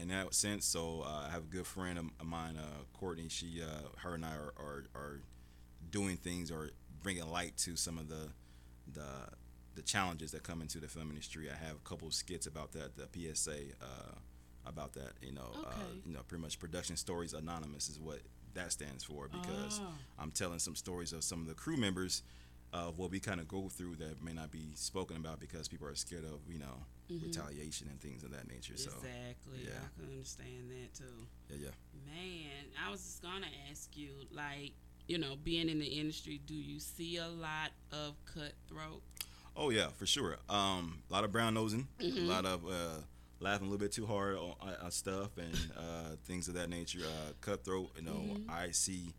in 0.00 0.08
that 0.08 0.34
sense, 0.34 0.64
so 0.64 1.02
uh, 1.04 1.26
I 1.26 1.30
have 1.30 1.42
a 1.42 1.46
good 1.46 1.66
friend 1.66 1.98
of, 1.98 2.06
of 2.20 2.26
mine, 2.26 2.56
uh, 2.56 2.84
Courtney. 2.98 3.28
She, 3.28 3.60
uh, 3.62 3.88
her 3.98 4.14
and 4.14 4.24
I 4.24 4.30
are, 4.30 4.54
are, 4.56 4.84
are 4.94 5.20
doing 5.90 6.16
things 6.16 6.50
or 6.50 6.70
bringing 7.02 7.28
light 7.28 7.56
to 7.58 7.76
some 7.76 7.98
of 7.98 8.08
the 8.08 8.28
the 8.92 9.06
the 9.74 9.82
challenges 9.82 10.32
that 10.32 10.42
come 10.42 10.60
into 10.60 10.78
the 10.78 10.88
film 10.88 11.10
industry. 11.10 11.48
I 11.50 11.54
have 11.64 11.76
a 11.76 11.88
couple 11.88 12.08
of 12.08 12.14
skits 12.14 12.46
about 12.46 12.72
that. 12.72 12.96
The 12.96 13.08
PSA 13.34 13.58
uh, 13.82 14.14
about 14.66 14.92
that. 14.94 15.12
You 15.22 15.32
know, 15.32 15.50
uh, 15.66 15.72
you 16.04 16.12
know, 16.12 16.20
pretty 16.28 16.42
much 16.42 16.58
Production 16.58 16.96
Stories 16.96 17.32
Anonymous 17.32 17.88
is 17.88 17.98
what 17.98 18.20
that 18.54 18.72
stands 18.72 19.04
for 19.04 19.28
because 19.28 19.80
Oh. 19.80 19.92
I'm 20.18 20.32
telling 20.32 20.58
some 20.58 20.74
stories 20.74 21.12
of 21.12 21.22
some 21.22 21.40
of 21.40 21.46
the 21.46 21.54
crew 21.54 21.76
members 21.76 22.22
of 22.72 22.98
what 22.98 23.10
we 23.10 23.18
kind 23.20 23.40
of 23.40 23.48
go 23.48 23.68
through 23.68 23.96
that 23.96 24.22
may 24.22 24.32
not 24.32 24.50
be 24.52 24.70
spoken 24.74 25.16
about 25.16 25.40
because 25.40 25.66
people 25.68 25.86
are 25.88 25.94
scared 25.94 26.24
of 26.24 26.40
you 26.48 26.58
know 26.58 26.84
retaliation 27.22 27.88
and 27.90 28.00
things 28.00 28.22
of 28.22 28.30
that 28.32 28.48
nature. 28.48 28.76
So 28.76 28.90
exactly. 28.90 29.60
yeah. 29.64 29.70
I 29.84 30.00
can 30.00 30.10
understand 30.12 30.70
that 30.70 30.94
too. 30.94 31.26
yeah, 31.48 31.56
yeah. 31.66 32.12
Man, 32.12 32.64
I 32.86 32.90
was 32.90 33.00
just 33.02 33.22
gonna 33.22 33.46
ask 33.70 33.96
you, 33.96 34.10
like, 34.32 34.72
you 35.08 35.18
know, 35.18 35.34
being 35.42 35.68
in 35.68 35.78
the 35.80 35.86
industry, 35.86 36.40
do 36.46 36.54
you 36.54 36.78
see 36.78 37.16
a 37.16 37.26
lot 37.28 37.70
of 37.92 38.14
cutthroat? 38.26 39.02
Oh 39.56 39.70
yeah, 39.70 39.88
for 39.88 40.06
sure. 40.06 40.36
Um, 40.48 41.02
a 41.10 41.12
lot 41.12 41.24
of 41.24 41.32
brown 41.32 41.54
nosing, 41.54 41.86
Mm-hmm. 42.00 42.18
a 42.18 42.28
lot 42.32 42.46
of 42.46 42.64
uh, 42.66 43.00
laughing 43.40 43.66
a 43.66 43.70
little 43.70 43.84
bit 43.84 43.92
too 43.92 44.06
hard 44.06 44.36
on, 44.36 44.54
on 44.60 44.74
on 44.82 44.90
stuff 44.90 45.36
and 45.38 45.54
uh, 45.76 46.16
things 46.24 46.48
of 46.48 46.54
that 46.54 46.68
nature. 46.70 47.00
Uh, 47.04 47.32
cutthroat. 47.40 47.90
You 47.96 48.02
know, 48.02 48.12
Mm-hmm. 48.12 48.50
I 48.50 48.70
see. 48.70 49.14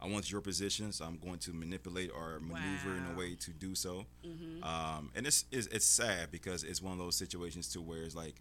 I 0.00 0.06
want 0.08 0.30
your 0.30 0.42
position, 0.42 0.92
so 0.92 1.04
I'm 1.06 1.16
going 1.16 1.38
to 1.38 1.52
manipulate 1.54 2.10
or 2.14 2.38
maneuver 2.40 2.94
in 2.96 3.06
a 3.14 3.16
way 3.16 3.36
to 3.36 3.50
do 3.52 3.74
so. 3.74 4.04
Mm-hmm. 4.26 4.62
Um, 4.62 5.10
and 5.14 5.26
it's, 5.26 5.46
it's 5.50 5.66
it's 5.68 5.86
sad 5.86 6.30
because 6.30 6.62
it's 6.62 6.82
one 6.82 6.92
of 6.92 6.98
those 6.98 7.16
situations 7.16 7.72
too 7.72 7.80
where 7.80 8.02
it's 8.02 8.14
like, 8.14 8.34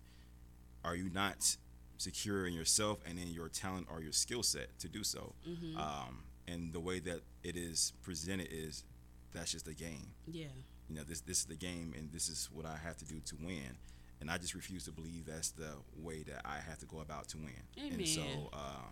are 0.83 0.95
you 0.95 1.09
not 1.09 1.55
secure 1.97 2.47
in 2.47 2.53
yourself 2.53 2.99
and 3.07 3.17
in 3.17 3.29
your 3.29 3.47
talent 3.47 3.87
or 3.89 4.01
your 4.01 4.11
skill 4.11 4.43
set 4.43 4.77
to 4.79 4.89
do 4.89 5.03
so? 5.05 5.35
Mm-hmm. 5.47 5.77
Um, 5.77 6.23
and 6.49 6.73
the 6.73 6.81
way 6.81 6.99
that 6.99 7.21
it 7.43 7.55
is 7.55 7.93
presented 8.01 8.49
is 8.51 8.83
that's 9.31 9.51
just 9.53 9.67
a 9.69 9.73
game 9.73 10.11
Yeah. 10.27 10.47
You 10.89 10.95
know 10.95 11.03
this 11.03 11.21
this 11.21 11.39
is 11.39 11.45
the 11.45 11.55
game 11.55 11.93
and 11.97 12.11
this 12.11 12.29
is 12.29 12.49
what 12.53 12.65
I 12.65 12.77
have 12.77 12.97
to 12.97 13.05
do 13.05 13.19
to 13.25 13.35
win 13.41 13.77
and 14.21 14.29
I 14.31 14.37
just 14.37 14.53
refuse 14.53 14.85
to 14.85 14.91
believe 14.91 15.25
that's 15.25 15.51
the 15.51 15.71
way 15.97 16.23
that 16.23 16.41
I 16.45 16.57
have 16.67 16.79
to 16.79 16.85
go 16.85 16.99
about 17.01 17.27
to 17.29 17.37
win 17.37 17.63
Amen. 17.79 17.93
and 17.99 18.07
so 18.07 18.21
uh, 18.53 18.87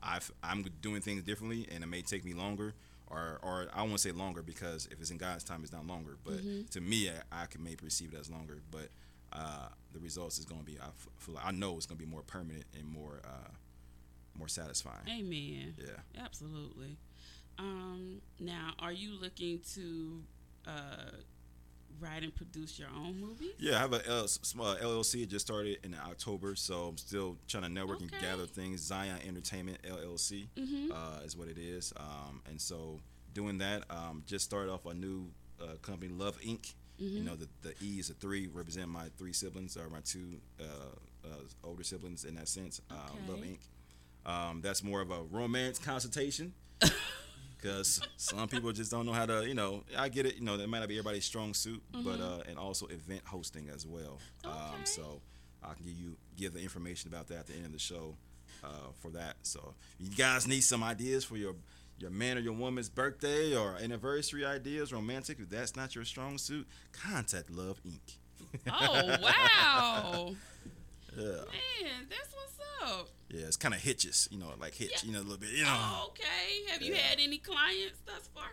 I've, 0.00 0.30
I'm 0.42 0.64
doing 0.80 1.00
things 1.00 1.22
differently 1.24 1.66
and 1.74 1.82
it 1.82 1.86
may 1.88 2.02
take 2.02 2.24
me 2.24 2.34
longer 2.34 2.74
or 3.08 3.38
or 3.42 3.66
I 3.74 3.82
won't 3.82 4.00
say 4.00 4.12
longer 4.12 4.42
because 4.42 4.86
if 4.90 5.00
it's 5.00 5.10
in 5.10 5.16
God's 5.18 5.44
time 5.44 5.62
it's 5.62 5.72
not 5.72 5.86
longer 5.86 6.16
but 6.24 6.34
Mm-hmm. 6.34 6.66
to 6.70 6.80
me 6.80 7.10
I, 7.10 7.42
I 7.42 7.46
can 7.46 7.62
may 7.64 7.74
perceive 7.76 8.12
it 8.14 8.18
as 8.20 8.30
longer 8.30 8.60
but 8.70 8.88
uh, 9.32 9.68
the 9.92 9.98
results 10.00 10.38
is 10.38 10.44
going 10.44 10.60
to 10.60 10.66
be 10.66 10.78
I 10.80 10.86
feel 11.18 11.34
like 11.34 11.44
I 11.46 11.50
know 11.50 11.76
it's 11.76 11.86
going 11.86 11.98
to 11.98 12.04
be 12.04 12.10
more 12.10 12.22
permanent 12.22 12.64
and 12.74 12.86
more 12.88 13.20
uh, 13.24 13.50
more 14.38 14.48
satisfying 14.48 15.06
Amen. 15.08 15.74
yeah 15.78 16.22
Absolutely. 16.24 16.96
Um, 17.58 18.20
now, 18.38 18.70
are 18.78 18.92
you 18.92 19.18
looking 19.20 19.58
to 19.74 20.22
uh, 20.68 21.10
write 22.00 22.22
and 22.22 22.34
produce 22.34 22.78
your 22.78 22.88
own 22.96 23.18
movies? 23.20 23.52
Yeah, 23.58 23.76
I 23.76 23.78
have 23.80 23.92
a 23.92 24.06
L- 24.08 24.28
small 24.28 24.74
LLC. 24.76 25.22
It 25.22 25.30
just 25.30 25.46
started 25.46 25.78
in 25.82 25.94
October, 25.94 26.54
so 26.56 26.88
I'm 26.88 26.98
still 26.98 27.36
trying 27.48 27.64
to 27.64 27.68
network 27.68 28.00
and 28.00 28.10
gather 28.20 28.46
things. 28.46 28.80
Zion 28.82 29.18
Entertainment 29.26 29.78
LLC 29.82 30.48
Mhm. 30.56 30.90
uh, 30.92 31.22
is 31.24 31.36
what 31.36 31.48
it 31.48 31.58
is, 31.58 31.92
um, 31.96 32.40
and 32.48 32.60
so 32.60 33.00
doing 33.34 33.58
that, 33.58 33.84
um, 33.90 34.22
just 34.26 34.44
started 34.44 34.70
off 34.72 34.86
a 34.86 34.94
new 34.94 35.30
uh, 35.60 35.74
company, 35.82 36.12
Love 36.12 36.40
Inc. 36.40 36.74
Mm-hmm. 37.00 37.16
You 37.16 37.22
know, 37.24 37.36
the 37.36 37.48
the 37.62 37.74
E 37.82 37.98
is 37.98 38.10
a 38.10 38.14
three, 38.14 38.46
represent 38.48 38.88
my 38.88 39.08
three 39.18 39.32
siblings 39.32 39.76
or 39.76 39.88
my 39.88 40.00
two 40.04 40.40
uh, 40.60 40.64
uh, 41.28 41.28
older 41.64 41.82
siblings 41.84 42.24
in 42.24 42.34
that 42.36 42.48
sense. 42.48 42.80
Uh, 42.90 42.94
Love 43.28 43.40
Inc. 43.40 43.58
Um, 44.26 44.60
that's 44.60 44.82
more 44.84 45.00
of 45.00 45.10
a 45.10 45.22
romance 45.22 45.78
consultation. 45.78 46.52
Because 47.60 48.00
some 48.16 48.48
people 48.48 48.70
just 48.72 48.90
don't 48.90 49.04
know 49.04 49.12
how 49.12 49.26
to, 49.26 49.46
you 49.46 49.54
know, 49.54 49.82
I 49.96 50.08
get 50.08 50.26
it, 50.26 50.36
you 50.36 50.42
know, 50.44 50.56
that 50.56 50.68
might 50.68 50.78
not 50.78 50.88
be 50.88 50.94
everybody's 50.98 51.24
strong 51.24 51.54
suit, 51.54 51.82
but 51.92 52.20
uh, 52.20 52.38
and 52.48 52.56
also 52.58 52.86
event 52.86 53.22
hosting 53.24 53.68
as 53.74 53.84
well. 53.86 54.18
Um, 54.44 54.52
Mm-hmm. 54.52 54.84
So 54.84 55.20
I 55.62 55.74
can 55.74 55.84
give 55.84 55.94
you 55.98 56.16
give 56.36 56.52
the 56.54 56.60
information 56.60 57.12
about 57.12 57.26
that 57.28 57.38
at 57.38 57.46
the 57.46 57.54
end 57.54 57.66
of 57.66 57.72
the 57.72 57.78
show 57.78 58.14
uh, 58.64 58.68
for 59.00 59.10
that. 59.10 59.36
So 59.42 59.74
you 59.98 60.10
guys 60.10 60.46
need 60.46 60.60
some 60.62 60.82
ideas 60.84 61.24
for 61.24 61.36
your 61.36 61.54
your 61.98 62.10
man 62.10 62.36
or 62.36 62.40
your 62.40 62.52
woman's 62.52 62.88
birthday 62.88 63.56
or 63.56 63.76
anniversary 63.76 64.44
ideas, 64.46 64.92
romantic. 64.92 65.38
If 65.40 65.50
that's 65.50 65.74
not 65.74 65.94
your 65.96 66.04
strong 66.04 66.38
suit, 66.38 66.66
contact 66.92 67.50
Love 67.50 67.80
Inc. 67.84 68.18
Oh 68.70 69.16
wow, 69.20 70.34
Yeah, 71.16 71.24
man, 71.24 72.06
that's 72.08 72.32
what's 72.34 72.57
up. 72.82 73.08
yeah, 73.30 73.46
it's 73.46 73.56
kind 73.56 73.74
of 73.74 73.80
hitches, 73.80 74.28
you 74.30 74.38
know, 74.38 74.52
like 74.60 74.74
hitch, 74.74 74.90
Yeah. 75.02 75.06
you 75.06 75.12
know, 75.12 75.20
a 75.20 75.22
little 75.26 75.38
bit, 75.38 75.50
you 75.50 75.64
know. 75.64 75.76
Oh, 75.76 76.06
okay. 76.10 76.70
Have 76.72 76.82
you 76.82 76.94
had 76.94 77.18
any 77.20 77.38
clients 77.38 77.98
thus 78.06 78.28
far? 78.34 78.50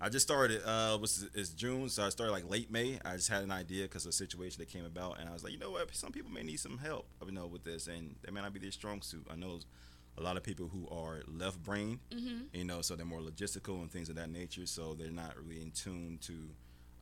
I 0.00 0.08
just 0.08 0.26
started. 0.26 0.62
Uh, 0.64 0.96
was 1.00 1.26
it's 1.34 1.48
June, 1.50 1.88
so 1.88 2.04
I 2.04 2.10
started 2.10 2.30
like 2.32 2.48
late 2.48 2.70
May. 2.70 3.00
I 3.04 3.16
just 3.16 3.28
had 3.28 3.42
an 3.42 3.50
idea 3.50 3.82
because 3.84 4.04
of 4.04 4.10
a 4.10 4.12
situation 4.12 4.60
that 4.60 4.68
came 4.68 4.84
about, 4.84 5.18
and 5.18 5.28
I 5.28 5.32
was 5.32 5.42
like, 5.42 5.52
you 5.52 5.58
know 5.58 5.72
what? 5.72 5.92
Some 5.94 6.12
people 6.12 6.30
may 6.30 6.44
need 6.44 6.60
some 6.60 6.78
help, 6.78 7.06
you 7.26 7.32
know, 7.32 7.46
with 7.46 7.64
this, 7.64 7.88
and 7.88 8.14
they 8.22 8.30
may 8.30 8.40
not 8.40 8.52
be 8.52 8.60
their 8.60 8.70
strong 8.70 9.02
suit. 9.02 9.26
I 9.28 9.34
know 9.34 9.58
a 10.16 10.22
lot 10.22 10.36
of 10.36 10.44
people 10.44 10.68
who 10.68 10.88
are 10.88 11.22
left 11.26 11.62
brain, 11.64 11.98
Mm-hmm. 12.12 12.38
you 12.52 12.64
know, 12.64 12.80
so 12.80 12.94
they're 12.94 13.06
more 13.06 13.20
logistical 13.20 13.80
and 13.80 13.90
things 13.90 14.08
of 14.08 14.14
that 14.16 14.30
nature. 14.30 14.66
So 14.66 14.94
they're 14.94 15.10
not 15.10 15.34
really 15.36 15.62
in 15.62 15.72
tune 15.72 16.18
to 16.22 16.34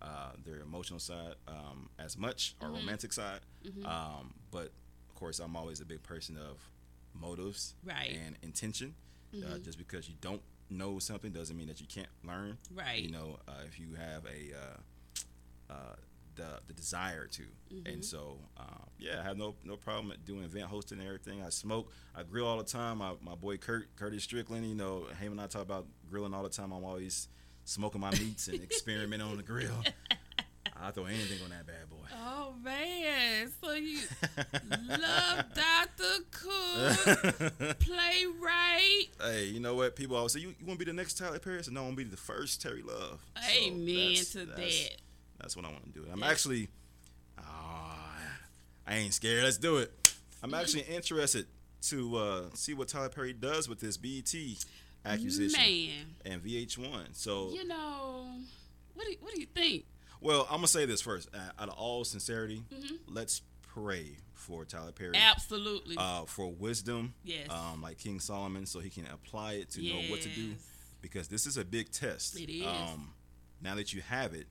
uh, 0.01 0.33
their 0.45 0.61
emotional 0.61 0.99
side 0.99 1.35
um, 1.49 1.91
as 1.99 2.16
much 2.16 2.55
or 2.62 2.68
Mm-hmm. 2.68 2.77
romantic 2.79 3.12
side. 3.12 3.41
Um, 3.85 4.33
but 4.51 4.70
course, 5.17 5.39
I'm 5.41 5.57
always 5.57 5.81
a 5.81 5.85
big 5.85 6.03
person 6.03 6.37
of 6.37 6.59
motives 7.14 7.75
Right. 7.85 8.11
Mm-hmm. 8.12 8.27
and 8.27 8.37
intention. 8.43 8.95
Uh, 9.35 9.59
just 9.59 9.77
because 9.77 10.09
you 10.09 10.14
don't 10.23 10.41
know 10.71 10.99
something 10.99 11.31
doesn't 11.31 11.57
mean 11.59 11.67
that 11.69 11.79
you 11.81 11.87
can't 11.87 12.09
learn. 12.25 12.57
Right. 12.75 13.03
You 13.03 13.11
know, 13.11 13.39
uh, 13.47 13.53
if 13.67 13.79
you 13.79 13.89
have 13.97 14.25
a 14.25 14.57
uh, 14.57 15.73
uh, 15.75 15.95
the 16.37 16.61
the 16.69 16.73
desire 16.73 17.27
to, 17.27 17.43
Mm-hmm. 17.75 17.87
and 17.87 18.05
so 18.05 18.39
uh, 18.57 18.62
yeah, 18.99 19.21
I 19.21 19.25
have 19.25 19.37
no 19.37 19.57
no 19.64 19.77
problem 19.77 20.12
doing 20.25 20.45
event 20.45 20.67
hosting 20.67 20.99
and 21.01 21.07
everything. 21.07 21.43
I 21.43 21.51
smoke, 21.51 21.93
I 22.14 22.23
grill 22.23 22.47
all 22.47 22.57
the 22.59 22.64
time. 22.64 22.99
My, 22.99 23.12
my 23.21 23.35
boy 23.35 23.57
Kurt 23.59 23.95
Curtis 23.97 24.23
Strickland, 24.23 24.67
you 24.67 24.75
know, 24.77 25.05
him 25.21 25.33
and 25.33 25.41
I 25.41 25.49
talk 25.49 25.62
about 25.62 25.87
grilling 26.09 26.33
all 26.33 26.45
the 26.45 26.49
time. 26.49 26.73
I'm 26.73 26.85
always 26.85 27.29
smoking 27.64 28.01
my 28.01 28.12
meats 28.12 28.49
and 28.49 28.62
experimenting 28.62 29.27
on 29.29 29.37
the 29.37 29.43
grill. 29.43 29.83
I 30.81 30.91
throw 30.91 31.05
anything 31.05 31.39
on 31.45 31.51
that 31.51 31.67
bad 31.67 31.89
boy. 31.91 31.97
Oh 32.14 32.55
man, 32.62 33.51
so 33.62 33.73
you 33.73 33.99
love 34.89 35.45
Dr. 35.55 36.25
Cook, 36.31 37.79
playwright. 37.81 39.09
Hey, 39.21 39.45
you 39.47 39.61
know 39.61 39.75
what? 39.75 39.97
People 39.97 40.17
always 40.17 40.33
say, 40.33 40.41
"You, 40.41 40.55
you 40.59 40.67
want 40.67 40.79
to 40.79 40.85
be 40.85 40.91
the 40.91 40.97
next 40.97 41.19
Tyler 41.19 41.39
Perry?" 41.39 41.59
I 41.59 41.62
said, 41.62 41.75
"No, 41.75 41.81
I 41.81 41.85
want 41.85 41.99
to 41.99 42.05
be 42.05 42.11
the 42.11 42.17
first 42.17 42.61
Terry 42.62 42.83
Love." 42.83 43.21
So 43.37 43.51
Amen 43.62 43.95
that's- 43.97 44.31
to 44.33 44.47
that's- 44.47 44.89
that. 44.89 44.97
That's 45.39 45.55
what 45.57 45.67
I 45.67 45.69
want 45.69 45.85
to 45.85 45.91
do. 46.01 46.07
I'm 46.11 46.21
Yeah. 46.21 46.31
actually, 46.31 46.69
ah, 47.39 48.09
I 48.87 48.97
ain't 48.97 49.12
scared. 49.12 49.45
Let's 49.45 49.59
do 49.59 49.77
it. 49.77 49.93
I'm 50.43 50.55
actually 50.55 50.81
interested 50.89 51.47
to 51.89 52.17
uh, 52.17 52.43
see 52.55 52.73
what 52.73 52.89
Tyler 52.89 53.11
Perry 53.11 53.35
does 53.35 53.69
with 53.69 53.79
this 53.79 53.97
BET 53.99 54.35
accusation 55.05 55.61
Man, 55.61 56.07
and 56.25 56.43
VH1. 56.43 57.09
So, 57.12 57.51
you 57.53 57.67
know, 57.69 58.29
what 58.95 59.05
do 59.05 59.12
you, 59.12 59.19
what 59.21 59.35
do 59.35 59.41
you 59.41 59.47
think? 59.47 59.85
Well, 60.21 60.43
I'm 60.51 60.57
gonna 60.59 60.69
say 60.69 60.87
this 60.87 61.01
first. 61.01 61.29
Uh, 61.35 61.39
out 61.62 61.69
of 61.69 61.75
all 61.75 62.05
sincerity, 62.05 62.62
Mm-hmm. 62.73 62.95
let's 63.14 63.43
pray 63.62 64.17
for 64.33 64.64
Tyler 64.64 64.93
Perry. 64.93 65.12
Absolutely. 65.17 65.97
Uh, 65.99 66.25
for 66.25 66.51
wisdom, 66.53 67.14
Yes. 67.25 67.49
um, 67.51 67.83
like 67.83 67.99
King 67.99 68.21
Solomon, 68.21 68.67
so 68.67 68.81
he 68.81 68.91
can 68.91 69.07
apply 69.07 69.55
it 69.55 69.71
to 69.71 69.83
know 69.83 70.01
what 70.11 70.23
to 70.23 70.29
do. 70.29 70.55
Because 71.03 71.29
this 71.29 71.47
is 71.47 71.57
a 71.57 71.64
big 71.64 71.91
test. 71.93 72.39
It 72.39 72.51
is. 72.51 72.64
Mm-hmm. 72.64 72.93
Um, 72.95 73.12
now 73.62 73.75
that 73.77 73.93
you 73.95 74.03
have 74.03 74.35
it, 74.35 74.47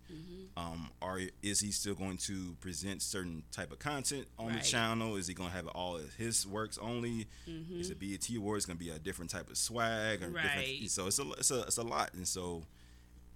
um, 0.57 0.89
are 1.01 1.19
is 1.43 1.59
he 1.59 1.71
still 1.71 1.93
going 1.95 2.17
to 2.17 2.55
present 2.59 3.01
certain 3.01 3.43
type 3.51 3.71
of 3.71 3.77
content 3.79 4.27
on 4.39 4.47
Right. 4.47 4.61
the 4.63 4.67
channel? 4.67 5.15
Is 5.15 5.27
he 5.27 5.33
going 5.33 5.49
to 5.49 5.55
have 5.55 5.67
all 5.67 5.99
his 6.17 6.45
works 6.47 6.77
only? 6.81 7.27
Is 7.71 7.89
it 7.91 7.99
BET 7.99 8.27
Awards 8.35 8.65
going 8.65 8.77
to 8.77 8.83
be 8.83 8.89
a 8.91 8.97
different 8.99 9.29
type 9.31 9.49
of 9.49 9.57
swag? 9.57 10.21
Or 10.23 10.27
Mm-hmm. 10.27 10.35
Right. 10.35 10.65
Different, 10.65 10.91
so 10.91 11.07
it's 11.07 11.19
a 11.19 11.31
it's 11.33 11.51
a 11.51 11.61
it's 11.63 11.77
a 11.77 11.83
lot, 11.83 12.13
and 12.13 12.27
so 12.27 12.63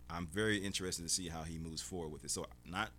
I'm 0.10 0.28
very 0.28 0.58
interested 0.58 1.04
to 1.04 1.10
see 1.10 1.28
how 1.30 1.44
he 1.44 1.58
moves 1.58 1.82
forward 1.82 2.10
with 2.12 2.24
it. 2.24 2.32
So 2.32 2.46
not 2.66 2.90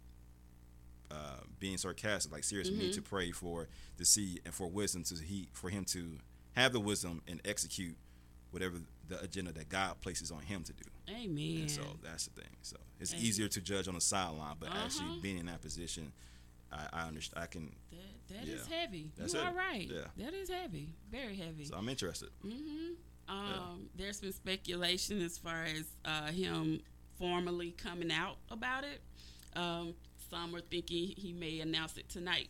uh, 1.11 1.41
being 1.59 1.77
sarcastic, 1.77 2.33
like 2.33 2.45
seriously, 2.45 2.75
we 2.75 2.81
need 2.83 2.91
Mm-hmm. 2.93 3.03
to 3.03 3.09
pray 3.09 3.31
for 3.33 3.69
to 3.99 4.05
see 4.05 4.39
and 4.45 4.55
for 4.55 4.69
wisdom 4.69 5.03
to 5.05 5.15
he 5.17 5.49
for 5.53 5.69
him 5.69 5.85
to 5.87 6.19
have 6.53 6.73
the 6.73 6.81
wisdom 6.81 7.21
and 7.29 7.41
execute 7.45 7.97
whatever 8.53 8.77
the 9.09 9.21
agenda 9.21 9.53
that 9.53 9.69
God 9.69 10.01
places 10.01 10.31
on 10.31 10.41
him 10.41 10.63
to 10.65 10.73
do. 10.73 10.85
Amen. 11.09 11.63
And 11.63 11.71
so 11.71 11.83
that's 12.03 12.27
the 12.27 12.41
thing. 12.41 12.51
So 12.63 12.77
it's 13.01 13.13
Amen. 13.13 13.25
easier 13.25 13.49
to 13.49 13.61
judge 13.61 13.89
on 13.89 13.95
the 13.95 14.01
sideline, 14.01 14.57
but 14.61 14.71
actually 14.75 15.07
Uh-huh. 15.07 15.19
being 15.23 15.39
in 15.39 15.47
that 15.47 15.61
position, 15.61 16.13
I, 16.73 16.87
I 16.93 17.09
understand. 17.09 17.43
I 17.43 17.47
can. 17.47 17.75
that 17.91 18.37
that 18.37 18.49
is 18.49 18.69
Yeah. 18.69 18.77
heavy. 18.77 19.11
That's 19.17 19.35
you 19.35 19.41
are 19.41 19.45
heavy. 19.47 19.57
right. 19.57 19.89
Yeah. 19.91 20.25
That 20.25 20.35
is 20.35 20.49
heavy. 20.49 20.95
Very 21.11 21.35
heavy. 21.37 21.65
So 21.65 21.75
I'm 21.77 21.89
interested. 21.89 22.29
Mm-hmm. 22.45 22.95
Um, 23.29 23.89
There's 23.97 24.21
been 24.21 24.33
speculation 24.33 25.21
as 25.23 25.39
far 25.39 25.65
as 25.65 25.85
uh, 26.05 26.27
him 26.33 26.81
formally 27.31 27.73
coming 27.73 28.11
out 28.11 28.37
about 28.51 28.83
it. 28.83 29.01
Um, 29.55 29.95
some 30.31 30.55
are 30.57 30.61
thinking 30.61 31.13
he 31.17 31.33
may 31.33 31.61
announce 31.61 31.97
it 31.97 32.09
tonight 32.09 32.49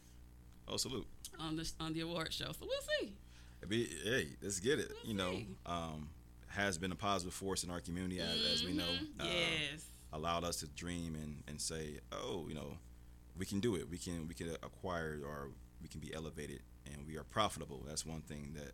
Oh, 0.69 0.77
salute. 0.77 1.07
on 1.39 1.57
the 1.57 1.71
on 1.81 1.93
the 1.93 2.01
award 2.03 2.33
show. 2.33 2.53
So 2.53 2.67
we'll 2.67 3.01
see. 3.01 3.13
Be- 3.69 3.91
hey, 4.05 4.29
let's 4.43 4.61
get 4.61 4.79
it. 4.79 4.91
We'll 5.03 5.13
you 5.13 5.15
know, 5.19 5.41
um, 5.67 6.09
has 6.49 6.79
been 6.79 6.93
a 6.93 6.97
positive 6.97 7.35
force 7.35 7.65
in 7.65 7.71
our 7.71 7.81
community, 7.81 8.21
as, 8.21 8.39
as 8.55 8.65
we 8.65 8.73
know. 8.73 8.85
Mhm. 8.85 9.21
Uh, 9.21 9.25
yes. 9.29 9.85
allowed 10.13 10.45
us 10.45 10.57
to 10.61 10.67
dream 10.69 11.15
and, 11.15 11.43
and 11.47 11.61
say, 11.61 11.99
oh, 12.13 12.47
you 12.49 12.55
know, 12.55 12.77
we 13.37 13.45
can 13.47 13.61
do 13.61 13.75
it. 13.77 13.89
We 13.91 13.99
can 13.99 14.27
we 14.29 14.35
can 14.35 14.51
acquire 14.63 15.19
or 15.25 15.49
we 15.83 15.89
can 15.89 16.01
be 16.01 16.13
elevated 16.15 16.61
and 16.87 17.07
we 17.07 17.17
are 17.17 17.25
profitable. 17.25 17.83
That's 17.87 18.05
one 18.07 18.21
thing 18.23 18.53
that 18.57 18.73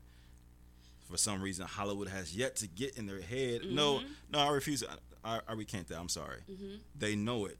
for 1.08 1.16
some 1.16 1.40
reason 1.40 1.66
Hollywood 1.66 2.08
has 2.08 2.34
yet 2.36 2.56
to 2.56 2.66
get 2.66 2.96
in 2.96 3.06
their 3.06 3.20
head. 3.20 3.60
No, 3.64 3.96
Mm-hmm. 3.98 4.06
no, 4.30 4.38
I 4.40 4.48
refuse. 4.50 4.82
I, 5.24 5.40
I 5.48 5.52
recant 5.52 5.88
that. 5.88 5.98
I'm 5.98 6.08
sorry. 6.08 6.40
Mhm. 6.50 6.80
They 6.98 7.16
know 7.16 7.46
it, 7.46 7.58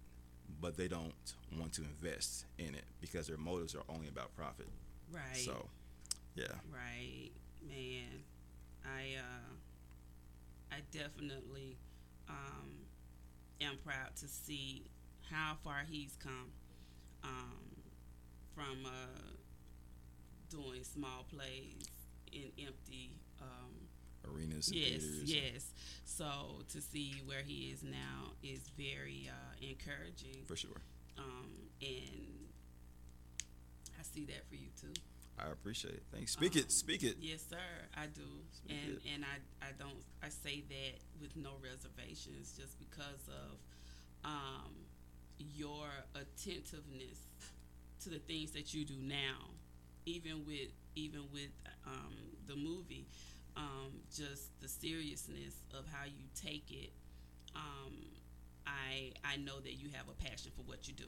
but 0.60 0.76
they 0.76 0.88
don't 0.88 1.12
want 1.58 1.72
to 1.74 1.82
invest 1.82 2.44
in 2.58 2.74
it 2.74 2.84
because 3.00 3.26
their 3.26 3.36
motives 3.38 3.74
are 3.74 3.84
only 3.88 4.08
about 4.08 4.34
profit. 4.36 4.68
Right. 5.12 5.36
So, 5.36 5.68
yeah. 6.34 6.46
Right, 6.72 7.30
man. 7.68 8.22
I 8.84 9.16
uh, 9.18 9.54
I 10.72 10.80
definitely 10.92 11.76
um, 12.28 12.86
am 13.60 13.78
proud 13.84 14.14
to 14.16 14.28
see 14.28 14.84
how 15.30 15.56
far 15.64 15.82
he's 15.88 16.16
come 16.22 16.50
um, 17.24 17.82
from 18.54 18.86
uh, 18.86 19.32
doing 20.50 20.84
small 20.84 21.24
plays 21.30 21.88
in 22.32 22.50
empty. 22.64 23.10
Um, 23.40 23.88
Arenas. 24.32 24.70
Yes, 24.72 25.02
theaters. 25.02 25.22
yes. 25.24 25.72
So 26.04 26.62
to 26.72 26.80
see 26.80 27.22
where 27.24 27.42
he 27.42 27.70
is 27.72 27.82
now 27.82 28.32
is 28.42 28.60
very 28.76 29.28
uh, 29.30 29.54
encouraging, 29.60 30.44
For 30.46 30.56
sure. 30.56 30.80
um, 31.18 31.50
and 31.80 32.48
I 33.98 34.02
see 34.02 34.24
that 34.26 34.48
for 34.48 34.54
you 34.54 34.68
too. 34.80 34.92
I 35.38 35.50
appreciate 35.50 35.94
it. 35.94 36.02
Thanks. 36.12 36.32
Speak 36.32 36.54
Um, 36.56 36.62
it. 36.62 36.72
Speak 36.72 37.02
it. 37.02 37.16
Yes, 37.20 37.44
sir. 37.50 37.56
I 37.94 38.06
do, 38.06 38.22
Speak 38.52 38.72
and 38.78 38.96
it. 38.96 39.02
and 39.14 39.24
I 39.24 39.66
I 39.66 39.72
don't 39.78 40.02
I 40.22 40.28
say 40.30 40.64
that 40.68 40.98
with 41.20 41.36
no 41.36 41.52
reservations, 41.62 42.54
just 42.58 42.78
because 42.78 43.28
of 43.28 43.58
um, 44.24 44.72
your 45.38 45.86
attentiveness 46.14 47.18
to 48.02 48.08
the 48.08 48.18
things 48.20 48.52
that 48.52 48.72
you 48.72 48.84
do 48.86 48.94
now, 49.02 49.50
even 50.06 50.46
with 50.46 50.70
even 50.94 51.24
with 51.32 51.50
um, 51.86 52.14
the 52.46 52.56
movie, 52.56 53.06
um, 53.56 53.92
just 54.14 54.58
the 54.60 54.68
seriousness 54.68 55.54
of 55.76 55.84
how 55.90 56.04
you 56.04 56.24
take 56.34 56.70
it. 56.70 56.90
Um, 57.54 57.94
I 58.66 59.12
I 59.24 59.36
know 59.36 59.60
that 59.60 59.74
you 59.74 59.88
have 59.94 60.06
a 60.08 60.24
passion 60.24 60.52
for 60.56 60.62
what 60.62 60.88
you 60.88 60.94
do 60.94 61.04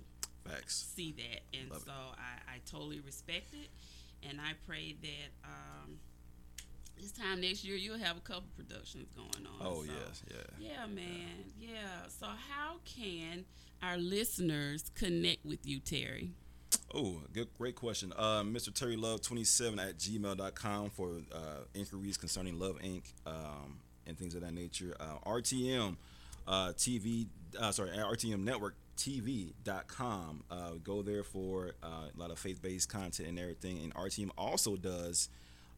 Facts. 0.48 0.86
see 0.94 1.12
that, 1.12 1.58
and 1.58 1.70
Love 1.70 1.82
so 1.84 1.92
I, 1.92 2.54
I 2.54 2.58
totally 2.70 3.00
respect 3.00 3.52
it, 3.52 3.68
and 4.28 4.40
I 4.40 4.52
pray 4.66 4.96
that 5.02 5.30
um, 5.44 5.98
this 7.00 7.12
time 7.12 7.40
next 7.40 7.64
year 7.64 7.76
you'll 7.76 7.98
have 7.98 8.16
a 8.16 8.20
couple 8.20 8.44
productions 8.56 9.08
going 9.14 9.46
on. 9.46 9.66
Oh 9.66 9.84
so- 9.84 9.92
yes, 9.92 10.22
yeah. 10.30 10.68
Yeah, 10.70 10.86
man. 10.86 11.44
Yeah. 11.60 12.06
So 12.08 12.26
how 12.26 12.76
can 12.84 13.44
our 13.82 13.96
listeners 13.98 14.90
connect 14.94 15.44
with 15.44 15.66
you, 15.66 15.80
Terry? 15.80 16.32
Oh, 16.94 17.20
good, 17.34 17.48
great 17.58 17.76
question. 17.76 18.12
Uh, 18.16 18.42
Mr. 18.42 18.72
Terry 18.72 18.96
Love 18.96 19.20
27 19.20 19.78
at 19.78 19.98
gmail.com 19.98 20.90
for 20.90 21.20
uh, 21.32 21.64
inquiries 21.74 22.16
concerning 22.16 22.58
Love 22.58 22.78
Inc. 22.78 23.02
Um, 23.26 23.80
and 24.08 24.18
things 24.18 24.34
of 24.34 24.40
that 24.40 24.54
nature. 24.54 24.96
Uh, 24.98 25.18
RTM 25.26 25.96
uh, 26.46 26.72
TV, 26.76 27.26
uh, 27.60 27.70
sorry, 27.70 27.90
RTM 27.90 28.42
Network 28.42 28.74
TV.com. 28.96 30.42
Uh, 30.50 30.70
go 30.82 31.02
there 31.02 31.22
for 31.22 31.72
uh, 31.82 32.06
a 32.14 32.18
lot 32.18 32.30
of 32.30 32.38
faith 32.38 32.60
based 32.60 32.88
content 32.88 33.28
and 33.28 33.38
everything. 33.38 33.78
And 33.82 33.94
RTM 33.94 34.30
also 34.36 34.76
does 34.76 35.28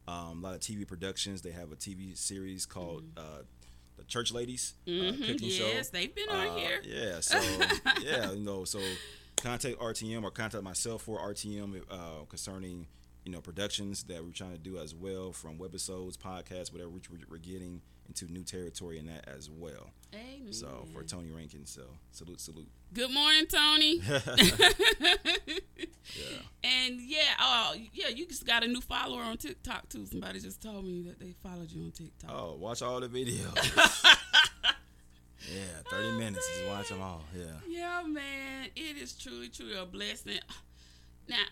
um, 0.09 0.43
a 0.43 0.49
lot 0.49 0.55
of 0.55 0.61
TV 0.61 0.87
productions. 0.87 1.43
They 1.43 1.51
have 1.51 1.73
a 1.73 1.77
TV 1.77 2.17
series 2.17 2.65
called 2.65 3.05
uh, 3.17 3.43
The 3.99 4.05
Church 4.05 4.33
Ladies 4.33 4.75
uh, 4.87 5.13
Cooking 5.27 5.51
Show. 5.51 5.65
Mm-hmm. 5.65 5.77
yes, 5.77 5.89
they've 5.91 6.15
been 6.15 6.29
on 6.31 6.57
here. 6.57 6.81
Yeah, 6.85 7.21
so 7.21 7.39
yeah, 8.03 8.33
you 8.33 8.45
know, 8.45 8.65
so 8.65 8.81
contact 9.43 9.78
RTM 9.78 10.22
or 10.22 10.30
contact 10.30 10.62
myself 10.64 11.03
for 11.03 11.18
RTM 11.18 11.82
uh, 11.91 12.24
concerning 12.28 12.86
you 13.24 13.32
know 13.32 13.41
productions 13.41 14.05
that 14.05 14.24
we're 14.24 14.32
trying 14.32 14.53
to 14.53 14.59
do 14.59 14.78
as 14.78 14.95
well, 14.95 15.32
from 15.32 15.59
webisodes, 15.59 16.16
podcasts, 16.16 16.72
whatever 16.72 16.91
which 16.91 17.11
we're, 17.11 17.38
getting 17.38 17.82
into 18.09 18.24
new 18.32 18.43
territory 18.43 18.99
in 18.99 19.07
that 19.07 19.28
as 19.28 19.49
well. 19.51 19.91
Amen. 20.14 20.53
So 20.53 20.86
for 20.93 21.03
Tony 21.05 21.30
Rankin, 21.30 21.64
so 21.64 21.82
salute, 22.11 22.41
salute. 22.41 22.68
Good 22.93 23.12
morning, 23.12 23.47
Tony. 23.47 24.01
Yeah, 26.16 26.24
And 26.64 27.01
yeah, 27.01 27.34
oh 27.38 27.74
yeah, 27.93 28.09
you 28.09 28.26
just 28.26 28.45
got 28.45 28.64
a 28.64 28.66
new 28.66 28.80
follower 28.80 29.22
on 29.22 29.36
TikTok 29.36 29.88
too. 29.88 30.07
Somebody 30.07 30.41
just 30.41 30.61
told 30.61 30.84
me 30.84 31.03
that 31.03 31.20
they 31.20 31.34
followed 31.41 31.70
you 31.70 31.84
on 31.84 31.93
TikTok. 31.93 32.30
oh, 32.34 32.57
watch 32.59 32.82
all 32.82 32.99
the 32.99 33.07
videos. 33.09 33.55
yeah, 35.53 35.62
thirty 35.88 36.09
Oh, 36.09 36.18
minutes, 36.18 36.45
just 36.49 36.68
watch 36.68 36.88
them 36.88 37.01
all. 37.01 37.22
Yeah. 37.36 37.47
Yeah, 39.19 39.31
man, 39.31 39.41
it 39.41 39.45
is 39.45 39.49
truly, 39.49 39.49
truly 39.49 39.77
a 39.77 39.87
blessing. 39.87 40.39
Now, 41.29 41.45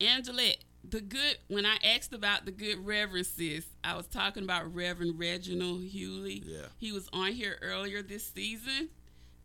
Angelette, 0.00 0.58
the 0.88 1.00
good 1.00 1.38
when 1.48 1.66
I 1.66 1.76
asked 1.84 2.12
about 2.14 2.44
the 2.46 2.52
good 2.52 2.84
Reverend 2.86 3.26
sis, 3.26 3.66
I 3.84 3.96
was 3.96 4.06
talking 4.06 4.42
about 4.44 4.74
Reverend 4.74 5.18
Reginald 5.18 5.82
Hewley. 5.82 6.42
Yeah. 6.44 6.66
he 6.78 6.92
was 6.92 7.08
on 7.12 7.32
here 7.32 7.58
earlier 7.62 8.02
this 8.02 8.26
season, 8.26 8.88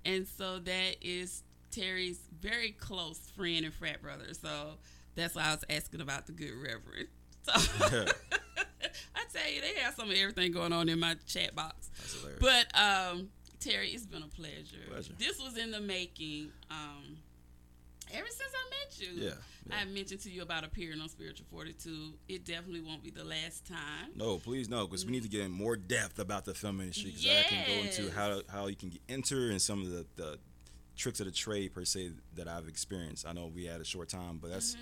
and 0.06 0.28
so 0.28 0.60
that 0.60 0.96
is 1.02 1.44
Terry's 1.72 2.20
very 2.40 2.72
close 2.72 3.20
friend 3.36 3.66
and 3.66 3.74
frat 3.74 4.02
brother. 4.02 4.34
So 4.34 4.76
that's 5.16 5.36
why 5.36 5.44
I 5.44 5.52
was 5.52 5.64
asking 5.70 6.02
about 6.02 6.26
the 6.26 6.32
good 6.32 6.54
Reverend. 6.54 7.08
So 7.44 7.52
I 9.16 9.24
tell 9.34 9.52
you, 9.52 9.62
they 9.62 9.80
have 9.82 9.96
some 9.96 10.10
of 10.10 10.16
everything 10.18 10.52
going 10.52 10.74
on 10.74 10.88
in 10.90 11.00
my 11.00 11.16
chat 11.28 11.56
box. 11.56 11.90
That's 11.98 12.14
hilarious. 12.14 12.40
But 12.40 12.80
um, 12.80 13.30
Terry, 13.60 13.90
it's 13.90 14.06
been 14.06 14.24
a 14.24 14.28
pleasure. 14.28 14.78
Pleasure. 14.90 15.14
This 15.18 15.40
was 15.42 15.58
in 15.58 15.72
the 15.72 15.82
making. 15.82 16.52
Um, 16.72 17.18
ever 18.14 18.28
since 18.28 18.52
I 18.54 18.70
met 18.70 19.00
you, 19.00 19.24
Yeah, 19.24 19.32
yeah. 19.70 19.76
I 19.82 19.86
mentioned 19.86 20.22
to 20.22 20.30
you 20.32 20.42
about 20.42 20.64
appearing 20.64 21.00
on 21.02 21.10
Spiritual 21.10 21.46
Fortitude. 21.52 22.14
It 22.28 22.46
definitely 22.46 22.82
won't 22.82 23.04
be 23.04 23.10
the 23.10 23.24
last 23.24 23.66
time. 23.68 24.12
No, 24.16 24.38
please 24.38 24.70
no, 24.70 24.86
because 24.88 25.06
we 25.06 25.12
need 25.12 25.24
to 25.24 25.30
get 25.30 25.42
in 25.42 25.52
more 25.52 25.76
depth 25.76 26.20
about 26.20 26.46
the 26.46 26.54
film 26.54 26.82
industry. 26.82 27.12
Because 27.12 27.26
I 27.26 27.44
can 27.44 27.68
go 27.68 27.74
into 27.84 28.12
how 28.12 28.42
how 28.50 28.68
you 28.68 28.76
can 28.76 28.90
get, 28.90 29.02
enter 29.10 29.50
and 29.52 29.62
some 29.62 29.82
of 29.82 29.90
the, 29.92 30.06
the 30.16 30.40
tricks 30.98 31.20
of 31.20 31.26
the 31.26 31.32
trade 31.32 31.74
per 31.74 31.84
se 31.86 32.12
that 32.36 32.48
I've 32.48 32.68
experienced. 32.68 33.28
I 33.28 33.34
know 33.34 33.52
we 33.54 33.66
had 33.66 33.82
a 33.82 33.86
short 33.86 34.08
time, 34.10 34.38
but 34.42 34.52
that's 34.52 34.78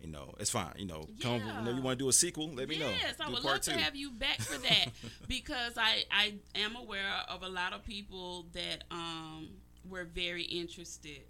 you 0.00 0.08
know 0.08 0.34
it's 0.40 0.50
fine. 0.50 0.72
You 0.76 0.86
know, 0.86 1.06
come 1.20 1.40
Mm-hmm. 1.40 1.46
Yeah. 1.48 1.58
whenever 1.60 1.76
you 1.76 1.82
want 1.82 1.98
to 1.98 2.04
do 2.04 2.08
a 2.08 2.12
sequel, 2.12 2.48
let 2.54 2.68
me 2.68 2.78
know. 2.78 2.88
Yes, 2.88 3.16
I 3.20 3.28
would 3.28 3.44
love 3.44 3.60
to 3.62 3.72
have 3.72 3.94
you 3.96 4.10
back 4.10 4.40
for 4.40 4.58
that 4.58 4.86
because 5.28 5.74
I 5.76 6.04
I 6.10 6.34
am 6.54 6.76
aware 6.76 7.12
of 7.28 7.42
a 7.42 7.48
lot 7.48 7.72
of 7.72 7.84
people 7.84 8.46
that 8.52 8.84
um 8.90 9.48
were 9.88 10.04
very 10.04 10.44
interested 10.44 11.22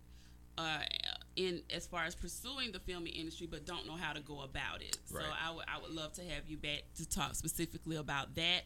uh 0.58 0.78
in 1.36 1.62
as 1.74 1.86
far 1.86 2.04
as 2.04 2.14
pursuing 2.14 2.72
the 2.72 2.78
filming 2.80 3.12
industry 3.12 3.46
but 3.50 3.64
don't 3.66 3.86
know 3.86 3.96
how 3.96 4.12
to 4.12 4.20
go 4.20 4.42
about 4.42 4.82
it. 4.82 4.98
So 5.06 5.16
Right. 5.18 5.26
I 5.44 5.50
would 5.54 5.64
I 5.68 5.80
would 5.80 5.90
love 5.92 6.12
to 6.14 6.22
have 6.22 6.48
you 6.48 6.56
back 6.56 6.82
to 6.96 7.08
talk 7.08 7.34
specifically 7.34 7.96
about 7.96 8.34
that. 8.34 8.62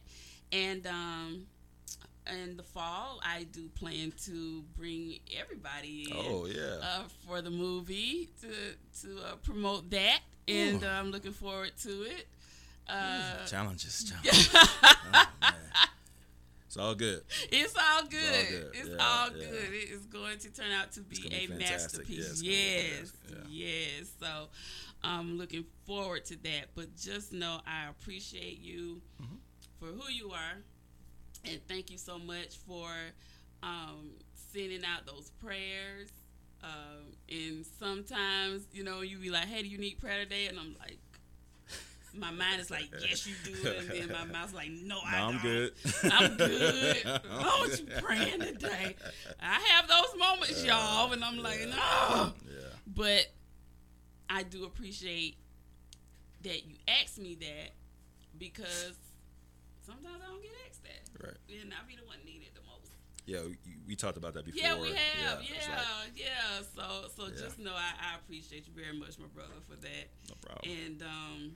And 0.52 0.86
um 0.86 1.46
in 2.28 2.56
the 2.56 2.62
fall, 2.64 3.20
I 3.24 3.44
do 3.44 3.68
plan 3.68 4.12
to 4.24 4.62
bring 4.76 5.20
everybody 5.40 6.06
in 6.10 6.16
Oh 6.16 6.46
yeah. 6.46 6.80
uh, 6.82 7.02
for 7.26 7.40
the 7.40 7.50
movie 7.50 8.28
to 8.40 8.48
to 9.02 9.22
uh, 9.24 9.36
promote 9.44 9.90
that, 9.90 10.20
and 10.48 10.82
uh, 10.82 10.88
I'm 10.88 11.12
looking 11.12 11.32
forward 11.32 11.70
to 11.82 12.02
it. 12.02 12.26
Uh, 12.88 13.44
challenges, 13.46 14.04
challenges. 14.10 14.48
oh. 14.54 15.26
It's 16.76 16.82
all 16.84 16.94
good. 16.94 17.22
it's 17.50 17.74
all 17.74 18.02
good. 18.02 18.48
good. 18.48 18.70
It's 18.74 18.88
Yeah, 18.90 18.96
all 19.00 19.28
yeah. 19.36 19.46
good. 19.50 19.72
It 19.72 19.90
is 19.90 20.06
going 20.06 20.38
to 20.40 20.50
turn 20.52 20.70
out 20.72 20.92
to 20.92 21.00
be, 21.00 21.16
be 21.16 21.34
a. 21.34 21.40
Yeah, 21.48 21.56
masterpiece. 21.56 22.40
be 22.42 22.46
yes, 22.48 23.12
yes. 23.48 24.12
So 24.20 24.48
I'm 25.02 25.38
looking 25.38 25.64
forward 25.86 26.24
to 26.26 26.36
that. 26.42 26.66
But 26.74 26.94
just 26.96 27.32
know 27.32 27.60
I 27.66 27.88
appreciate 27.88 28.60
you 28.60 29.00
Mm-hmm. 29.22 29.36
for 29.80 29.86
who 29.86 30.10
you 30.12 30.30
are, 30.32 30.58
and 31.44 31.60
thank 31.68 31.90
you 31.90 31.96
so 31.98 32.18
much 32.18 32.56
for 32.66 32.88
um, 33.62 34.10
sending 34.52 34.84
out 34.84 35.06
those 35.06 35.30
prayers. 35.42 36.10
Um, 36.62 37.12
and 37.30 37.64
sometimes, 37.78 38.64
you 38.72 38.82
know, 38.84 39.00
you 39.02 39.18
be 39.18 39.30
like, 39.30 39.44
"Hey, 39.46 39.62
do 39.62 39.68
you 39.68 39.78
need 39.78 39.98
prayer 40.00 40.22
today?" 40.24 40.46
And 40.46 40.58
I'm 40.58 40.74
like, 40.80 40.98
my 42.18 42.30
mind 42.30 42.60
is 42.60 42.70
like, 42.70 42.88
"Yes, 43.00 43.26
you 43.26 43.34
do," 43.44 43.68
and 43.68 43.88
then 43.88 44.10
my 44.12 44.24
mouth's 44.32 44.54
like, 44.54 44.70
"No, 44.70 44.98
I 45.04 45.18
No, 45.18 45.26
I'm 45.26 45.32
don't." 45.32 45.42
good. 45.42 45.72
I'm 46.12 46.36
good. 46.36 47.20
Oh, 47.30 47.68
you 47.78 47.86
praying 48.02 48.40
today? 48.40 48.96
I 49.40 49.54
have 49.60 49.88
those 49.88 50.18
moments, 50.18 50.64
y'all, 50.64 51.12
and 51.12 51.24
I'm 51.24 51.38
like, 51.38 51.60
no. 51.68 52.32
Yeah. 52.46 52.60
But 52.86 53.26
I 54.28 54.42
do 54.42 54.64
appreciate 54.64 55.36
that 56.42 56.66
you 56.66 56.76
asked 57.02 57.18
me 57.18 57.36
that 57.40 57.70
because 58.38 58.94
sometimes 59.84 60.16
I 60.24 60.28
don't 60.30 60.42
get 60.42 60.52
asked 60.68 60.82
that, 60.84 61.24
Right. 61.26 61.36
and 61.62 61.72
I 61.72 61.86
be 61.88 61.96
the 61.96 62.06
one 62.06 62.18
needed 62.24 62.48
the 62.54 62.60
most. 62.62 62.92
Yeah, 63.26 63.40
we, 63.42 63.56
we 63.88 63.96
talked 63.96 64.16
about 64.16 64.34
that 64.34 64.44
before. 64.44 64.60
Yeah, 64.62 64.78
we 64.80 64.88
have. 64.88 65.42
Yeah, 65.42 65.56
it's 65.56 65.68
like, 65.68 66.14
yeah. 66.14 66.62
So, 66.76 67.08
so 67.16 67.28
Yeah. 67.28 67.40
just 67.44 67.58
know 67.58 67.72
I, 67.74 68.12
I 68.12 68.16
appreciate 68.16 68.66
you 68.68 68.72
very 68.74 68.96
much, 68.96 69.18
my 69.18 69.26
brother, 69.34 69.54
for 69.68 69.74
that. 69.76 70.06
no 70.28 70.34
problem. 70.46 70.76
And 70.76 71.02
um, 71.02 71.52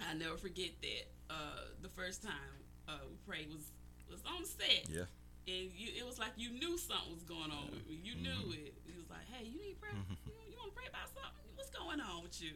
I 0.00 0.14
never 0.14 0.36
forget 0.36 0.70
that. 0.82 1.04
Uh, 1.28 1.60
the 1.82 1.88
first 1.88 2.22
time 2.22 2.54
uh, 2.88 2.92
we 3.08 3.16
prayed 3.26 3.48
was 3.52 3.70
was 4.10 4.20
on 4.26 4.44
set. 4.44 4.88
yeah. 4.88 5.02
and 5.48 5.70
you, 5.76 5.88
it 5.98 6.06
was 6.06 6.18
like 6.18 6.30
you 6.36 6.50
knew 6.50 6.78
something 6.78 7.12
was 7.12 7.24
going 7.24 7.50
on 7.50 7.66
with 7.72 7.86
me. 7.88 7.98
You 8.02 8.14
knew 8.14 8.30
Mm-hmm. 8.30 8.52
it. 8.66 8.74
He 8.86 8.96
was 8.98 9.08
like, 9.10 9.26
"Hey, 9.32 9.44
you 9.46 9.58
need 9.60 9.80
prayer? 9.80 9.92
you, 9.94 10.32
you 10.50 10.56
want 10.58 10.70
to 10.72 10.76
pray 10.76 10.86
about 10.88 11.08
something? 11.08 11.50
What's 11.56 11.70
going 11.70 12.00
on 12.00 12.22
with 12.22 12.40
you?" 12.40 12.52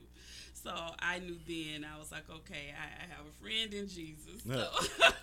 So 0.54 0.70
I 1.00 1.18
knew 1.18 1.36
then. 1.48 1.84
I 1.84 1.98
was 1.98 2.12
like, 2.12 2.28
"Okay, 2.30 2.72
I, 2.76 3.02
I 3.04 3.16
have 3.16 3.26
a 3.26 3.32
friend 3.42 3.72
in 3.74 3.88
Jesus." 3.88 4.42
So. 4.46 4.68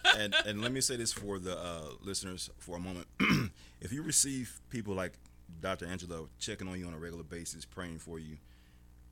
and 0.18 0.36
and 0.46 0.62
let 0.62 0.72
me 0.74 0.82
say 0.82 0.98
this 0.98 1.14
for 1.14 1.40
the 1.40 1.58
uh, 1.58 1.92
listeners 2.04 2.50
for 2.60 2.76
a 2.76 2.80
moment. 2.80 3.08
if 3.82 3.94
you 3.94 4.02
receive 4.04 4.60
people 4.70 4.94
like 4.96 5.14
Dr. 5.62 5.86
Angela 5.86 6.26
checking 6.40 6.68
on 6.68 6.78
you 6.80 6.88
on 6.88 6.94
a 6.94 7.00
regular 7.00 7.24
basis, 7.24 7.64
praying 7.64 8.00
for 8.00 8.20
you, 8.20 8.36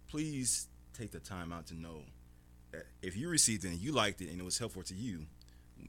please 0.10 0.68
take 0.94 1.12
the 1.12 1.20
time 1.20 1.54
out 1.54 1.66
to 1.68 1.76
know 1.76 2.02
if 3.02 3.16
you 3.18 3.30
received 3.30 3.66
it 3.66 3.70
and 3.70 3.80
you 3.80 3.92
liked 3.92 4.22
it 4.22 4.30
and 4.30 4.40
it 4.40 4.44
was 4.46 4.58
helpful 4.58 4.84
to 4.84 4.94
you, 4.94 5.26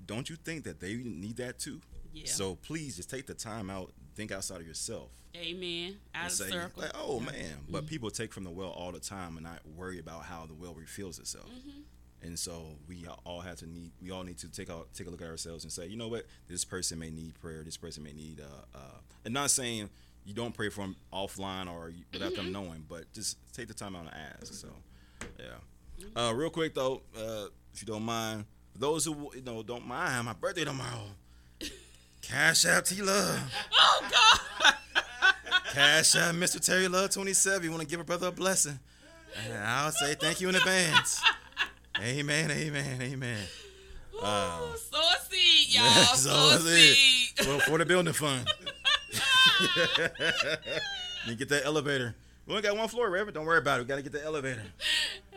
don't 0.07 0.29
you 0.29 0.37
think 0.37 0.65
that 0.65 0.81
they 0.81 0.95
need 0.97 1.37
that 1.37 1.59
too? 1.59 1.81
Yeah. 2.13 2.27
So 2.27 2.57
please 2.57 2.97
just 2.97 3.11
take 3.11 3.27
the 3.27 3.35
time 3.35 3.71
out, 3.71 3.93
think 4.15 4.33
outside 4.33 4.61
of 4.61 4.67
yourself. 4.67 5.11
Amen. 5.37 5.97
Out 6.15 6.27
of 6.27 6.33
say, 6.33 6.49
circle. 6.51 6.83
like, 6.83 6.93
oh 6.95 7.21
man. 7.21 7.59
But 7.69 7.87
people 7.87 8.11
take 8.11 8.33
from 8.33 8.45
the 8.45 8.51
well 8.51 8.71
all 8.71 8.93
the 8.93 9.01
time 9.01 9.37
and 9.37 9.45
not 9.45 9.61
worry 9.77 9.99
about 9.99 10.23
how 10.25 10.47
the 10.47 10.55
well 10.55 10.75
refills 10.75 11.19
itself. 11.19 11.49
Mm-hmm. 11.51 11.81
And 12.23 12.39
so 12.39 12.63
we 12.89 13.07
all 13.25 13.41
have 13.41 13.57
to 13.57 13.67
need. 13.67 13.93
We 14.03 14.11
all 14.11 14.25
need 14.25 14.39
to 14.39 14.49
take 14.51 14.71
out, 14.71 14.89
take 14.95 15.07
a 15.07 15.11
look 15.11 15.21
at 15.21 15.29
ourselves 15.29 15.65
and 15.65 15.73
say, 15.73 15.87
you 15.87 15.97
know 15.97 16.09
what, 16.09 16.25
this 16.49 16.65
person 16.65 16.99
may 16.99 17.11
need 17.11 17.39
prayer. 17.41 17.63
This 17.63 17.77
person 17.77 18.03
may 18.03 18.13
need. 18.13 18.41
Uh, 18.41 18.79
uh, 18.79 18.99
and 19.25 19.35
not 19.35 19.51
saying 19.51 19.91
you 20.25 20.33
don't 20.33 20.55
pray 20.55 20.71
for 20.71 20.81
them 20.81 20.97
offline 21.13 21.71
or 21.71 21.93
without 22.13 22.33
Mm-hmm. 22.33 22.43
them 22.45 22.53
knowing, 22.53 22.85
but 22.89 23.13
just 23.13 23.37
take 23.53 23.69
the 23.69 23.75
time 23.75 23.95
out 23.95 24.07
and 24.07 24.15
ask. 24.41 24.55
So, 24.55 24.69
yeah. 25.39 25.45
Uh, 26.15 26.33
real 26.35 26.51
quick 26.51 26.75
though, 26.75 27.03
uh, 27.17 27.47
if 27.75 27.83
you 27.83 27.87
don't 27.87 28.03
mind, 28.03 28.45
for 28.73 28.79
those 28.79 29.05
who 29.05 29.31
you 29.35 29.43
know 29.43 29.63
don't 29.63 29.87
mind, 29.87 30.27
my 30.27 30.33
birthday 30.33 30.65
tomorrow. 30.65 31.09
Cash 32.23 32.67
out 32.67 32.87
T 32.87 33.01
Love. 33.03 33.41
oh 33.73 34.09
God. 34.11 34.75
Cash 35.73 36.17
out 36.17 36.35
Mr. 36.35 36.59
Terry 36.59 36.89
Love 36.89 37.11
27. 37.11 37.63
You 37.63 37.71
want 37.71 37.83
to 37.83 37.87
give 37.87 38.01
a 38.01 38.05
brother 38.05 38.29
a 38.29 38.33
blessing? 38.33 38.79
And 39.45 39.59
I'll 39.59 39.93
say 39.93 40.15
thank 40.15 40.41
you 40.41 40.49
in 40.49 40.55
advance. 40.55 41.21
Amen, 42.03 42.51
amen, 42.51 43.03
amen. 43.03 43.39
Ooh, 44.15 44.19
sow 44.19 44.99
a 44.99 45.17
seed, 45.31 45.75
y'all. 45.75 45.85
Yeah, 45.85 46.03
so 46.15 46.31
a 46.31 46.51
that's 46.51 46.65
seed. 46.65 47.29
For, 47.39 47.61
for 47.61 47.79
the 47.79 47.87
building 47.87 48.13
fund. 48.13 48.49
you 51.27 51.35
get 51.35 51.49
that 51.51 51.65
elevator. 51.65 52.15
We 52.47 52.53
only 52.53 52.63
got 52.63 52.77
one 52.77 52.89
floor, 52.89 53.11
Reverend. 53.11 53.35
Don't 53.35 53.47
worry 53.47 53.59
about 53.59 53.81
it. 53.81 53.83
We 53.83 53.89
got 53.89 53.97
to 53.97 54.03
get 54.03 54.13
the 54.13 54.25
elevator. 54.25 54.63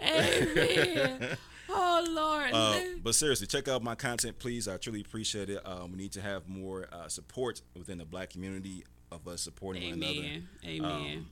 Amen. 0.02 1.38
Oh 1.72 2.04
Lord. 2.10 2.50
Uh, 2.52 2.80
but 3.04 3.14
seriously, 3.14 3.46
check 3.46 3.68
out 3.68 3.84
my 3.84 3.94
content, 3.94 4.40
please. 4.40 4.68
I 4.68 4.78
truly 4.78 5.02
appreciate 5.02 5.52
it. 5.52 5.62
Um, 5.66 5.92
we 5.92 5.98
need 6.00 6.12
to 6.14 6.22
have 6.22 6.48
more 6.48 6.88
uh, 6.92 7.08
support 7.08 7.62
within 7.76 8.00
the 8.00 8.06
black 8.06 8.32
community 8.32 8.86
of 9.12 9.28
us 9.28 9.42
supporting 9.42 9.84
one 9.84 9.94
another 10.02 10.14
Amen. 10.20 10.48
Amen. 10.66 10.92
um, 10.92 11.28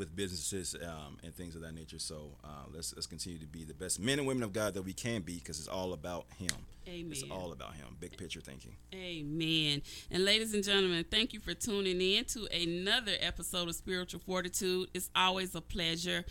with 0.00 0.16
businesses 0.16 0.74
um, 0.82 1.18
and 1.22 1.34
things 1.34 1.54
of 1.54 1.60
that 1.60 1.74
nature. 1.74 1.98
So 1.98 2.30
uh, 2.42 2.64
let's 2.72 2.94
let's 2.94 3.06
continue 3.06 3.38
to 3.38 3.46
be 3.46 3.64
the 3.64 3.74
best 3.74 4.00
men 4.00 4.18
and 4.18 4.26
women 4.26 4.42
of 4.42 4.52
God 4.52 4.72
that 4.74 4.82
we 4.82 4.94
can 4.94 5.20
be, 5.20 5.34
because 5.34 5.58
it's 5.58 5.68
all 5.68 5.92
about 5.92 6.24
Him. 6.38 6.48
Amen. 6.88 7.12
It's 7.12 7.22
all 7.30 7.52
about 7.52 7.74
Him. 7.74 7.96
Big 8.00 8.16
picture 8.16 8.40
thinking. 8.40 8.74
Amen. 8.94 9.82
And 10.10 10.24
ladies 10.24 10.54
and 10.54 10.64
gentlemen, 10.64 11.04
thank 11.08 11.34
you 11.34 11.38
for 11.38 11.52
tuning 11.52 12.00
in 12.00 12.24
to 12.24 12.48
another 12.50 13.12
episode 13.20 13.68
of 13.68 13.74
Spiritual 13.74 14.20
Fortitude. 14.20 14.88
It's 14.94 15.10
always 15.14 15.54
a 15.54 15.60
pleasure. 15.60 16.24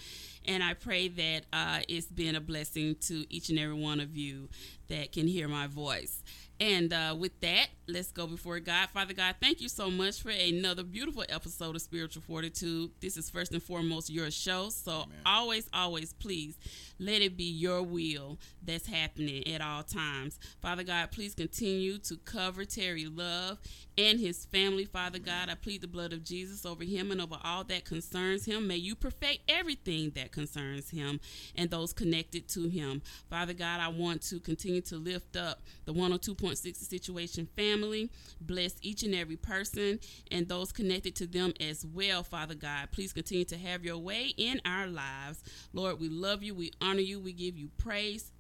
And 0.46 0.64
I 0.64 0.74
pray 0.74 1.08
that 1.08 1.42
uh, 1.54 1.82
it's 1.88 2.08
been 2.08 2.36
a 2.36 2.42
blessing 2.42 2.96
to 3.02 3.32
each 3.32 3.50
and 3.50 3.60
every 3.60 3.76
one 3.76 4.00
of 4.00 4.18
you 4.18 4.50
that 4.88 5.12
can 5.12 5.28
hear 5.28 5.48
my 5.48 5.68
voice. 5.68 6.24
And 6.60 6.92
uh, 6.92 7.16
with 7.18 7.40
that, 7.40 7.68
let's 7.88 8.12
go 8.12 8.28
before 8.28 8.60
God. 8.60 8.90
Father 8.90 9.14
God, 9.14 9.36
thank 9.42 9.62
you 9.62 9.70
so 9.70 9.90
much 9.90 10.22
for 10.22 10.30
another 10.30 10.84
beautiful 10.84 11.24
episode 11.30 11.76
of 11.76 11.82
Spiritual 11.82 12.22
Fortitude. 12.22 12.92
This 13.00 13.16
is 13.16 13.30
first 13.30 13.54
and 13.54 13.64
foremost 13.64 14.10
your 14.10 14.30
show. 14.30 14.70
So 14.70 15.06
always, 15.26 15.70
always, 15.74 16.12
please 16.14 16.58
let 17.00 17.22
it 17.22 17.38
be 17.38 17.50
your 17.50 17.82
will 17.82 18.38
that's 18.62 18.88
happening 18.88 19.48
at 19.48 19.62
all 19.62 19.84
times. 19.84 20.40
Father 20.62 20.84
God, 20.84 21.12
please 21.12 21.34
continue 21.34 21.98
to 22.00 22.18
cover 22.18 22.66
Terry 22.66 23.06
Love 23.06 23.58
and 23.98 24.20
his 24.20 24.46
family. 24.46 24.86
Father 24.86 25.20
God, 25.20 25.50
I 25.50 25.56
plead 25.56 25.82
the 25.82 25.88
blood 25.88 26.14
of 26.14 26.24
Jesus 26.24 26.66
over 26.66 26.84
him 26.84 27.12
and 27.12 27.22
over 27.22 27.38
all 27.44 27.64
that 27.66 27.86
concerns 27.86 28.46
him. 28.46 28.68
May 28.68 28.78
you 28.78 28.96
perfect 28.96 29.40
everything 29.50 30.12
that 30.16 30.32
concerns 30.32 30.90
him 30.90 31.20
and 31.56 31.70
those 31.70 31.94
connected 31.94 32.48
to 32.50 32.70
him. 32.70 33.02
Father 33.30 33.54
God, 33.54 33.80
I 33.80 33.88
want 33.90 34.22
to 34.24 34.40
continue 34.40 34.82
to 34.82 34.96
lift 34.98 35.36
up 35.36 35.62
the 35.86 35.94
102.6 35.94 36.76
Situation 36.76 37.48
family. 37.56 38.10
Bless 38.42 38.76
each 38.82 39.04
and 39.04 39.16
every 39.16 39.36
person 39.36 40.00
and 40.32 40.48
those 40.48 40.72
connected 40.72 41.16
to 41.18 41.28
them 41.28 41.54
as 41.60 41.86
well, 41.86 42.24
Father 42.24 42.56
God. 42.56 42.90
Please 42.92 43.14
continue 43.14 43.46
to 43.46 43.58
have 43.58 43.84
your 43.84 43.98
way 43.98 44.34
in 44.38 44.62
our 44.66 44.88
lives. 44.88 45.44
Lord, 45.74 46.00
we 46.00 46.10
love 46.10 46.44
you, 46.44 46.56
we 46.56 46.72
honor 46.82 46.89
you, 46.98 47.20
we 47.20 47.34
give 47.34 47.58
you 47.58 47.70
praise 47.78 48.32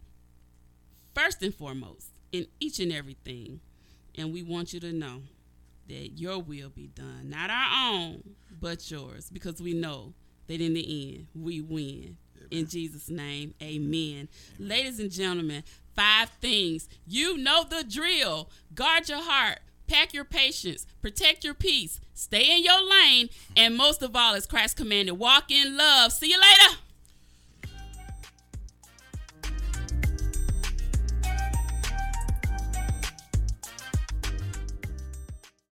first 1.13 1.43
and 1.43 1.53
foremost 1.53 2.07
in 2.31 2.47
each 2.59 2.79
and 2.79 2.91
everything. 2.91 3.59
And 4.15 4.33
we 4.33 4.41
want 4.41 4.73
you 4.73 4.79
to 4.79 4.91
know 4.91 5.21
that 5.87 6.19
your 6.19 6.39
will 6.39 6.69
be 6.69 6.87
done, 6.87 7.29
not 7.29 7.49
our 7.49 7.93
own, 7.93 8.23
but 8.59 8.89
yours, 8.89 9.29
because 9.29 9.61
we 9.61 9.73
know 9.73 10.13
that 10.47 10.61
in 10.61 10.73
the 10.73 11.13
end 11.13 11.27
we 11.35 11.61
win. 11.61 12.17
In 12.51 12.67
Jesus' 12.67 13.09
name, 13.09 13.53
amen. 13.61 14.27
Ladies 14.57 14.99
and 14.99 15.11
gentlemen, 15.11 15.63
five 15.95 16.29
things. 16.41 16.89
You 17.05 17.37
know 17.37 17.63
the 17.63 17.83
drill. 17.83 18.49
Guard 18.73 19.09
your 19.09 19.21
heart, 19.21 19.59
pack 19.87 20.13
your 20.13 20.25
patience, 20.25 20.87
protect 21.01 21.43
your 21.43 21.53
peace, 21.53 21.99
stay 22.13 22.55
in 22.57 22.63
your 22.63 22.81
lane, 22.89 23.29
and 23.55 23.75
most 23.75 24.01
of 24.01 24.15
all, 24.15 24.33
as 24.35 24.45
Christ 24.45 24.77
commanded, 24.77 25.13
walk 25.13 25.51
in 25.51 25.77
love. 25.77 26.11
See 26.11 26.31
you 26.31 26.39
later. 26.39 26.77